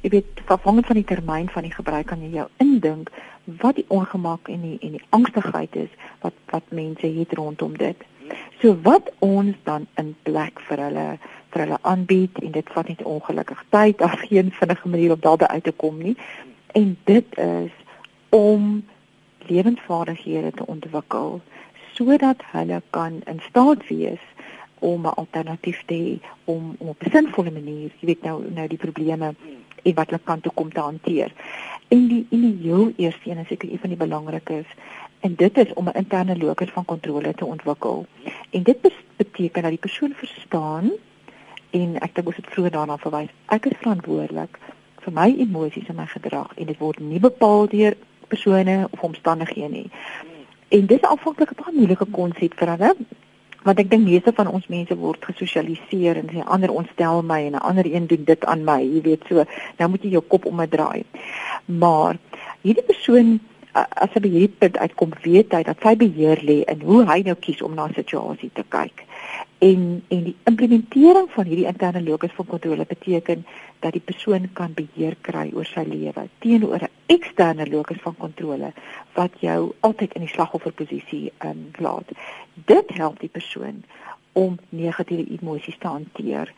jy 0.00 0.10
weet 0.10 0.46
afhangend 0.46 0.86
van 0.86 0.96
die 0.96 1.04
termyn 1.04 1.48
van 1.48 1.62
die 1.62 1.74
gebruik 1.74 2.06
kan 2.06 2.22
jy 2.22 2.30
jou 2.30 2.46
indink 2.56 3.10
wat 3.56 3.74
die 3.74 3.84
ongemak 3.88 4.48
en 4.48 4.60
die 4.60 4.76
en 4.80 4.90
die 4.90 5.06
angstigheid 5.08 5.76
is 5.76 5.88
wat 6.20 6.32
wat 6.50 6.62
mense 6.68 7.06
het 7.06 7.32
rondom 7.32 7.76
dit. 7.76 7.96
So 8.60 8.76
wat 8.82 9.10
ons 9.18 9.56
dan 9.62 9.86
in 9.94 10.16
plek 10.22 10.60
vir 10.68 10.82
hulle 10.88 11.06
vir 11.48 11.64
hulle 11.64 11.78
aanbied 11.80 12.38
en 12.44 12.52
dit 12.52 12.72
vat 12.74 12.88
net 12.88 13.02
ongelukkig 13.02 13.64
tyd 13.68 14.02
af 14.02 14.20
geen 14.28 14.52
vinnige 14.52 14.88
manier 14.88 15.12
om 15.12 15.20
daarby 15.20 15.44
uit 15.44 15.64
te 15.64 15.72
kom 15.72 16.02
nie. 16.02 16.16
En 16.72 16.96
dit 17.04 17.38
is 17.38 17.72
om 18.28 18.84
lewensvaardighede 19.48 20.50
te 20.50 20.66
ontwikkel 20.66 21.40
sodat 21.94 22.42
hulle 22.52 22.82
kan 22.90 23.22
in 23.24 23.40
staat 23.48 23.86
wees 23.88 24.24
om 24.78 25.06
'n 25.06 25.16
alternatief 25.22 25.82
te 25.86 25.94
hê 25.94 26.26
om, 26.44 26.74
om 26.78 26.88
op 26.88 27.02
'n 27.02 27.10
sinvolle 27.10 27.50
manier, 27.50 27.90
jy 28.00 28.06
weet 28.06 28.22
nou 28.22 28.44
nou 28.50 28.68
die 28.68 28.78
probleme 28.78 29.34
en 29.82 29.94
wat 29.94 30.10
hulle 30.10 30.20
kan 30.24 30.40
toe 30.40 30.52
kom 30.54 30.72
te 30.72 30.80
hanteer. 30.80 31.32
En 31.88 32.06
die 32.08 32.26
en 32.30 32.40
die 32.40 32.58
heel 32.62 32.92
eerste 32.96 33.30
een 33.30 33.38
is 33.38 33.46
seker 33.46 33.72
een 33.72 33.78
van 33.78 33.88
die 33.88 33.98
belangrikes 33.98 34.66
en 35.20 35.34
dit 35.34 35.58
is 35.58 35.72
om 35.72 35.88
'n 35.88 35.96
interne 35.96 36.36
locus 36.36 36.70
van 36.70 36.84
kontrole 36.84 37.34
te 37.34 37.44
ontwikkel. 37.44 38.06
En 38.50 38.62
dit 38.62 38.78
beteken 39.16 39.62
dat 39.62 39.70
die 39.70 39.80
persoon 39.80 40.12
verstaan 40.12 40.90
en 41.70 42.00
ek 42.00 42.14
dink 42.14 42.26
ons 42.26 42.36
het 42.36 42.46
vroeër 42.46 42.70
daarna 42.70 42.96
verwys. 42.98 43.28
Ek 43.46 43.66
is 43.66 43.76
verantwoordelik 43.80 44.58
vir 45.04 45.12
my 45.12 45.34
emosies 45.38 45.88
en 45.88 45.96
my 45.96 46.06
gedrag 46.06 46.54
en 46.54 46.66
dit 46.66 46.78
word 46.78 46.98
nie 46.98 47.20
bepaal 47.20 47.68
deur 47.68 47.96
persone 48.28 48.88
of 48.90 49.02
omstandighede 49.02 49.68
nie. 49.68 49.90
En 50.68 50.86
dis 50.86 51.00
'n 51.00 51.18
baie 51.22 51.72
moeilike 51.72 52.06
konsep 52.10 52.54
vir 52.54 52.68
hulle 52.68 52.96
want 53.64 53.78
ek 53.78 53.90
dink 53.90 54.04
meeste 54.06 54.32
van 54.32 54.48
ons 54.48 54.66
mense 54.68 54.94
word 54.96 55.24
gesosialiseer 55.24 56.16
en 56.20 56.30
sê 56.30 56.44
ander 56.44 56.70
ontstel 56.70 57.22
my 57.22 57.40
en 57.46 57.56
'n 57.58 57.66
ander 57.70 57.86
een 57.86 58.06
doen 58.06 58.24
dit 58.24 58.44
aan 58.44 58.64
my, 58.64 58.80
jy 58.82 59.02
weet 59.02 59.22
so. 59.28 59.44
Nou 59.78 59.90
moet 59.90 60.02
jy 60.02 60.10
jou 60.10 60.22
kop 60.22 60.46
omdraai. 60.46 61.04
Maar 61.66 62.16
hierdie 62.62 62.86
persoon 62.86 63.40
as 63.74 64.14
hy 64.14 64.22
by 64.24 64.30
hierdie 64.32 64.58
punt 64.62 64.78
uitkom, 64.78 65.12
weet 65.22 65.52
hy 65.54 65.62
dat 65.66 65.82
sy 65.82 65.94
beheer 65.96 66.40
lê 66.42 66.62
in 66.72 66.80
hoe 66.86 67.04
hy 67.10 67.20
nou 67.26 67.34
kies 67.34 67.62
om 67.62 67.74
na 67.74 67.86
'n 67.86 67.94
situasie 67.94 68.50
te 68.54 68.64
kyk. 68.68 69.04
En 69.58 70.02
en 70.08 70.22
die 70.24 70.36
implementering 70.44 71.28
van 71.30 71.44
hierdie 71.44 71.66
interne 71.66 72.02
locus 72.02 72.34
van 72.34 72.46
kontrole 72.46 72.84
beteken 72.86 73.44
dat 73.80 73.92
die 73.92 74.04
persoon 74.04 74.48
kan 74.52 74.74
beheer 74.74 75.16
kry 75.20 75.50
oor 75.54 75.66
sy 75.66 75.84
lewe 75.86 76.28
teenoor 76.44 76.82
'n 76.82 77.14
eksterne 77.14 77.68
locus 77.70 78.00
van 78.02 78.16
kontrole 78.16 78.72
wat 79.14 79.32
jou 79.40 79.72
altyd 79.80 80.14
in 80.14 80.20
die 80.20 80.34
slagofferposisie 80.34 81.32
um, 81.44 81.70
laat. 81.78 82.10
Dit 82.54 82.90
help 82.90 83.20
die 83.20 83.32
persoon 83.32 83.84
om 84.32 84.58
negatiewe 84.68 85.26
emosies 85.38 85.78
te 85.78 85.86
hanteer 85.86 86.52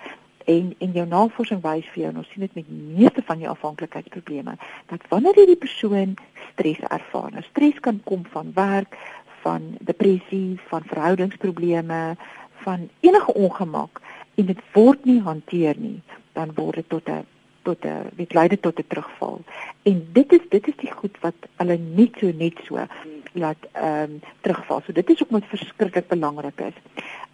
en 0.44 0.74
en 0.78 0.92
jou 0.92 1.06
navorsing 1.06 1.62
wys 1.62 1.88
vir 1.92 2.02
jou 2.02 2.10
en 2.10 2.20
ons 2.22 2.30
sien 2.32 2.44
dit 2.46 2.54
met 2.54 2.68
meeste 2.98 3.22
van 3.22 3.38
jou 3.38 3.50
afhanklikheidsprobleme 3.52 4.56
dat 4.92 5.08
wanneer 5.08 5.38
jy 5.38 5.46
die 5.52 5.62
persoon 5.64 6.14
stres 6.52 6.80
ervaar, 6.88 7.30
nou 7.32 7.44
stres 7.50 7.80
kan 7.80 8.00
kom 8.04 8.24
van 8.34 8.52
werk, 8.54 8.96
van 9.42 9.76
depressie, 9.80 10.58
van 10.68 10.82
verhoudingsprobleme, 10.84 12.16
van 12.64 12.88
enige 13.00 13.34
ongemak 13.34 14.00
en 14.34 14.46
dit 14.46 14.64
word 14.72 15.04
nie 15.04 15.20
hanteer 15.20 15.78
nie, 15.78 16.00
dan 16.40 16.56
word 16.56 16.80
dit 16.80 16.88
tot 16.88 17.08
'n 17.08 17.26
tot 17.62 17.84
'n 17.84 18.10
weet 18.16 18.34
lei 18.34 18.48
dit 18.48 18.62
tot 18.62 18.78
'n 18.78 18.88
terugval. 18.88 19.40
En 19.82 19.96
dit 20.12 20.32
is 20.32 20.44
dit 20.48 20.68
is 20.68 20.76
die 20.76 20.92
goed 21.00 21.16
wat 21.20 21.38
hulle 21.56 21.78
net 21.78 22.12
so 22.20 22.32
net 22.44 22.56
so 22.66 22.86
laat 23.32 23.62
ehm 23.72 24.02
um, 24.02 24.20
terugval. 24.40 24.80
So 24.84 24.92
dit 24.92 25.10
is 25.10 25.22
ook 25.22 25.30
wat 25.30 25.52
verskriklik 25.54 26.08
belangrik 26.08 26.60
is. 26.60 26.76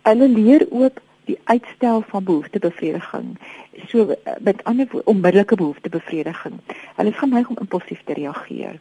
Hulle 0.03 0.29
leer 0.29 0.67
ook 0.71 1.01
die 1.25 1.39
uitstel 1.45 2.05
van 2.09 2.25
behoeftebevrediging. 2.25 3.39
So 3.87 4.15
met 4.41 4.65
ander 4.65 4.87
woorde 4.91 5.07
onmiddellike 5.07 5.57
behoeftebevrediging. 5.57 6.55
Hulle 6.97 7.11
is 7.11 7.19
geneig 7.19 7.49
om 7.49 7.59
impulsief 7.61 8.03
te 8.05 8.13
reageer. 8.13 8.81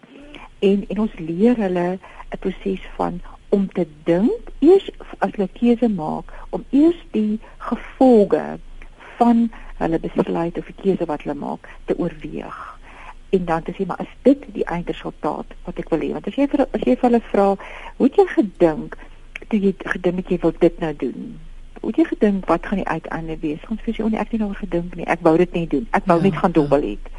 En 0.59 0.85
en 0.87 0.99
ons 0.99 1.13
leer 1.17 1.57
hulle 1.57 1.99
'n 2.29 2.39
proses 2.39 2.85
van 2.95 3.21
om 3.49 3.67
te 3.71 3.87
dink 4.03 4.49
eers 4.59 4.89
as 5.17 5.31
hulle 5.31 5.49
keuse 5.53 5.89
maak 5.89 6.31
om 6.49 6.65
eers 6.69 7.01
die 7.11 7.39
gevolge 7.57 8.59
van 9.17 9.49
hulle 9.77 9.99
besluit 9.99 10.57
of 10.57 10.69
die 10.71 10.81
keuse 10.83 11.07
wat 11.09 11.25
hulle 11.25 11.37
maak 11.39 11.69
te 11.85 11.97
oorweeg. 11.97 12.59
En 13.35 13.45
dan 13.45 13.63
te 13.63 13.73
sê 13.75 13.85
maar 13.85 14.01
is 14.03 14.13
dit 14.27 14.45
die 14.53 14.65
eindresultaat 14.65 15.57
wat 15.65 15.81
ek 15.81 15.89
wil 15.93 16.05
hê? 16.05 16.11
Want 16.15 16.29
as 16.29 16.37
jy 16.39 16.47
vir 16.51 16.65
as 16.65 16.85
jy 16.85 16.95
vir 16.95 17.09
hulle 17.09 17.21
vra, 17.31 17.47
hoe 17.97 18.07
het 18.07 18.21
jy 18.21 18.27
gedink 18.35 18.97
toe 19.49 19.59
jy 19.59 19.73
gedink 19.83 20.23
het 20.23 20.31
jy 20.33 20.39
wil 20.45 20.55
dit 20.59 20.79
nou 20.83 20.93
doen? 21.03 21.27
Hoe 21.81 21.91
het 21.91 21.99
jy 22.01 22.07
gedink 22.13 22.47
wat 22.51 22.65
gaan 22.65 22.81
die 22.81 22.87
uiteinde 22.87 23.37
wees? 23.41 23.65
Ons 23.69 23.83
sê 23.83 23.95
jy 23.95 24.07
nee, 24.09 24.21
ek 24.21 24.31
het 24.31 24.37
nie 24.37 24.43
nou 24.45 24.53
gedink 24.57 24.95
nie. 24.95 25.07
Ek 25.11 25.23
wou 25.27 25.35
dit 25.41 25.57
net 25.59 25.69
doen. 25.73 25.87
Ek 25.91 26.07
wou 26.11 26.19
ja, 26.21 26.27
net 26.29 26.39
gaan 26.41 26.53
ja. 26.53 26.59
dobbel 26.61 26.89
eet. 26.93 27.11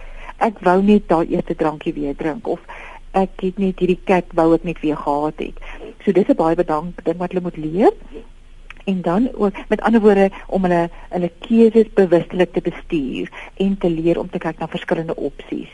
Ek 0.45 0.61
wou 0.65 0.79
net 0.85 1.09
daai 1.09 1.27
eerste 1.33 1.57
drankie 1.57 1.95
weer 1.97 2.17
drink 2.17 2.49
of 2.49 2.65
ek 3.17 3.45
het 3.45 3.61
net 3.61 3.79
hierdie 3.81 4.01
kat 4.09 4.33
wou 4.37 4.51
ek 4.57 4.65
net 4.69 4.81
weer 4.85 4.99
gehad 5.01 5.39
het. 5.41 5.61
So 6.05 6.13
dis 6.13 6.29
'n 6.29 6.37
baie 6.37 6.57
bedank 6.57 7.05
ding 7.05 7.19
wat 7.19 7.33
hulle 7.33 7.45
moet 7.45 7.57
leer. 7.57 7.93
En 8.87 9.03
dan 9.03 9.29
ook 9.35 9.55
met 9.69 9.81
ander 9.81 10.01
woorde 10.01 10.31
om 10.47 10.63
hulle 10.63 10.91
hulle 11.09 11.31
keuses 11.39 11.93
bewustelik 11.95 12.53
te 12.53 12.61
bestuur 12.61 13.31
en 13.55 13.79
te 13.79 13.91
leer 13.91 14.19
om 14.19 14.31
te 14.31 14.39
kyk 14.39 14.59
na 14.59 14.69
verskillende 14.69 15.17
opsies. 15.17 15.73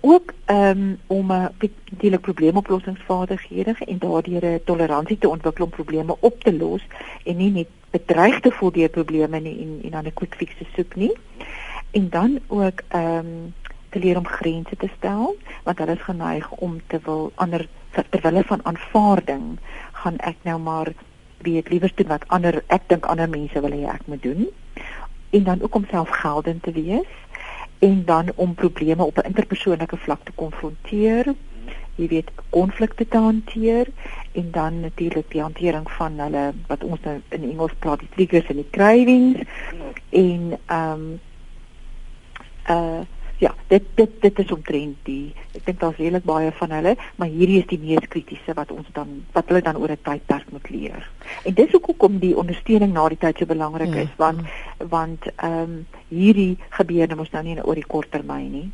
Ook 0.00 0.32
um, 0.46 0.98
om 1.06 1.30
uh, 1.30 1.46
natuurlik 1.90 2.20
probleemoplossingsvaardighede 2.20 3.74
en 3.78 3.98
daardeur 3.98 4.64
toleransie 4.64 5.18
te 5.18 5.28
ontwikkel 5.28 5.64
om 5.64 5.70
probleme 5.70 6.16
op 6.20 6.42
te 6.42 6.54
los 6.56 6.86
en 7.24 7.36
nie 7.36 7.50
net 7.50 7.72
bedreig 7.90 8.40
te 8.40 8.50
voel 8.50 8.72
deur 8.72 8.88
probleme 8.88 9.40
nie 9.40 9.58
en 9.64 9.78
en 9.82 9.90
dan 9.90 10.06
'n 10.06 10.14
quick 10.14 10.34
fix 10.34 10.52
te 10.58 10.66
soek 10.76 10.94
nie. 10.96 11.12
En 11.90 12.08
dan 12.08 12.38
ook 12.46 12.82
ehm 12.88 13.26
um, 13.26 13.54
te 13.88 13.98
leer 13.98 14.16
om 14.16 14.26
grense 14.26 14.76
te 14.76 14.88
stel 14.96 15.36
want 15.64 15.78
hulle 15.78 15.92
is 15.92 16.08
geneig 16.08 16.50
om 16.50 16.80
te 16.86 16.98
wil 17.02 17.32
ander 17.34 17.68
terwyl 18.10 18.42
van 18.42 18.64
aanvaarding 18.64 19.58
gaan 19.92 20.18
ek 20.18 20.36
nou 20.42 20.58
maar 20.60 20.92
weet 21.38 21.68
liewer 21.68 21.92
doen 21.94 22.06
wat 22.06 22.28
ander 22.28 22.62
ek 22.66 22.88
dink 22.88 23.06
ander 23.06 23.28
mense 23.28 23.60
wil 23.60 23.70
hê 23.70 23.84
ek 23.90 24.06
moet 24.06 24.22
doen. 24.22 24.46
En 25.30 25.44
dan 25.44 25.62
ook 25.62 25.74
om 25.74 25.86
selfgeldend 25.90 26.62
te 26.62 26.72
wees. 26.72 27.12
En 27.78 28.04
dan 28.04 28.32
om 28.34 28.54
probleme 28.54 29.04
op 29.04 29.18
'n 29.18 29.26
interpersoonlike 29.26 29.96
vlak 29.96 30.24
te 30.24 30.32
konfronteer. 30.34 31.34
Jy 31.94 32.08
weet 32.08 32.30
konflikte 32.50 33.08
te 33.08 33.18
hanteer. 33.18 33.86
En 34.32 34.50
dan 34.50 34.80
natuurlik 34.80 35.30
die 35.30 35.40
hantering 35.40 35.90
van 35.90 36.18
hulle 36.18 36.52
wat 36.66 36.84
ons 36.84 37.00
nou 37.00 37.20
in 37.28 37.50
Engels 37.50 37.72
praat 37.78 37.98
die 37.98 38.08
triggers 38.08 38.46
en 38.46 38.56
die 38.56 38.70
cravings. 38.70 39.40
En 40.08 40.58
ehm 40.66 40.92
um, 40.92 41.20
uh 42.68 43.00
ja, 43.38 43.54
dit 43.68 43.82
dit 43.94 44.10
dit 44.20 44.38
is 44.38 44.52
omtrent 44.52 44.96
die 45.04 45.34
ek 45.56 45.64
dink 45.66 45.80
daar's 45.80 45.98
redelik 46.00 46.24
baie 46.28 46.52
van 46.58 46.72
hulle, 46.76 46.94
maar 47.16 47.28
hierdie 47.32 47.58
is 47.60 47.68
die 47.70 47.80
mees 47.80 48.08
kritiese 48.12 48.54
wat 48.56 48.72
ons 48.72 48.88
dan 48.96 49.22
wat 49.36 49.48
hulle 49.50 49.62
dan 49.62 49.76
oor 49.76 49.92
'n 49.92 50.04
tydperk 50.08 50.50
moet 50.52 50.70
leer. 50.70 51.10
En 51.44 51.54
dis 51.54 51.72
hoekom 51.72 52.18
die 52.18 52.36
ondersteuning 52.36 52.92
na 52.92 53.08
die 53.08 53.18
tyd 53.18 53.38
so 53.38 53.46
belangrik 53.46 53.94
ja, 53.94 54.02
is 54.02 54.14
want 54.16 54.40
ja. 54.40 54.86
want 54.88 55.22
ehm 55.36 55.62
um, 55.62 55.86
hierdie 56.08 56.58
gebeure 56.70 57.16
mos 57.16 57.30
nou 57.30 57.42
nie 57.42 57.62
oor 57.62 57.74
die 57.74 57.86
kort 57.86 58.10
termyn 58.10 58.50
nie. 58.52 58.70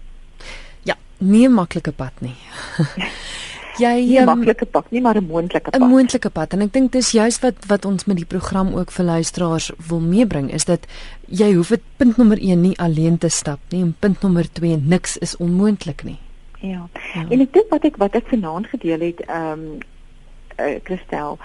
Ja, 0.83 0.97
nie 1.19 1.47
'n 1.49 1.55
maklike 1.55 1.93
pad 1.93 2.13
nie. 2.21 2.37
jy 3.79 4.19
'n 4.19 4.29
um, 4.29 4.39
maklike 4.39 4.67
pad, 4.67 4.91
nie 4.91 5.01
maar 5.01 5.17
'n 5.17 5.27
moontlike 5.27 5.71
pad. 5.71 5.81
'n 5.81 5.89
Moontlike 5.89 6.31
pad 6.31 6.53
en 6.53 6.61
ek 6.61 6.73
dink 6.73 6.93
dis 6.93 7.11
juist 7.11 7.41
wat 7.41 7.67
wat 7.67 7.85
ons 7.85 8.05
met 8.05 8.17
die 8.17 8.27
program 8.27 8.75
ook 8.75 8.91
vir 8.91 9.05
luisteraars 9.05 9.71
wil 9.89 10.01
meebring 10.01 10.53
is 10.53 10.65
dat 10.65 10.87
jy 11.33 11.53
hoef 11.57 11.73
dit 11.73 11.85
punt 11.97 12.19
nommer 12.21 12.41
1 12.41 12.61
nie 12.61 12.75
alleen 12.79 13.17
te 13.19 13.31
stap 13.33 13.61
nie 13.73 13.81
en 13.83 13.95
punt 13.99 14.21
nommer 14.23 14.49
2 14.61 14.77
niks 14.77 15.17
is 15.25 15.37
onmoontlik 15.37 16.05
nie. 16.05 16.19
Ja. 16.61 16.87
ja. 17.15 17.25
En 17.29 17.41
ek 17.41 17.53
dink 17.57 17.73
wat 17.73 17.87
ek 17.89 17.99
wat 18.03 18.19
ek 18.19 18.29
vanaand 18.31 18.69
gedeel 18.75 19.09
het 19.09 19.25
ehm 19.27 19.65
um, 19.65 19.81
uh, 20.61 20.77
Christel 20.85 21.39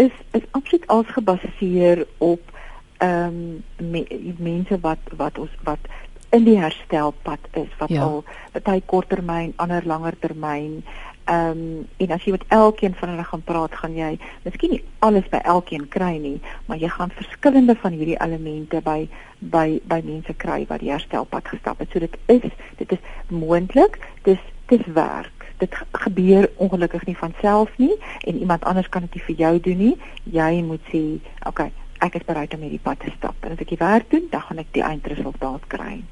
is 0.00 0.14
is 0.32 0.46
absoluut 0.50 0.86
als 0.86 1.10
gebaseer 1.16 2.06
op 2.18 2.54
ehm 3.02 3.40
um, 3.78 3.90
me, 3.90 4.06
mense 4.38 4.78
wat 4.80 5.12
wat 5.16 5.38
ons 5.38 5.58
wat 5.66 5.90
in 6.32 6.46
die 6.46 6.56
herstelpad 6.58 7.50
is 7.60 7.72
wat 7.78 7.90
ja. 7.92 8.06
al 8.06 8.22
baie 8.62 8.82
korttermyn, 8.86 9.52
ander 9.56 9.84
langer 9.84 10.16
termyn 10.18 10.80
Ehm 11.24 11.50
um, 11.50 11.88
en 11.96 12.10
as 12.10 12.24
jy 12.24 12.32
met 12.34 12.44
elkeen 12.48 12.94
van 12.94 13.08
hulle 13.08 13.24
gaan 13.24 13.42
praat, 13.46 13.74
gaan 13.78 13.94
jy 13.94 14.18
miskien 14.42 14.70
nie 14.74 14.80
alles 15.06 15.28
by 15.30 15.38
elkeen 15.52 15.84
kry 15.88 16.16
nie, 16.18 16.40
maar 16.66 16.80
jy 16.82 16.88
gaan 16.90 17.12
verskillende 17.14 17.76
van 17.78 17.94
hierdie 17.94 18.18
elemente 18.18 18.80
by 18.82 19.08
by 19.38 19.80
by 19.86 20.00
mense 20.04 20.34
kry 20.42 20.64
wat 20.70 20.82
die 20.82 20.90
herstelpad 20.90 21.46
gestap 21.52 21.78
het. 21.78 21.90
So 21.92 22.02
dit 22.02 22.16
is 22.26 22.48
dit 22.80 22.92
is 22.92 22.98
moontlik, 23.28 24.00
dis 24.26 24.42
dis 24.72 24.86
werk. 24.96 25.46
Dit 25.62 25.76
gebeur 25.92 26.48
ongelukkig 26.56 27.06
nie 27.06 27.16
van 27.16 27.34
self 27.40 27.70
nie 27.78 27.94
en 28.20 28.38
iemand 28.38 28.64
anders 28.64 28.88
kan 28.88 29.06
dit 29.06 29.22
vir 29.22 29.36
jou 29.44 29.60
doen 29.60 29.78
nie. 29.78 29.96
Jy 30.24 30.62
moet 30.62 30.82
sê, 30.90 31.02
"Oké, 31.46 31.48
okay, 31.48 31.72
ek 31.98 32.14
is 32.14 32.24
bereid 32.24 32.54
om 32.54 32.60
hierdie 32.60 32.82
pad 32.82 32.98
te 32.98 33.12
stap." 33.16 33.34
En 33.40 33.52
as 33.52 33.60
ek 33.60 33.68
die 33.68 33.78
werk 33.78 34.10
doen, 34.10 34.26
dan 34.30 34.40
gaan 34.40 34.58
ek 34.58 34.72
die 34.72 34.82
eindresultaat 34.82 35.66
kry. 35.66 36.02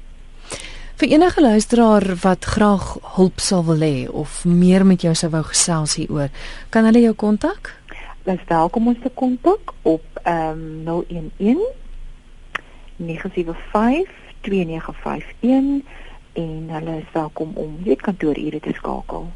Vir 1.01 1.09
enige 1.09 1.41
luisteraar 1.41 2.03
wat 2.21 2.45
graag 2.45 2.83
hulp 3.15 3.39
sal 3.41 3.63
wil 3.65 3.79
hê 3.81 4.05
of 4.05 4.43
meer 4.45 4.83
met 4.85 5.01
jou 5.01 5.15
sou 5.17 5.31
wou 5.33 5.41
gesels 5.47 5.95
hieroor, 5.97 6.29
kan 6.69 6.85
hulle 6.85 7.01
jou 7.01 7.13
kontak? 7.17 7.71
Dis 8.27 8.43
welkom 8.45 8.91
om 8.91 8.99
te 9.01 9.09
kontak 9.09 9.73
op 9.81 10.21
ehm 10.21 10.85
um, 10.85 11.07
011 11.39 11.65
975 13.01 14.13
2951 14.45 15.81
en 16.33 16.69
hulle 16.69 16.97
is 16.99 17.09
welkom 17.17 17.57
om 17.57 17.73
dit 17.81 18.01
kantoor 18.01 18.37
ure 18.37 18.59
te 18.59 18.77
skakel. 18.77 19.31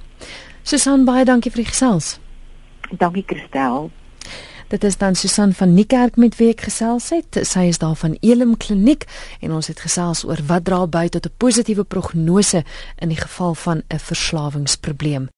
Susan 0.61 1.09
baie 1.09 1.26
dankie 1.26 1.49
vir 1.49 1.63
die 1.63 1.72
gesels. 1.74 2.20
Dankie 2.91 3.26
Christel. 3.26 3.89
Dit 4.68 4.84
is 4.84 4.97
dan 4.97 5.16
Susan 5.16 5.53
van 5.53 5.74
Niekerk 5.74 6.16
met 6.16 6.36
wie 6.39 6.47
ek 6.49 6.63
gesels 6.66 7.11
het. 7.13 7.38
Sy 7.45 7.68
is 7.70 7.78
daar 7.78 7.93
van 7.95 8.16
Elim 8.26 8.55
Kliniek 8.57 9.05
en 9.45 9.53
ons 9.53 9.68
het 9.70 9.84
gesels 9.86 10.24
oor 10.26 10.41
wat 10.49 10.66
dra 10.66 10.88
by 10.89 11.05
tot 11.13 11.28
'n 11.30 11.38
positiewe 11.38 11.84
prognose 11.84 12.63
in 12.97 13.09
die 13.13 13.22
geval 13.22 13.53
van 13.53 13.84
'n 13.93 13.99
verslawingsprobleem. 13.99 15.30